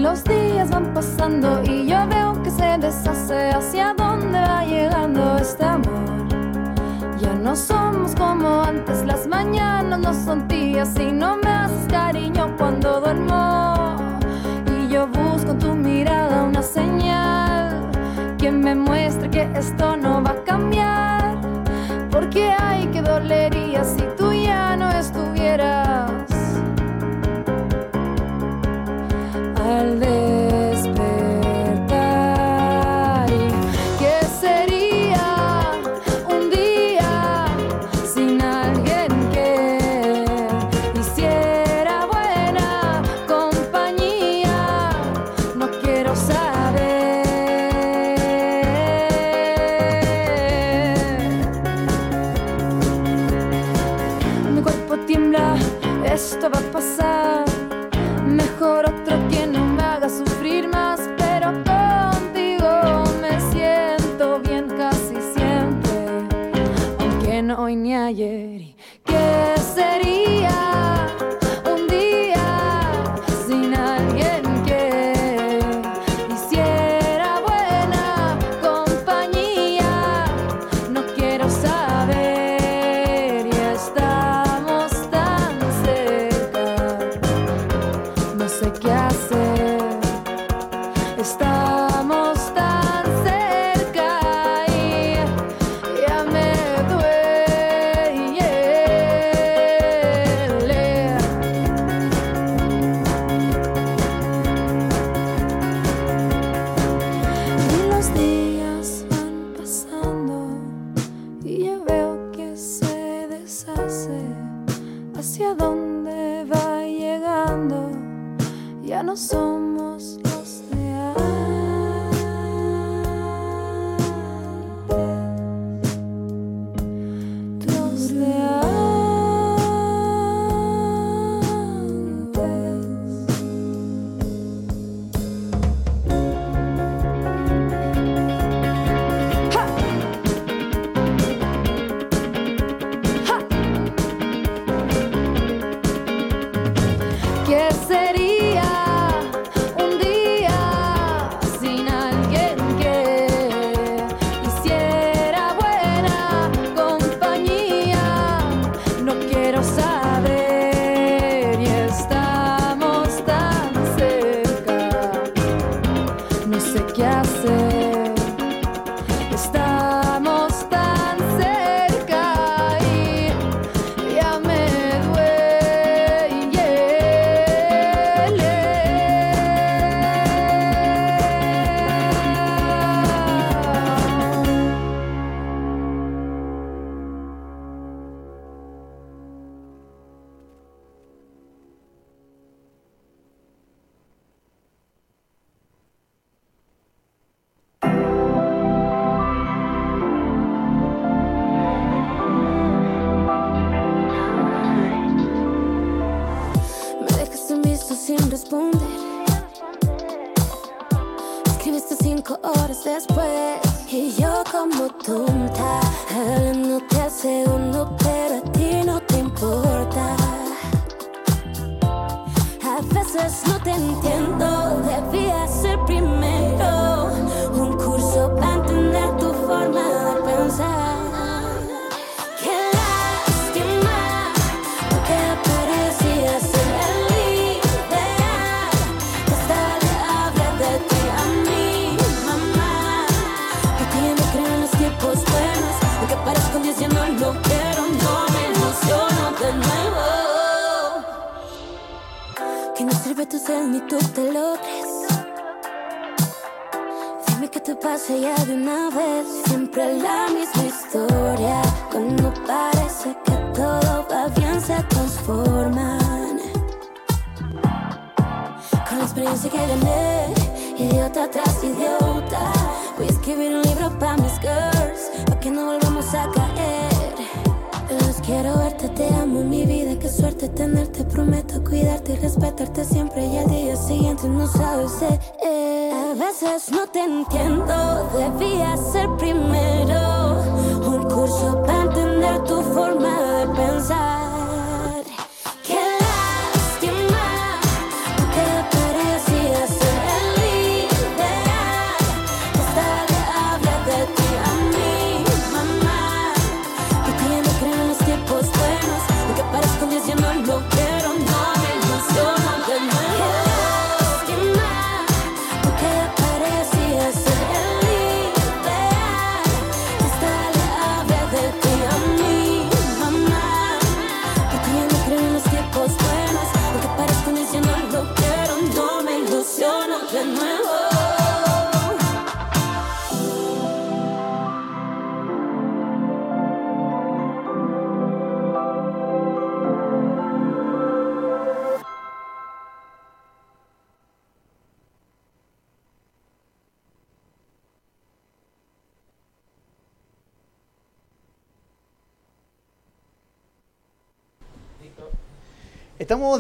[0.04, 5.64] Los días van pasando y yo veo que se deshace hacia dónde va llegando este
[5.64, 6.28] amor.
[7.22, 12.54] Ya no somos como antes, las mañanas no son tías y no me haces cariño
[12.58, 13.96] cuando duermo.
[14.78, 17.90] Y yo busco en tu mirada una señal
[18.38, 21.38] que me muestre que esto no va a cambiar.
[22.12, 24.03] Porque hay que dolería si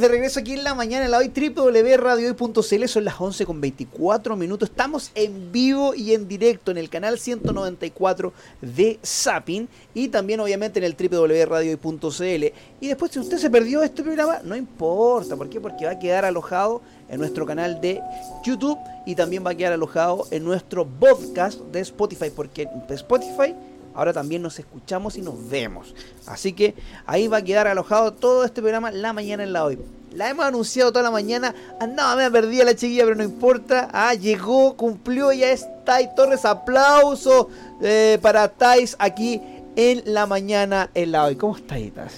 [0.04, 4.36] de regreso aquí en la mañana en la hoy www.radiohoy.cl son las 11 con 24
[4.36, 4.70] minutos.
[4.70, 10.80] Estamos en vivo y en directo en el canal 194 de Zapping y también obviamente
[10.80, 12.46] en el www.radiohoy.cl.
[12.82, 15.62] Y después si usted se perdió este programa, no importa, ¿por qué?
[15.62, 18.02] Porque va a quedar alojado en nuestro canal de
[18.44, 23.56] YouTube y también va a quedar alojado en nuestro podcast de Spotify, porque Spotify
[23.96, 25.94] ahora también nos escuchamos y nos vemos.
[26.26, 26.76] Así que
[27.06, 29.80] ahí va a quedar alojado todo este programa la mañana en la hoy.
[30.14, 31.56] La hemos anunciado toda la mañana.
[31.80, 33.90] Andaba, me perdí la chiquilla, pero no importa.
[33.92, 36.46] Ah, llegó, cumplió, ya es Tai Torres.
[36.46, 37.50] Aplauso
[37.82, 39.42] eh, para Tais aquí
[39.76, 41.36] en la mañana en la hoy.
[41.36, 42.12] ¿Cómo estáis, Tais?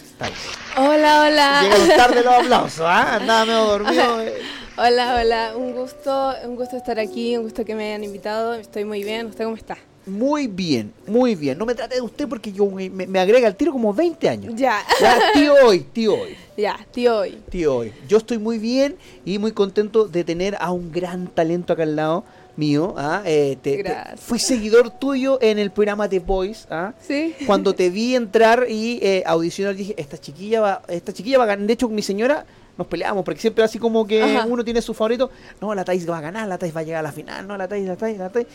[0.77, 1.61] Hola, hola.
[1.63, 3.15] Llegaron tarde los aplausos, ¿ah?
[3.21, 4.21] Andaba medio dormido.
[4.21, 4.33] eh.
[4.77, 5.53] Hola, hola.
[5.55, 8.55] Un gusto, un gusto estar aquí, un gusto que me hayan invitado.
[8.55, 9.27] Estoy muy bien.
[9.27, 9.77] ¿Usted cómo está?
[10.07, 11.57] Muy bien, muy bien.
[11.57, 14.53] No me trate de usted porque yo me, me agrega el tiro como 20 años.
[14.55, 14.83] Ya.
[15.01, 16.35] Ya, tío hoy, tío hoy.
[16.57, 17.37] Ya, tío hoy.
[17.49, 17.91] Tío hoy.
[18.07, 18.95] Yo estoy muy bien
[19.25, 22.23] y muy contento de tener a un gran talento acá al lado
[22.55, 22.93] mío.
[22.97, 23.21] ¿ah?
[23.25, 26.65] Eh, te, te- fui seguidor tuyo en el programa The Voice.
[26.69, 26.93] ¿ah?
[27.05, 27.35] Sí.
[27.45, 31.47] Cuando te vi entrar y eh, audicionar, dije, esta chiquilla va, esta chiquilla va a
[31.47, 31.67] ganar.
[31.67, 32.45] De hecho, mi señora
[32.77, 34.45] nos peleamos, porque siempre así como que Ajá.
[34.47, 35.31] uno tiene su favorito.
[35.59, 37.57] No, la Thais va a ganar, la Thais va a llegar a la final, no,
[37.57, 38.47] la Thais, la Thais, la Thais.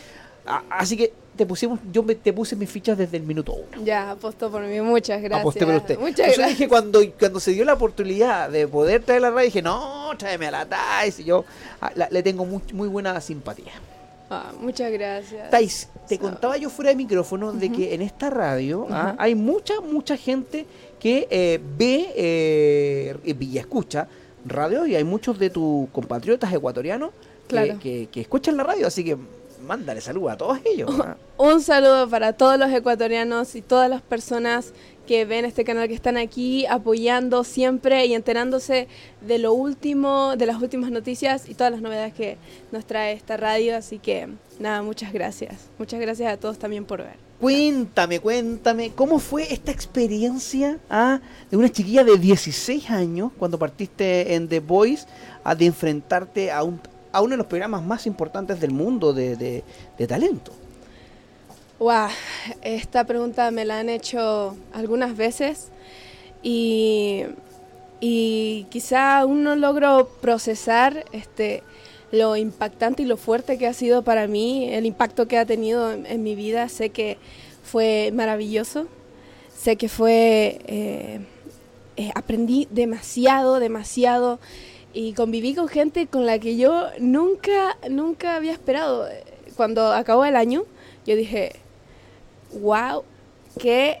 [0.69, 3.83] Así que te pusimos, yo me- te puse mis fichas desde el minuto uno.
[3.85, 4.81] Ya, apostó por mí.
[4.81, 5.39] Muchas gracias.
[5.41, 5.95] Aposté por usted.
[5.99, 6.57] Muchas Entonces gracias.
[6.59, 10.47] dije, cuando, cuando se dio la oportunidad de poder traer la radio, dije, no, tráeme
[10.47, 11.19] a la Thais.
[11.19, 11.45] Y yo
[11.79, 13.71] ah, la- le tengo muy, muy buena simpatía.
[14.29, 15.49] Ah, muchas gracias.
[15.49, 19.79] Thais, te contaba yo fuera de micrófono de que en esta radio ah, hay mucha,
[19.81, 20.65] mucha gente
[20.99, 24.07] que eh, ve eh, y escucha
[24.45, 27.79] radio y hay muchos de tus compatriotas ecuatorianos que- Claro.
[27.79, 29.17] que, que escuchan la radio, así que
[29.71, 30.89] mándale saludos a todos ellos.
[31.01, 31.15] ah.
[31.37, 34.73] Un saludo para todos los ecuatorianos y todas las personas
[35.07, 38.89] que ven este canal, que están aquí apoyando siempre y enterándose
[39.21, 42.37] de lo último, de las últimas noticias y todas las novedades que
[42.73, 43.77] nos trae esta radio.
[43.77, 44.27] Así que
[44.59, 45.69] nada, muchas gracias.
[45.79, 47.15] Muchas gracias a todos también por ver.
[47.39, 54.35] Cuéntame, cuéntame, ¿cómo fue esta experiencia ah, de una chiquilla de 16 años cuando partiste
[54.35, 55.07] en The Voice
[55.45, 56.79] a de enfrentarte a, un,
[57.11, 59.63] a uno de los programas más importantes del mundo de, de-
[60.07, 60.51] talento?
[61.79, 62.09] Wow,
[62.61, 65.69] esta pregunta me la han hecho algunas veces
[66.43, 67.23] y,
[67.99, 71.63] y quizá aún no logro procesar este,
[72.11, 75.91] lo impactante y lo fuerte que ha sido para mí, el impacto que ha tenido
[75.91, 76.69] en, en mi vida.
[76.69, 77.17] Sé que
[77.63, 78.87] fue maravilloso,
[79.55, 80.59] sé que fue...
[80.67, 81.21] eh,
[81.97, 84.39] eh, aprendí demasiado, demasiado
[84.93, 89.07] y conviví con gente con la que yo nunca, nunca había esperado.
[89.55, 90.63] Cuando acabó el año,
[91.05, 91.53] yo dije,
[92.59, 93.03] wow,
[93.59, 93.99] ¿qué,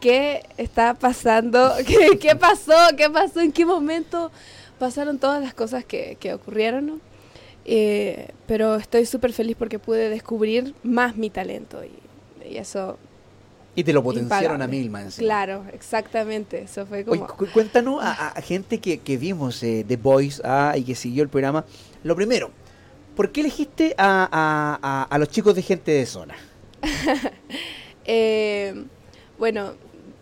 [0.00, 1.72] qué está pasando?
[1.86, 2.74] ¿Qué, qué pasó?
[2.96, 3.40] ¿Qué pasó?
[3.40, 4.30] ¿En qué momento
[4.78, 6.86] pasaron todas las cosas que, que ocurrieron?
[6.86, 7.00] no?
[7.64, 12.98] Eh, pero estoy súper feliz porque pude descubrir más mi talento y, y eso...
[13.76, 14.78] Y te lo potenciaron a impagable.
[14.78, 15.04] mil más.
[15.04, 15.26] encima.
[15.26, 16.62] Claro, exactamente.
[16.62, 17.26] Eso fue como...
[17.28, 20.94] cu- cuéntanos a, a- a gente que, que vimos eh, The Voice ah, y que
[20.94, 21.64] siguió el programa.
[22.02, 22.50] Lo primero,
[23.14, 26.34] ¿por qué elegiste a, a- a- a los chicos de gente de zona?
[28.08, 28.84] Eh,
[29.38, 29.72] bueno,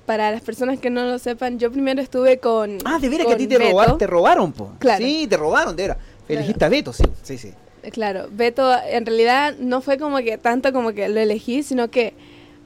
[0.06, 2.78] para las personas que no lo sepan, yo primero estuve con.
[2.84, 3.70] Ah, de veras que a ti te Beto.
[3.72, 4.72] robaron, te robaron, po.
[4.78, 5.04] Claro.
[5.04, 5.98] Sí, te robaron, de veras.
[6.28, 7.52] Elegiste a Beto, sí, sí, sí.
[7.82, 11.90] Eh, Claro, Beto en realidad no fue como que tanto como que lo elegí, sino
[11.90, 12.14] que,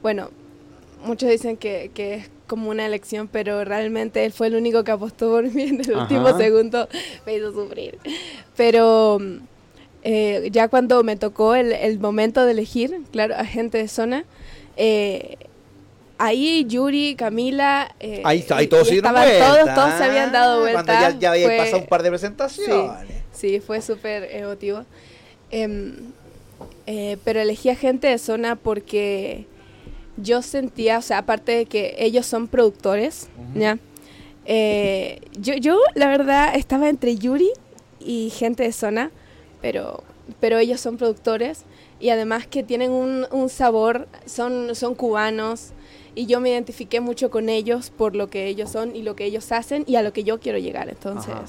[0.01, 0.29] bueno,
[1.03, 4.91] muchos dicen que, que es como una elección, pero realmente él fue el único que
[4.91, 6.01] apostó por mí en el Ajá.
[6.01, 6.87] último segundo,
[7.25, 7.97] me hizo sufrir.
[8.55, 9.19] Pero
[10.03, 14.25] eh, ya cuando me tocó el, el momento de elegir, claro, a gente de zona,
[14.77, 15.37] eh,
[16.17, 20.83] ahí Yuri, Camila, eh, Ahí, ahí todos se estaban todos, todos se habían dado vuelta.
[20.83, 22.91] Cuando ya, ya había fue- pasado un par de presentaciones.
[23.31, 24.85] Sí, sí, fue súper emotivo.
[25.51, 25.95] Em,
[26.87, 29.45] eh, pero elegí a gente de zona porque
[30.21, 33.77] yo sentía, o sea, aparte de que ellos son productores, ¿ya?
[34.45, 37.49] Eh, yo, yo, la verdad, estaba entre Yuri
[37.99, 39.11] y gente de zona,
[39.61, 40.03] pero,
[40.39, 41.63] pero ellos son productores
[41.99, 45.69] y además que tienen un, un sabor, son, son cubanos
[46.15, 49.25] y yo me identifiqué mucho con ellos por lo que ellos son y lo que
[49.25, 50.89] ellos hacen y a lo que yo quiero llegar.
[50.89, 51.45] Entonces, Ajá.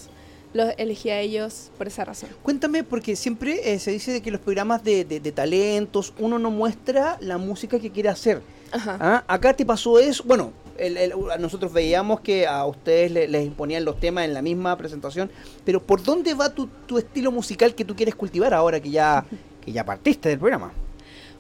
[0.53, 2.29] los elegí a ellos por esa razón.
[2.43, 6.39] Cuéntame, porque siempre eh, se dice de que los programas de, de- de talentos, uno
[6.39, 8.43] no muestra la música que quiere hacer.
[8.73, 10.23] Ah, Acá te pasó eso.
[10.27, 14.43] Bueno, el- el- nosotros veíamos que a ustedes le- les imponían los temas en la
[14.43, 15.31] misma presentación,
[15.65, 19.25] pero ¿por dónde va tu, tu estilo musical que tú quieres cultivar ahora que ya,
[19.65, 20.73] que ya partiste del programa?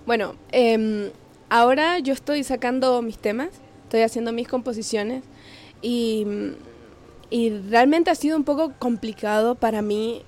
[0.06, 1.10] Bueno, em,
[1.48, 3.48] ahora yo estoy sacando mis temas,
[3.84, 5.22] estoy haciendo mis composiciones
[5.82, 6.26] y,
[7.30, 10.22] y realmente ha sido un poco complicado para mí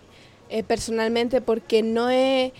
[0.50, 2.52] eh, personalmente porque no he...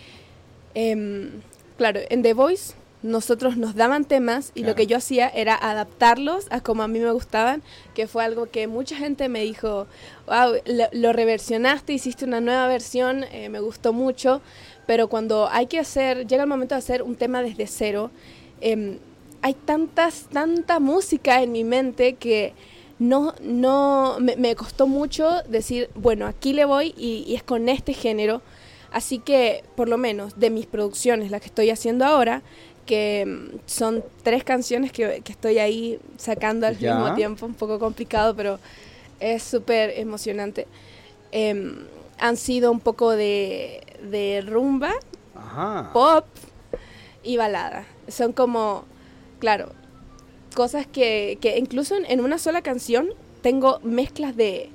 [0.75, 1.31] em,
[1.77, 4.77] claro, en The Voice nosotros nos daban temas y lo Claro.
[4.77, 7.63] que yo hacía era adaptarlos a como a mí me gustaban,
[7.95, 9.87] que fue algo que mucha gente me dijo,
[10.27, 14.41] wow, lo, lo reversionaste, hiciste una nueva versión, eh, me gustó mucho,
[14.87, 18.11] pero cuando hay que hacer, llega el momento de hacer un tema desde cero,
[18.61, 18.99] em,
[19.43, 22.55] hay tantas, tanta música en mi mente que
[23.01, 27.69] no, no, me, me costó mucho decir, bueno, aquí le voy y, y es con
[27.69, 28.43] este género.
[28.93, 32.43] Así que, por lo menos, de mis producciones, las que estoy haciendo ahora,
[32.93, 36.95] que mm, son tres canciones que, que estoy ahí sacando al Ya.
[36.95, 38.59] mismo tiempo, un poco complicado, pero
[39.19, 40.67] es súper emocionante.
[41.31, 41.87] Em,
[42.19, 44.93] han sido un poco de, de rumba,
[45.35, 45.91] Ajá.
[45.95, 46.27] pop
[47.23, 47.87] y balada.
[48.09, 48.85] son como,
[49.39, 49.73] claro,
[50.55, 53.09] cosas que, que incluso en, en una sola canción
[53.41, 54.69] tengo mezclas de,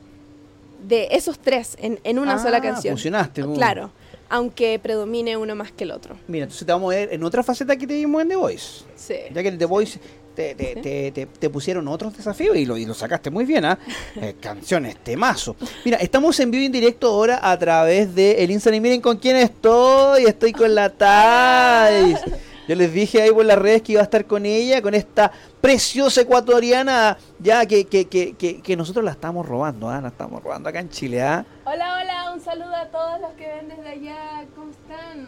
[0.87, 2.95] de esos tres en, en una Ah, sola canción.
[2.95, 3.91] fusionaste, como- Claro,
[4.29, 6.17] aunque predomine uno más que el otro.
[6.27, 8.83] Mira, entonces te vamos a ver en otra faceta que te vimos en The Voice.
[8.95, 9.15] Sí.
[9.33, 9.99] Ya que en The Voice
[10.35, 13.65] te, te, te, te- te pusieron otros desafíos y lo, y lo sacaste muy bien,
[13.65, 13.79] ¿ah?
[14.21, 15.55] Eh, canciones, temazo.
[15.85, 18.77] Mira, estamos en vivo y en directo ahora a través de el Instagram.
[18.77, 20.25] Y miren con quién estoy.
[20.25, 22.19] Estoy con la Thais.
[22.67, 25.31] Yo les dije ahí por las redes que iba a estar con ella, con esta
[25.61, 30.01] preciosa ecuatoriana, ya que, que, que, que, que nosotros la estamos robando, ¿ah?
[30.01, 31.45] La estamos robando acá en Chile, ¿ah?
[31.65, 34.45] Hola, hola, un saludo a todos los que ven desde allá.
[34.55, 35.27] ¿Cómo están?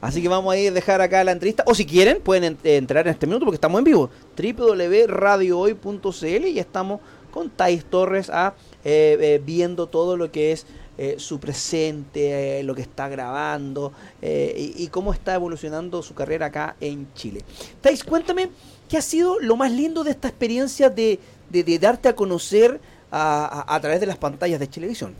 [0.00, 1.62] Así que vamos a ir a dejar acá la entrevista.
[1.66, 4.08] O si quieren, pueden en- entrar en este minuto porque estamos en vivo.
[4.36, 7.00] www.radiohoy.cl y estamos
[7.30, 8.54] con Thais Torres ah,
[8.84, 10.66] eh, eh, viendo todo lo que es
[11.02, 16.12] eh, su presente, eh, lo que está grabando eh, y, y cómo está evolucionando su
[16.14, 17.40] carrera acá en Chile.
[17.80, 18.50] Thais, cuéntame,
[18.86, 21.18] ¿qué ha sido lo más lindo de esta experiencia de,
[21.48, 22.78] de- de darte a conocer
[23.10, 25.14] a, a- a través de las pantallas de televisión?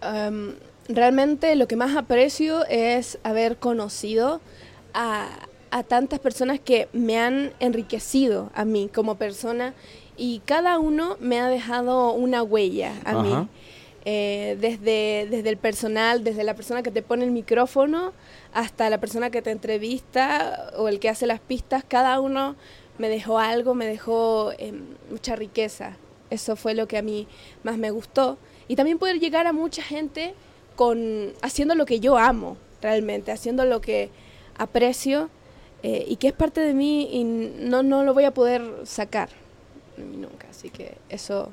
[0.00, 0.54] Am,
[0.88, 4.40] realmente lo que más aprecio es haber conocido
[4.92, 5.28] a,
[5.70, 9.74] a tantas personas que me han enriquecido a mí como persona
[10.16, 13.22] y cada uno me ha dejado una huella a Ajá.
[13.22, 13.48] mí.
[14.06, 18.12] Eh, desde, desde el personal, desde la persona que te pone el micrófono
[18.52, 22.54] hasta la persona que te entrevista o el que hace las pistas, cada uno
[22.98, 25.96] me dejó algo, me dejó em, mucha riqueza.
[26.28, 27.26] Eso fue lo que a mí
[27.62, 28.36] más me gustó.
[28.68, 30.34] Y también poder llegar a mucha gente
[30.76, 34.10] con haciendo lo que yo amo, realmente, haciendo lo que
[34.58, 35.30] aprecio
[35.82, 39.30] eh, y que es parte de mí y no, no lo voy a poder sacar
[39.96, 40.48] nunca.
[40.50, 41.50] Así que eso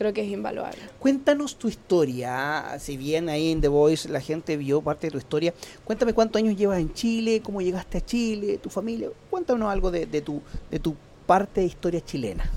[0.00, 0.78] creo que es invaluable.
[0.98, 2.78] Cuéntanos tu historia.
[2.78, 5.52] Si bien ahí en The Voice la gente vio parte de tu historia,
[5.84, 9.10] cuéntame cuántos años llevas en Chile, cómo llegaste a Chile, tu familia.
[9.28, 10.40] Cuéntanos algo de, de tu,
[10.70, 10.96] de tu
[11.26, 12.50] parte de historia chilena.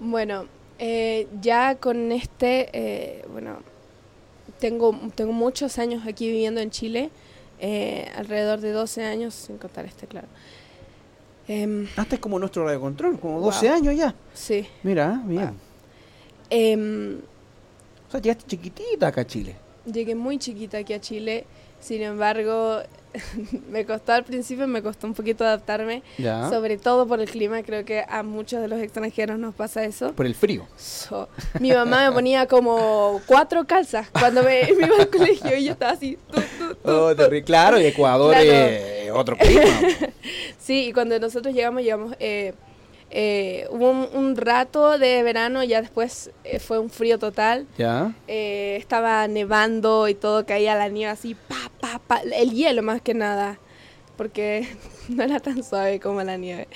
[0.00, 0.44] Bueno,
[0.78, 3.60] eh, ya con este, eh, bueno,
[4.58, 7.08] tengo, tengo muchos años aquí viviendo en Chile,
[7.58, 10.28] eh, alrededor de 12 años, sin contar este, claro.
[11.48, 13.44] Em, Hasta es como nuestro radiocontrol, como Wow.
[13.46, 14.14] 12 años ya.
[14.34, 14.66] Sí.
[14.82, 15.69] Mira, bien.
[16.50, 17.18] Em,
[18.08, 19.56] O sea, llegaste chiquitita acá a Chile.
[19.86, 21.44] Llegué muy chiquita aquí a Chile,
[21.80, 22.80] sin embargo,
[23.70, 26.48] me costó al principio, me costó un poquito adaptarme, Ya.
[26.50, 30.12] sobre todo por el clima, creo que a muchos de los extranjeros nos pasa eso.
[30.12, 30.66] Por el frío.
[30.76, 31.28] So,
[31.60, 35.72] mi mamá me ponía como cuatro calzas cuando me, me iba al colegio y yo
[35.72, 36.18] estaba así.
[36.30, 37.14] tu, tu, tu, Oh,
[37.44, 38.50] claro, y Ecuador Claro.
[38.50, 39.64] es otro clima.
[40.58, 42.52] Sí, y cuando nosotros llegamos, llegamos, eh,
[43.10, 47.66] eh, hubo un, un rato de verano, ya después eh, fue un frío total.
[47.76, 48.12] ¿Ya?
[48.28, 53.02] Eh, estaba nevando y todo, caía la nieve así, pa, pa, pa, el hielo más
[53.02, 53.58] que nada,
[54.16, 54.68] porque
[55.08, 56.68] no era tan suave como la nieve,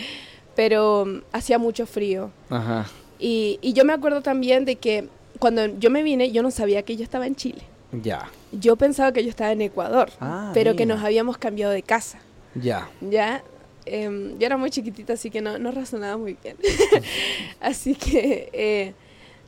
[0.57, 2.31] pero mm, hacía mucho frío.
[2.51, 2.87] Ajá.
[3.19, 5.09] Y, y yo me acuerdo también de que
[5.39, 7.63] cuando yo me vine, yo no sabía que yo estaba en Chile.
[8.03, 8.29] Ya.
[8.51, 12.19] Yo pensaba que yo estaba en Ecuador, Ah, pero que nos habíamos cambiado de casa.
[12.57, 12.89] Ya.
[13.01, 13.43] Ya,
[13.87, 16.57] em, yo era muy chiquitita, así que no, no razonaba muy bien.
[17.61, 18.93] así que eh,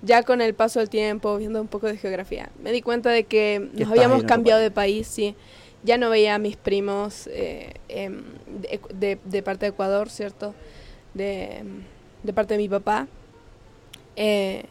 [0.02, 3.24] ya con el paso del tiempo, viendo un poco de geografía, me di cuenta de
[3.24, 5.34] que nos habíamos cambiado de país, sí.
[5.82, 8.22] Ya no veía a mis primos eh, em,
[8.60, 10.54] de, de- de parte de Ecuador, ¿cierto?
[11.14, 11.62] De,
[12.24, 13.06] de parte de mi papá.
[14.16, 14.64] Eh,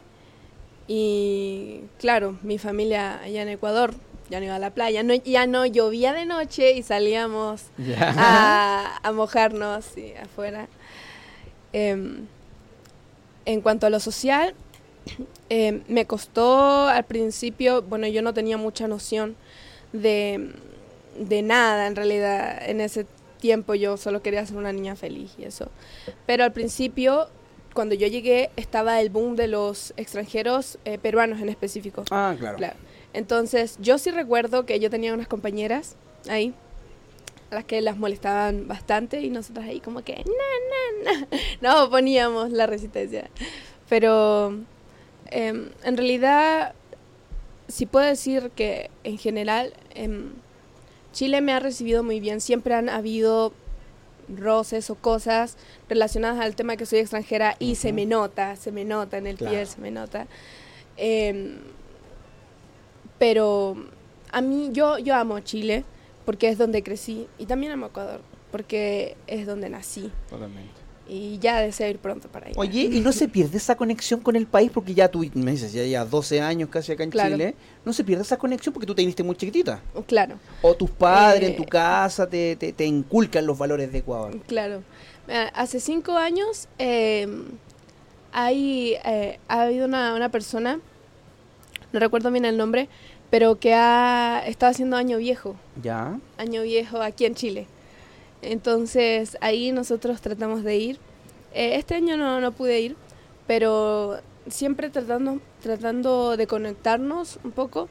[0.87, 3.95] y claro, mi familia allá en Ecuador
[4.29, 8.13] ya no iba a la playa, no, ya no llovía de noche y salíamos Ya.
[8.17, 10.67] a, a mojarnos sí, afuera.
[11.73, 12.25] Em,
[13.45, 14.53] en cuanto a lo social,
[15.49, 19.35] em, me costó al principio, bueno, yo no tenía mucha noción
[19.93, 20.51] de,
[21.19, 22.67] de nada en realidad.
[22.69, 23.05] En ese
[23.39, 25.69] tiempo yo solo quería ser una niña feliz y eso.
[26.25, 27.27] Pero al principio,
[27.73, 32.03] cuando yo llegué, estaba el boom de los extranjeros eh, peruanos en específico.
[32.09, 32.57] Ah, claro.
[33.15, 35.95] Entonces, yo sí recuerdo que yo tenía unas compañeras
[36.27, 36.53] ahí
[37.49, 41.27] a las que las molestaban bastante y nosotras ahí como que na, na, na.
[41.61, 43.29] no poníamos la resistencia.
[43.87, 44.53] Pero
[45.27, 46.73] em, en realidad
[47.67, 50.31] sí puedo decir que en general em,
[51.13, 52.41] Chile me ha recibido muy bien.
[52.41, 53.53] Siempre han habido
[54.27, 55.55] roces o cosas
[55.87, 59.37] relacionadas al tema que soy extranjera y se me nota, se me nota en el
[59.37, 59.53] Claro.
[59.55, 60.27] piel, se me nota.
[60.97, 61.59] Em,
[63.19, 63.75] pero
[64.31, 65.83] a mí, yo, yo amo Chile
[66.25, 68.21] porque es donde crecí y también amo Ecuador
[68.51, 70.11] porque es donde nací.
[70.29, 70.71] Totalmente.
[71.07, 72.55] y ya deseo ir pronto para allá.
[72.57, 74.71] Oye, ¿y no se pierde esa conexión con el país?
[74.73, 77.35] Porque ya tú me dices, ya, ya 12 años casi acá en Claro.
[77.35, 77.53] Chile.
[77.85, 79.81] ¿No se pierde esa conexión porque tú te viniste muy chiquitita?
[80.07, 80.37] Claro.
[80.63, 84.35] O tus padres en Eh, tu casa te, te, te inculcan los valores de Ecuador.
[84.47, 84.81] Claro.
[85.27, 87.27] Mira, Hace cinco años eh,
[88.31, 90.79] hay, eh, ha habido una, una persona,
[91.95, 92.89] no recuerdo bien el nombre,
[93.29, 96.19] pero que ha estado haciendo año viejo, Ya.
[96.37, 97.67] año viejo aquí en Chile.
[98.41, 100.99] Entonces ahí nosotros tratamos de ir.
[101.53, 102.95] Eh, este año no, no pude ir,
[103.47, 107.87] pero siempre tratando, tratando de conectarnos un poco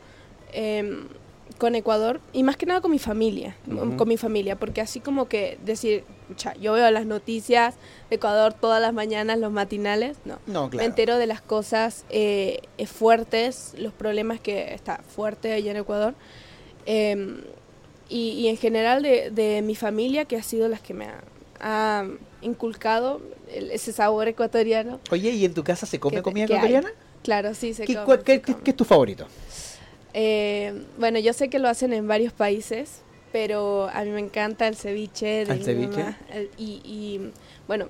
[0.53, 1.07] em,
[1.57, 3.57] con Ecuador y más que nada con mi familia,
[3.97, 6.05] con mi familia, porque así como que decir,
[6.37, 7.75] "Cha, yo veo las noticias
[8.11, 10.39] de Ecuador todas las mañanas, los matinales, no.
[10.47, 10.87] No, Me claro.
[10.87, 16.15] entero de las cosas eh, eh, fuertes, los problemas que está fuerte allá en Ecuador.
[16.87, 17.41] em,
[18.09, 21.23] y, y en general de, de mi familia, que ha sido las que me ha,
[21.61, 22.07] ha
[22.43, 23.23] inculcado
[23.53, 25.01] el- ese sabor ecuatoriano.
[25.11, 26.59] Oye, ¿y en tu casa se come que- comida que hay.
[26.59, 26.91] ecuatoriana?
[27.23, 28.05] Claro, sí, se ¿Qué, come.
[28.05, 29.27] cuál- qué- qué- qué es tu favorito?
[30.13, 33.01] Eh, bueno, yo sé que lo hacen en varios países,
[33.35, 36.05] pero a mí me encanta el ceviche de ¿El mi ceviche?
[36.05, 37.33] mamá, el- y, y,
[37.67, 37.87] bueno,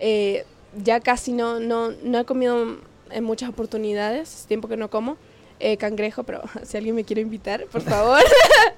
[0.00, 0.44] eh,
[0.84, 2.78] ya casi no, no, no he comido
[3.12, 5.16] en muchas oportunidades, es tiempo que no como.
[5.60, 8.20] eh, cangrejo, pero si alguien me quiere invitar, por favor,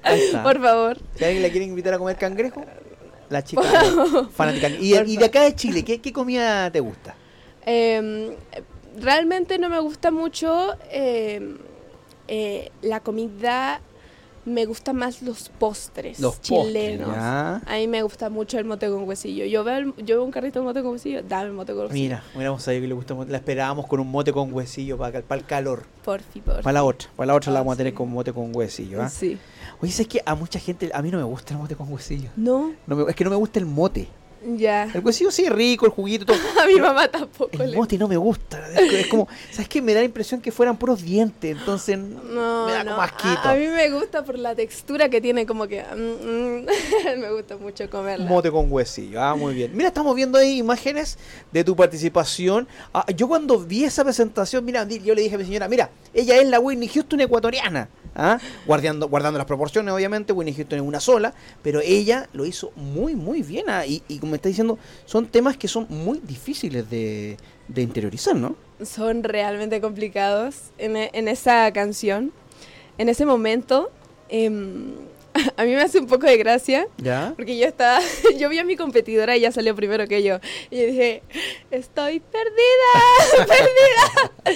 [0.43, 0.97] por favor.
[1.17, 2.63] Si alguien le quiere invitar a comer cangrejo,
[3.31, 3.63] la chica
[4.35, 4.69] fanática.
[4.69, 7.15] Y, de acá de Chile, ¿qué, qué comida te gusta?
[7.65, 8.35] Eh,
[8.99, 11.55] realmente no me gusta mucho eh,
[12.27, 13.81] eh, la comida,
[14.45, 17.09] me gustan más los postres Los postres, chilenos.
[17.15, 19.45] A mí me gusta mucho el mote con huesillo.
[19.45, 21.83] Yo veo, el- yo veo un carrito de mote con huesillo, dame el mote con
[21.83, 22.01] huesillo.
[22.01, 23.15] Mira, hubiéramos sabido que le gusta.
[23.27, 25.85] La esperábamos con un mote con huesillo para, para el calor.
[26.03, 26.63] Porfi, porfi.
[26.63, 27.09] Para la otra.
[27.15, 29.01] Para la otra la vamos a tener con mote con huesillo.
[29.01, 29.09] ¿ah?
[29.09, 29.37] Sí.
[29.81, 32.29] Oye, es que a mucha gente, a mí no me gusta el mote con huesillo.
[32.35, 34.07] No, No me- es que no me gusta el mote.
[34.57, 34.89] Ya.
[34.93, 36.37] El huesillo sí es rico, el juguito, todo.
[36.61, 38.59] A mi mamá tampoco El le mote no me gusta.
[38.75, 39.81] Es, es como, ¿sabes qué?
[39.81, 41.57] Me da la impresión que fueran puros dientes.
[41.57, 42.91] Entonces, No, me da no.
[42.91, 43.39] como asquito.
[43.43, 47.31] A, a mí me gusta por la textura que tiene, como que mm, mm, me
[47.31, 48.25] gusta mucho comerla.
[48.25, 49.71] Mote con huesillo, ah, muy bien.
[49.75, 51.17] Mira, estamos viendo ahí imágenes
[51.51, 52.67] de tu participación.
[52.93, 56.37] Ah, yo cuando vi esa presentación, mira, yo le dije a mi señora, mira, ella
[56.37, 57.89] es la Whitney Houston ecuatoriana.
[58.15, 58.39] ¿Ah?
[58.65, 63.15] Guardando, guardando las proporciones, obviamente, Whitney Houston es una sola, pero ella lo hizo muy,
[63.15, 63.65] muy bien.
[63.69, 68.35] ah, Y, y como está diciendo, son temas que son muy difíciles de, de interiorizar,
[68.35, 68.55] ¿no?
[68.83, 72.31] son realmente complicados en, en esa canción.
[72.97, 73.91] En ese momento,
[74.29, 74.93] em,
[75.57, 76.87] a mí me hace un poco de gracia.
[76.97, 77.33] ¿Ya?
[77.35, 77.99] Porque yo estaba,
[78.37, 80.39] yo vi a mi competidora y ella salió primero que yo.
[80.69, 81.23] Y yo dije,
[81.69, 84.55] estoy perdida, perdida.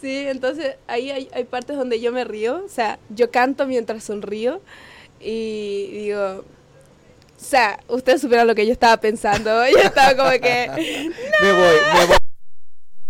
[0.00, 2.62] Sí, entonces ahí hay, hay partes donde yo me río.
[2.64, 4.60] O sea, yo canto mientras sonrío.
[5.20, 6.44] Y digo, o
[7.36, 9.66] sea, ustedes supieron lo que yo estaba pensando.
[9.68, 10.68] Yo estaba como que,
[11.40, 12.16] Me voy, me voy.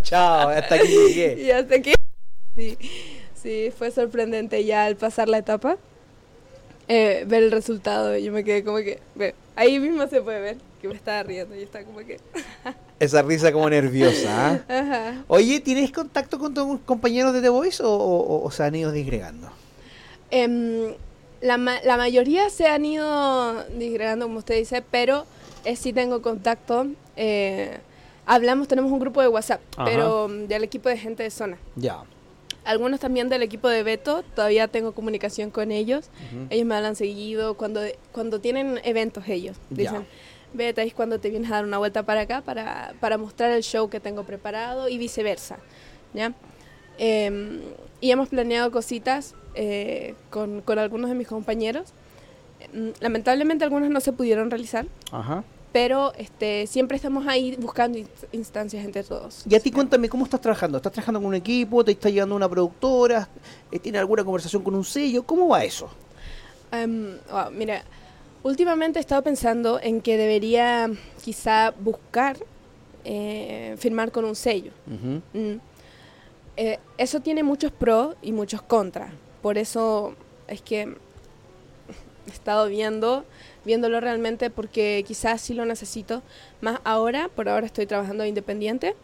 [0.03, 1.43] Chao, hasta aquí llegué.
[1.43, 1.93] Y hasta aquí.
[2.57, 2.79] Sí,
[3.35, 5.77] sí, fue sorprendente ya al pasar la etapa.
[6.89, 8.17] Eh, ver el resultado.
[8.17, 9.01] Yo me quedé como que.
[9.15, 11.55] ve, ahí mismo se puede ver que me estaba riendo.
[11.57, 12.19] Y estaba como que.
[13.01, 14.51] Esa risa como nerviosa.
[14.51, 14.61] ¿ah?
[14.69, 15.25] Ajá.
[15.29, 18.93] Oye, ¿tienes contacto con tus compañeros de The Voice o, o- o se han ido
[18.93, 19.51] disgregando?
[20.31, 20.95] Em,
[21.41, 25.27] la, ma- la mayoría se han ido disgregando, como usted dice, pero
[25.65, 26.87] eh, sí tengo contacto.
[27.17, 27.79] eh,
[28.27, 29.85] hablamos, tenemos un grupo de WhatsApp, Ajá.
[29.85, 31.59] pero mm, del equipo de gente de zona.
[31.77, 31.99] Ya.
[32.65, 36.09] Algunos también del equipo de Beto, todavía tengo comunicación con ellos.
[36.51, 37.81] Ellos me hablan seguido cuando,
[38.13, 39.57] cuando tienen eventos ellos.
[39.71, 40.07] Dicen,
[40.55, 43.63] Beta, es cuando te vienes a dar una vuelta para acá para, para mostrar el
[43.63, 45.59] show que tengo preparado y viceversa.
[46.15, 46.33] ¿ya?
[46.99, 47.61] Em,
[48.01, 51.93] y hemos planeado cositas eh, con, con algunos de mis compañeros.
[52.73, 55.45] Mm, Lamentablemente algunos no se pudieron realizar, Ajá.
[55.75, 59.43] Pero este, siempre estamos ahí buscando inst- instancias entre todos.
[59.51, 60.77] Y a ti cuéntame, ¿cómo estás trabajando?
[60.79, 61.85] ¿Estás trabajando con un equipo?
[61.85, 63.29] ¿Te está llevando una productora?
[63.73, 65.25] Eh, ¿Tienes alguna conversación con un sello?
[65.25, 65.91] ¿Cómo va eso?
[66.71, 67.83] Em, wow, mira,
[68.45, 70.89] últimamente he estado pensando en que debería
[71.25, 72.37] quizá buscar
[73.05, 74.71] eh, firmar con un sello.
[74.87, 75.57] Mm.
[76.57, 79.11] Eh, eso tiene muchos pros y muchos contras.
[79.43, 80.15] Por eso
[80.47, 83.25] es que he estado viendo,
[83.65, 86.23] viéndolo realmente porque quizás sí lo necesito.
[86.61, 88.95] Más ahora, por ahora estoy trabajando independiente.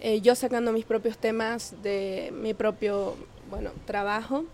[0.00, 3.16] Eh, yo sacando mis propios temas de mi propio,
[3.50, 4.44] bueno, trabajo,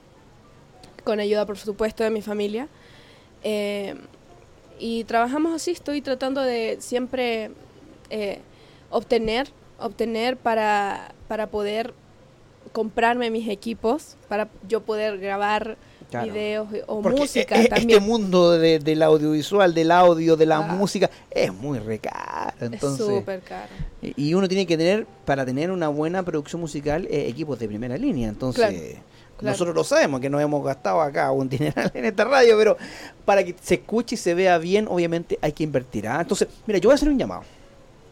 [1.05, 2.69] con ayuda por supuesto de mi familia.
[3.45, 3.95] Eh,
[4.79, 7.51] y trabajamos así, estoy tratando de siempre
[8.11, 8.41] eh,
[8.91, 9.49] obtener,
[9.79, 11.95] obtener para, para poder
[12.73, 15.77] comprarme mis equipos, para yo poder grabar
[16.13, 17.91] videos o Porque música e- e- también.
[17.91, 20.63] Este mundo de- del audiovisual, del audio, de la Ah.
[20.75, 22.53] música, es muy recaro.
[22.61, 23.69] Entonces, es súper caro.
[24.03, 27.97] y uno tiene que tener, para tener una buena producción musical, eh, equipos de primera
[27.97, 28.29] línea.
[28.29, 29.03] Entonces, Claro,
[29.39, 29.53] claro.
[29.53, 32.77] nosotros lo sabemos, que nos hemos gastado acá un dineral en esta radio, pero
[33.25, 36.07] para que se escuche y se vea bien, obviamente hay que invertir.
[36.09, 36.21] ¿ah?
[36.21, 37.43] Entonces, mira, yo voy a hacer un llamado.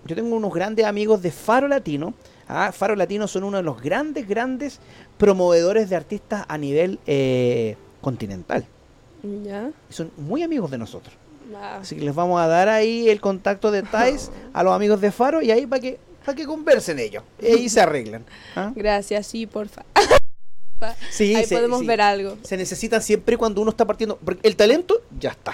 [0.06, 2.14] Yo tengo unos grandes amigos de Faro Latino.
[2.48, 2.72] ¿ah?
[2.72, 4.80] Faro Latino son uno de los grandes, grandes
[5.18, 8.66] promovedores de artistas a nivel eh, continental.
[9.44, 9.70] ¿Ya?
[9.88, 11.14] Y son muy amigos de nosotros.
[11.54, 15.00] Ah, Así que les vamos a dar ahí el contacto de Thais a los amigos
[15.00, 17.22] de Faro y ahí para que, para que conversen ellos.
[17.40, 18.24] Y ahí se arreglan.
[18.56, 18.72] ¿ah?
[18.74, 19.84] Gracias, sí, porfa.
[21.10, 21.86] Sí, Ahí se- podemos sí.
[21.86, 22.38] ver algo.
[22.42, 24.16] Se necesita siempre cuando uno está partiendo.
[24.24, 25.52] Porque el talento ya está.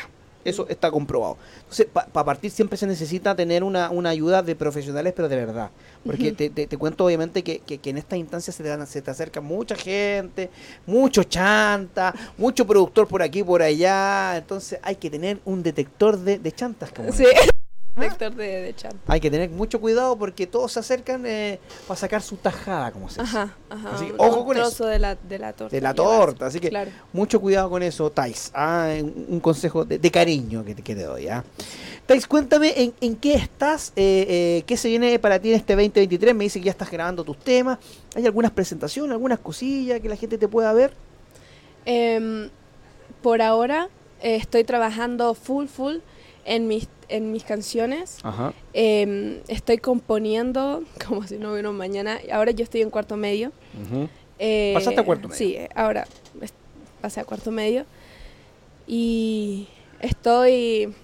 [0.49, 1.37] Eso está comprobado.
[1.59, 5.71] Entonces, para partir siempre se necesita tener una, una ayuda de profesionales, pero de verdad.
[6.05, 8.87] Porque te, te- te cuento, obviamente, que, que- que en estas instancias se te, dan-
[8.87, 10.51] se te acerca mucha gente,
[10.87, 14.37] mucho chanta, mucho productor por aquí, por allá.
[14.37, 16.91] Entonces, hay que tener un detector de, de chantas.
[16.93, 17.25] como Sí,
[17.97, 18.95] detector de, de chat.
[19.07, 21.59] Hay que tener mucho cuidado porque todos se acercan eh,
[21.89, 23.37] para sacar su tajada, como se dice.
[23.37, 23.91] Ajá, ajá.
[23.95, 24.87] Así que, un ojo con trozo eso.
[24.87, 25.75] de la, de la torta.
[25.75, 26.91] De la torta, así que Claro.
[27.13, 28.51] mucho cuidado con eso, Tais.
[28.55, 28.91] Ah,
[29.29, 31.29] un consejo de, de cariño que te, que te doy.
[31.29, 31.43] ¿ah?
[32.07, 35.75] Tais, cuéntame en, en qué estás, eh, eh, qué se viene para ti en este
[35.75, 36.35] 2023.
[36.35, 37.79] Me dice que ya estás grabando tus temas.
[38.15, 40.93] ¿Hay algunas presentaciones, algunas cosillas que la gente te pueda ver?
[41.85, 42.51] Em,
[43.23, 43.89] por ahora
[44.21, 45.97] estoy trabajando full, full
[46.47, 48.19] en mis, en mis canciones.
[48.23, 48.55] Ajá.
[48.73, 52.19] Em, estoy componiendo como si no hubiera un mañana.
[52.33, 53.53] Ahora yo estoy en cuarto medio.
[54.39, 55.37] Eh, ¿Pasaste a cuarto medio?
[55.37, 56.07] Sí, ahora
[57.01, 57.85] pasé a cuarto medio.
[58.87, 59.69] Y
[60.01, 60.95] estoy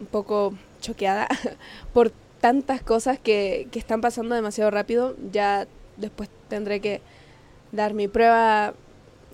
[0.00, 1.28] un poco choqueada
[1.92, 2.10] por
[2.40, 5.14] tantas cosas que, que están pasando demasiado rápido.
[5.30, 5.66] Ya
[5.96, 7.02] después tendré que
[7.72, 8.74] dar mi prueba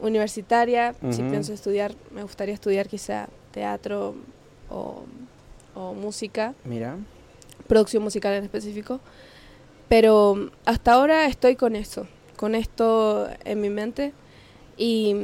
[0.01, 0.95] universitaria.
[1.11, 4.17] Si pienso estudiar, me gustaría estudiar quizá teatro
[4.71, 5.03] o,
[5.75, 6.97] o música Mira.
[7.67, 9.01] producción musical en específico.
[9.89, 14.13] Pero hasta ahora estoy con eso, con esto en mi mente.
[14.77, 15.15] Y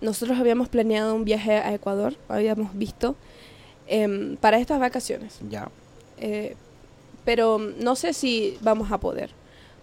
[0.00, 3.16] nosotros habíamos planeado un viaje a Ecuador, habíamos visto,
[3.86, 5.40] em, para estas vacaciones.
[5.48, 5.70] Ya.
[6.18, 6.56] Eh,
[7.24, 9.30] pero no sé si vamos a poder,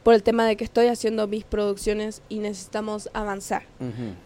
[0.03, 3.63] por el tema de que estoy haciendo mis producciones y necesitamos avanzar.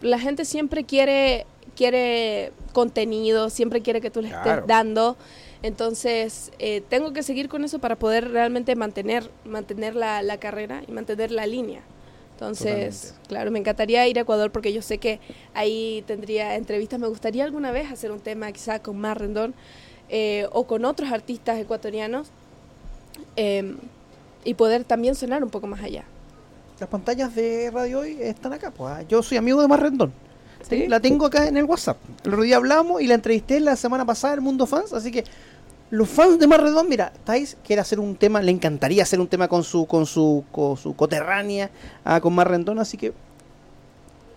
[0.00, 1.46] La gente siempre quiere,
[1.76, 4.50] quiere contenido, siempre quiere que tú le Claro.
[4.50, 5.16] estés dando.
[5.62, 10.82] Entonces, eh, tengo que seguir con eso para poder realmente mantener, mantener la, la carrera
[10.86, 11.80] y mantener la línea.
[12.32, 13.28] Entonces, Totalmente.
[13.28, 15.20] claro, me encantaría ir a Ecuador porque yo sé que
[15.54, 16.98] ahí tendría entrevistas.
[17.00, 19.54] Me gustaría alguna vez hacer un tema quizá con Mar Rendón
[20.10, 22.28] eh, o con otros artistas ecuatorianos
[23.36, 23.74] eh,
[24.44, 26.04] y poder también sonar un poco más allá.
[26.80, 28.70] Las pantallas de Radio Hoy están acá.
[28.72, 29.02] Pues, ah.
[29.08, 30.12] Yo soy amigo de Mar Rendón.
[30.68, 30.86] ¿Sí?
[30.88, 31.98] La tengo acá en el WhatsApp.
[32.24, 34.92] El otro día hablamos y la entrevisté la semana pasada en Mundo Fans.
[34.92, 35.24] Así que
[35.90, 39.28] los fans de Mar Rendón, mira, Thais quiere hacer un tema, le encantaría hacer un
[39.28, 41.70] tema con su con su, con su coterránea,
[42.04, 42.78] ah, con Mar Rendón.
[42.78, 43.12] Así que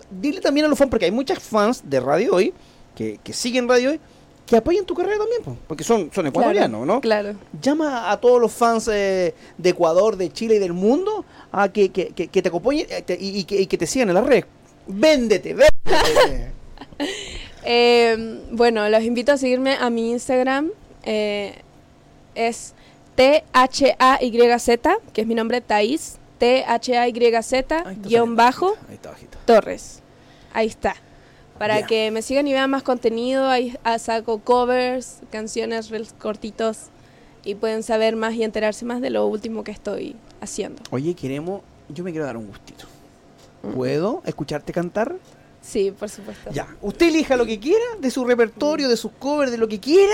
[0.10, 2.54] dile también a los fans, porque hay muchas fans de Radio Hoy
[2.96, 4.00] que, que siguen Radio Hoy
[4.46, 7.02] que apoyen tu carrera también, porque son, son ecuatorianos, ¿no?
[7.02, 7.34] Claro.
[7.62, 11.90] Llama a todos los fans eh, de Ecuador, de Chile y del mundo a que,
[11.90, 14.16] que, que- que te acompañen eh, te- y, y que, y que te sigan en
[14.16, 14.46] la red.
[14.88, 16.52] Véndete, véndete.
[17.70, 20.72] Eh, bueno, los invito a seguirme a mi Instagram.
[21.04, 21.54] eh,
[22.34, 22.74] es
[23.16, 26.18] T-H-A-Y-Z, que es mi nombre, Thais.
[26.38, 29.38] T-H-A-Y-Z, guion bajo, Ahí está bajito.
[29.46, 30.02] Torres.
[30.54, 30.96] Ahí está.
[31.58, 36.90] Para que me sigan y vean más contenido, ahí ah, saco covers, canciones, cortitos
[37.44, 40.84] y pueden saber más y enterarse más de lo último que estoy haciendo.
[40.92, 42.86] Oye, queremos, yo me quiero dar un gustito.
[43.74, 45.16] ¿Puedo escucharte cantar?
[45.62, 46.50] Sí, por supuesto.
[46.52, 49.80] Ya, usted elija lo que quiera de su repertorio, de sus covers, de lo que
[49.80, 50.14] quiera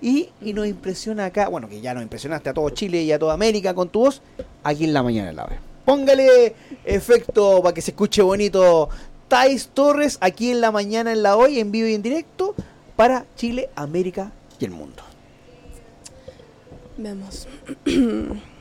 [0.00, 3.18] y, y nos impresiona acá, bueno, que ya nos impresionaste a todo Chile y a
[3.18, 4.22] toda América con tu voz,
[4.62, 5.60] aquí en la mañana en la hora.
[5.84, 6.54] Póngale
[6.84, 8.88] efecto para que se escuche bonito.
[9.26, 12.54] Thais Torres aquí en la mañana en la hoy, en vivo y en directo
[12.94, 14.30] para Chile, América
[14.60, 15.02] y el mundo.
[16.96, 17.48] Veamos.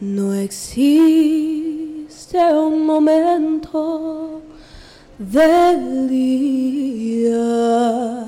[0.00, 4.42] No existe un momento
[5.18, 8.26] del día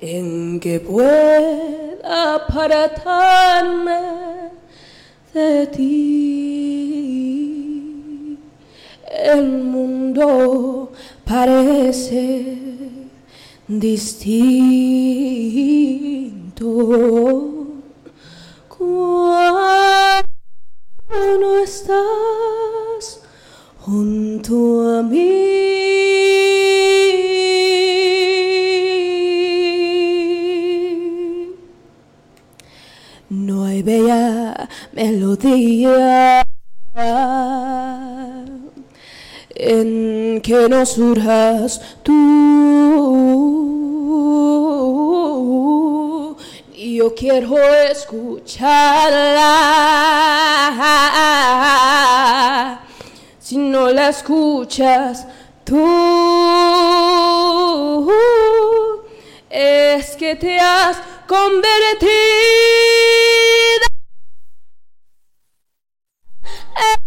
[0.00, 4.00] en que pueda apartarme
[5.34, 5.98] de ti.
[9.24, 10.92] El mundo
[11.24, 12.56] parece
[13.66, 14.38] distinto
[18.78, 20.38] cuando
[21.64, 23.22] estás
[23.80, 25.56] junto a mí.
[33.30, 36.44] No hay bella melodía
[39.50, 42.38] en que no surjas tú.
[46.78, 48.68] Yo quiero escucharla.
[53.40, 55.26] Si no la escuchas
[55.64, 55.74] tú,
[59.50, 62.08] es que te has convertido
[66.76, 67.00] en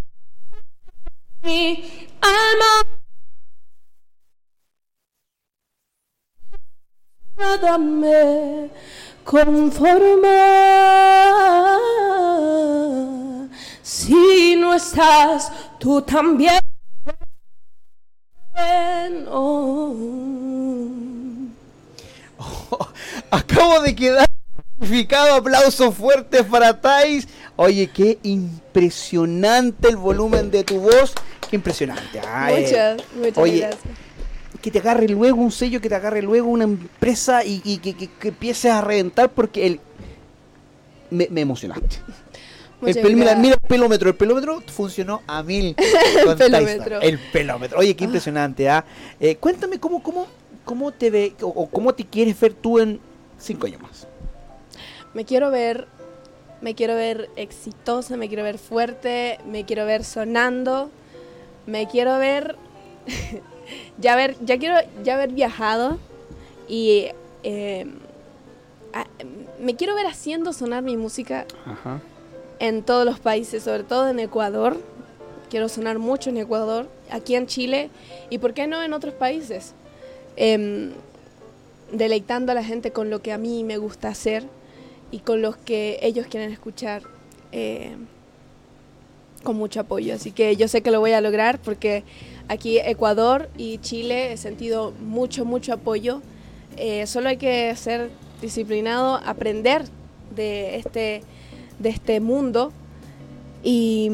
[1.44, 2.84] mi alma.
[9.24, 10.30] Conforma
[13.82, 16.60] si no estás tú también.
[19.30, 20.08] Oh.
[23.32, 24.28] Acabo de quedar
[24.80, 25.36] certificado.
[25.36, 27.28] Aplausos fuertes para Thais.
[27.56, 31.14] Oye, qué impresionante el volumen de tu voz.
[31.50, 32.22] Qué impresionante.
[32.28, 33.84] Ay, Muchas, muchas oye, gracias.
[34.62, 37.96] Que te agarre luego un sello, que te agarre luego una empresa y, y que,
[37.96, 39.80] que, que empieces a reventar porque el,
[41.10, 41.98] me, me emocionaste.
[42.84, 45.76] El pel- mira, el pelómetro, el pelómetro funcionó a mil.
[46.26, 47.00] con pelómetro.
[47.02, 47.78] El pelómetro.
[47.80, 48.84] Oye, qué impresionante, ¿ah?
[49.20, 50.26] Eh, cuéntame cómo, cómo,
[50.66, 53.00] cómo te ve o, o cómo te quieres ver tú en
[53.38, 54.08] cinco años más.
[55.14, 55.88] Me quiero ver,
[56.62, 60.90] me quiero ver exitosa, me quiero ver fuerte, me quiero ver sonando,
[61.68, 62.56] me quiero ver,
[64.00, 65.98] ya ver, ya quiero ya haber viajado
[66.68, 67.08] y
[67.44, 67.86] eh,
[68.94, 69.08] a-
[69.60, 72.02] me quiero ver haciendo sonar mi música Ajá.
[72.60, 74.78] en todos los países, sobre todo en Ecuador.
[75.50, 77.90] Quiero sonar mucho en Ecuador, aquí en Chile
[78.30, 79.74] y por qué no en otros países.
[80.38, 80.92] Em,
[81.92, 84.46] deleitando a la gente con lo que a mí me gusta hacer
[85.12, 87.04] y con los que ellos quieren escuchar
[87.52, 87.98] eh,
[89.44, 90.14] con mucho apoyo.
[90.16, 92.04] Así que yo sé que lo voy a lograr porque
[92.52, 96.22] aquí Ecuador y Chile he sentido mucho, mucho apoyo.
[96.76, 98.10] Eh, solo hay que ser
[98.42, 99.84] disciplinado, aprender
[100.36, 101.24] de este,
[101.80, 102.72] de este mundo
[103.64, 104.12] y,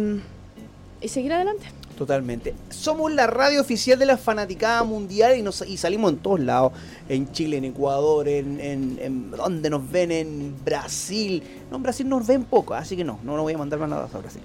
[1.01, 1.65] y seguir adelante.
[1.97, 2.53] Totalmente.
[2.69, 6.73] Somos la radio oficial de la fanaticada mundial y, nos, y salimos en todos lados.
[7.09, 11.41] En Chile, en Ecuador, en, en, en donde nos ven, en Brasil.
[11.71, 13.89] No, en Brasil nos ven poco, así que no, no, no voy a mandar más
[13.89, 14.43] nada a Brasil.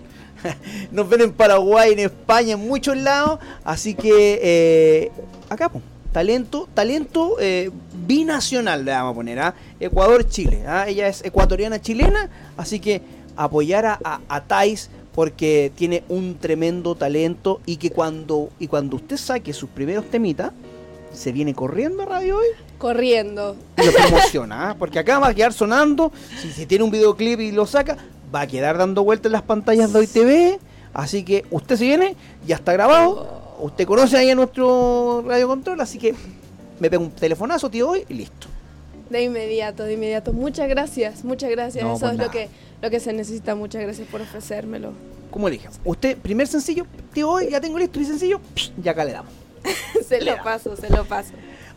[0.93, 3.39] nos ven en Paraguay, en España, en muchos lados.
[3.65, 5.13] Así que eh,
[5.49, 5.83] acá, po,
[6.13, 7.71] talento, talento eh,
[8.07, 9.55] binacional le vamos a poner, ¿ah?
[9.81, 10.65] Ecuador-Chile.
[10.67, 10.87] ¿ah?
[10.89, 13.03] Ella es ecuatoriana chilena, así que
[13.37, 18.97] apoyar a, a, a Thais porque tiene un tremendo talento y que cuando y cuando
[18.97, 20.53] usted saque sus primeros temitas
[21.13, 22.47] se viene corriendo a radio hoy
[22.79, 23.55] Corriendo.
[23.77, 24.77] y lo promociona ¿ah?
[24.79, 26.11] porque acá va a quedar sonando
[26.41, 27.99] si, si tiene un videoclip y lo saca
[28.35, 30.59] va a quedar dando vueltas en las pantallas de hoy TV
[30.95, 35.81] así que usted se viene ya está grabado usted conoce ahí a nuestro radio control
[35.81, 36.15] así que
[36.81, 38.47] me pega un telefonazo tío hoy y listo
[39.11, 40.33] De inmediato, de inmediato.
[40.33, 41.85] Muchas gracias, muchas gracias.
[41.85, 42.27] No, Eso pues es nada.
[42.29, 42.49] lo que,
[42.81, 43.55] lo que se necesita.
[43.55, 44.93] Muchas gracias por ofrecérmelo.
[45.31, 48.41] como le dije usted primer sencillo tío hoy ya tengo listo y sencillo
[48.83, 49.33] ya acá le damos
[50.09, 51.33] se lo paso, se lo paso.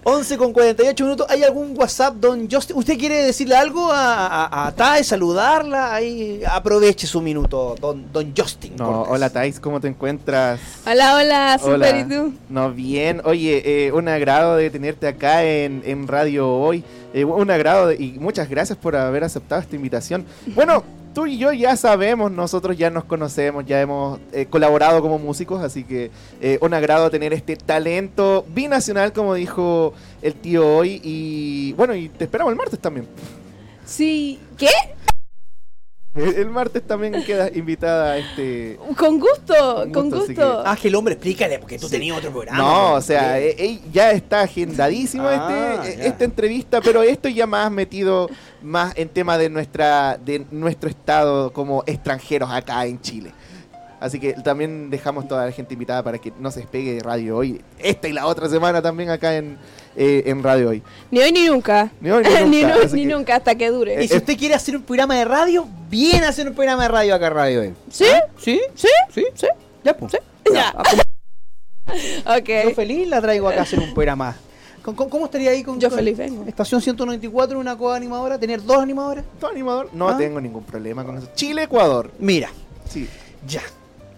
[0.07, 1.26] 11 con 48 minutos.
[1.32, 2.77] ¿Hay algún WhatsApp, don Justin?
[2.77, 5.95] ¿Usted quiere decirle algo a, a, saludarla?
[5.95, 8.76] Ahí aproveche su minuto, don, don Justin.
[8.76, 10.60] No, hola Thais, ¿cómo te encuentras?
[10.86, 11.95] Hola, hola, super.
[11.95, 12.34] ¿y tú?
[12.49, 13.19] No, bien.
[13.26, 16.84] Oye, eh, un agrado de tenerte acá en, en Radio Hoy.
[17.11, 20.23] Eh, un agrado de- y muchas gracias por haber aceptado esta invitación.
[20.53, 20.84] Bueno,
[21.15, 25.63] tú y yo ya sabemos, nosotros ya nos conocemos, ya hemos eh, colaborado como músicos,
[25.63, 26.11] así que
[26.41, 30.99] eh, un agrado tener este talento binacional, como dijo el tío hoy.
[31.03, 33.07] Y bueno, y te esperamos el martes también.
[33.85, 34.67] Sí, ¿qué?
[36.15, 38.79] El, martes también queda invitada a este...
[38.97, 42.17] Con gusto, con Con gusto, así que- Ah, que el hombre, explícale, porque tú tenías
[42.17, 42.57] otro programa.
[42.57, 43.03] No, pues.
[43.03, 47.45] o sea, eh, eh, ya está agendadísimo Ah, este, eh, esta entrevista, pero esto ya
[47.45, 48.29] más metido
[48.61, 53.31] más en tema de nuestra de nuestro estado como extranjeros acá en Chile.
[53.99, 57.38] Así que también dejamos toda la gente invitada para que no se despegue de Radio
[57.38, 57.61] Hoy.
[57.80, 59.57] Esta y la otra semana también acá en,
[59.95, 60.84] eh, en Radio Hoy.
[61.11, 61.89] Ni hoy ni nunca.
[62.01, 64.03] Ni hoy ni ni nunca, nu- así ni que- nunca, hasta que dure.
[64.03, 66.89] Y si usted quiere hacer un programa de radio, viene a hacer un programa de
[66.89, 67.73] radio acá en Radio hoy.
[67.89, 68.05] ¿Sí?
[68.38, 68.61] ¿Sí?
[68.76, 68.88] ¿Sí?
[69.13, 69.23] ¿Sí?
[69.34, 69.47] ¿Sí?
[69.84, 70.11] Ya, pues.
[70.53, 70.73] Ya.
[72.26, 72.49] Ok.
[72.63, 74.35] Yo feliz la traigo acá a hacer un programa.
[74.84, 76.43] ¿Cómo, estaría ahí con, Yo con feliz vengo.
[76.47, 78.38] Estación 194, una coanimadora?
[78.38, 79.23] ¿Tener dos animadoras?
[79.39, 79.89] ¿Todo animador?
[79.93, 80.17] No Ah.
[80.17, 81.30] tengo ningún problema con eso.
[81.35, 82.11] Chile, Ecuador.
[82.19, 82.49] Mira,
[82.89, 83.07] Sí.
[83.47, 83.61] ya.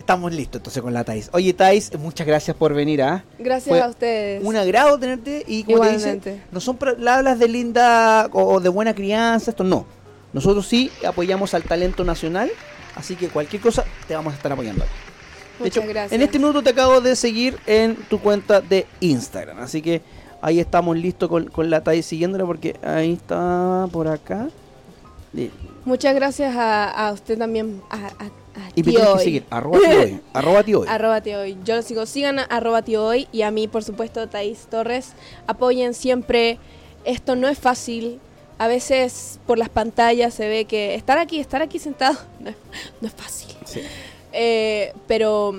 [0.08, 1.30] Estamos listos entonces con la Thais.
[1.34, 3.26] Oye, Thais, muchas gracias por venir, ¿ah?
[3.40, 4.42] Gracias Fue a ustedes.
[4.42, 9.52] Un agrado tenerte y como te no son palabras de linda o, de buena crianza,
[9.52, 9.86] esto no.
[10.32, 12.50] Nosotros sí apoyamos al talento nacional,
[12.96, 14.86] así que cualquier cosa te vamos a estar apoyando.
[15.60, 19.82] De hecho, en este minuto te acabo de seguir en tu cuenta de Instagram, así
[19.82, 20.02] que
[20.42, 24.48] ahí estamos listos con, con la TAI siguiéndola porque ahí está por acá.
[25.86, 28.10] Muchas gracias a, usted también, a,
[28.76, 30.20] y me tienes que seguir, arroba tío hoy.
[30.34, 30.88] arroba tío hoy.
[30.90, 31.58] Arroba tío hoy.
[31.64, 35.14] Yo lo sigo, sigan arroba tío hoy y a mí, por supuesto, Thais Torres.
[35.48, 36.60] Apoyen siempre.
[37.06, 38.20] Esto no es fácil.
[38.60, 43.14] A veces por las pantallas se ve que estar aquí, estar aquí sentado, no, es
[43.14, 43.56] fácil.
[44.34, 45.54] Eh, pero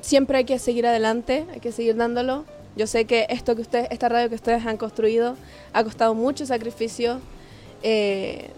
[0.00, 2.44] siempre hay que seguir adelante, hay que seguir dándolo.
[2.76, 5.36] Yo sé que esto que ustedes, esta radio que ustedes han construido
[5.72, 7.20] ha costado mucho sacrificio.
[7.82, 8.50] Eh,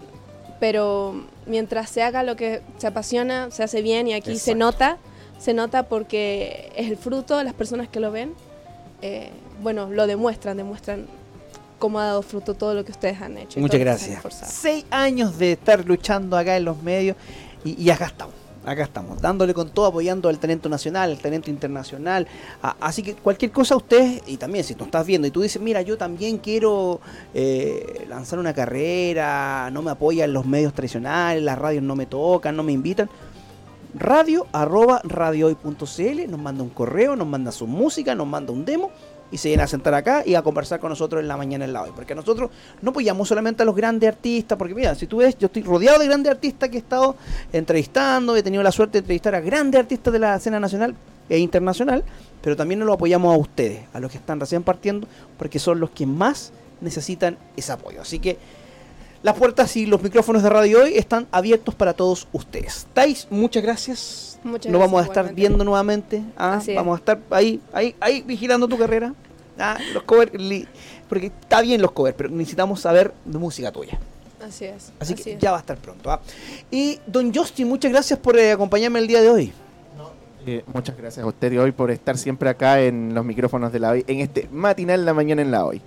[0.63, 4.97] pero mientras se haga lo que se apasiona, se hace bien y aquí se nota,
[5.37, 8.33] se nota porque es el fruto las personas que lo ven.
[9.01, 9.29] Eh,
[9.61, 11.05] bueno, lo demuestran, demuestran
[11.79, 13.59] cómo ha dado fruto todo lo que ustedes han hecho.
[13.59, 14.23] Muchas gracias.
[14.45, 17.17] Seis años de estar luchando acá en los medios
[17.65, 18.35] y, y acá estamos
[18.65, 22.27] acá estamos, dándole con todo, apoyando al talento nacional, al talento internacional.
[22.79, 25.81] así que cualquier cosa usted, y también si tú estás viendo y tú dices, mira,
[25.81, 26.99] yo también quiero
[27.33, 32.55] eh, lanzar una carrera, no me apoyan los medios tradicionales, las radios no me tocan,
[32.55, 33.09] no me invitan.
[33.95, 38.89] Radio arroba radiohoy.cl, nos manda un correo, nos manda su música, nos manda un demo
[39.33, 41.73] y se viene a sentar acá y a conversar con nosotros en la mañana en
[41.73, 41.89] la hoy.
[41.95, 42.51] Porque nosotros
[42.83, 45.97] no apoyamos solamente a los grandes artistas, porque mira, si tú ves, yo estoy rodeado
[45.97, 47.15] de grandes artistas que he estado
[47.51, 50.95] entrevistando, he tenido la suerte de entrevistar a grandes artistas de la escena nacional
[51.27, 52.03] e internacional,
[52.43, 55.07] pero también nos lo apoyamos a ustedes, a los que están recién partiendo,
[55.39, 58.01] porque son los que más necesitan ese apoyo.
[58.01, 58.37] Así que
[59.23, 62.85] las puertas y los micrófonos de radio hoy están abiertos para todos ustedes.
[62.93, 64.37] Tais, muchas gracias.
[64.43, 66.21] Muchas Nos vamos a estar viendo nuevamente.
[66.37, 66.61] ¿ah?
[66.75, 69.13] Vamos a estar ahí, ahí, ahí vigilando tu carrera.
[69.59, 69.77] ¿Ah?
[69.93, 70.31] Los covers,
[71.09, 73.99] porque está bien los covers, pero necesitamos saber de música tuya.
[74.45, 74.91] Así es.
[74.99, 76.11] Así, que ya va a estar pronto.
[76.11, 76.19] ¿ah?
[76.69, 79.53] Y don Justin, muchas gracias por eh, acompañarme el día de hoy.
[80.45, 83.91] Eh, muchas gracias a usted hoy por estar siempre acá en los micrófonos de la
[83.91, 85.81] hoy, en este matinal la mañana en la hoy.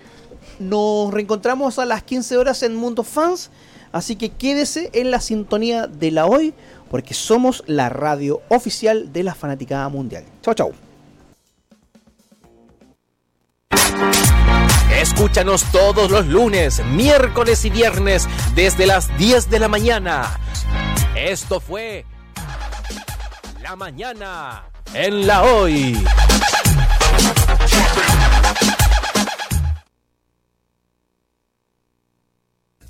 [0.58, 3.50] Nos reencontramos a las 15 horas en Mundo Fans,
[3.92, 6.54] así que quédese en la sintonía de la hoy
[6.90, 10.24] porque somos la radio oficial de la fanaticada mundial.
[10.40, 10.85] Chao, chao.
[15.00, 20.38] Escúchanos todos los lunes, miércoles y viernes desde las 10 de la mañana.
[21.14, 22.04] Esto fue
[23.62, 24.64] La Mañana
[24.94, 26.02] en la Hoy.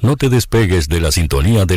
[0.01, 1.74] No te despegues de la sintonía de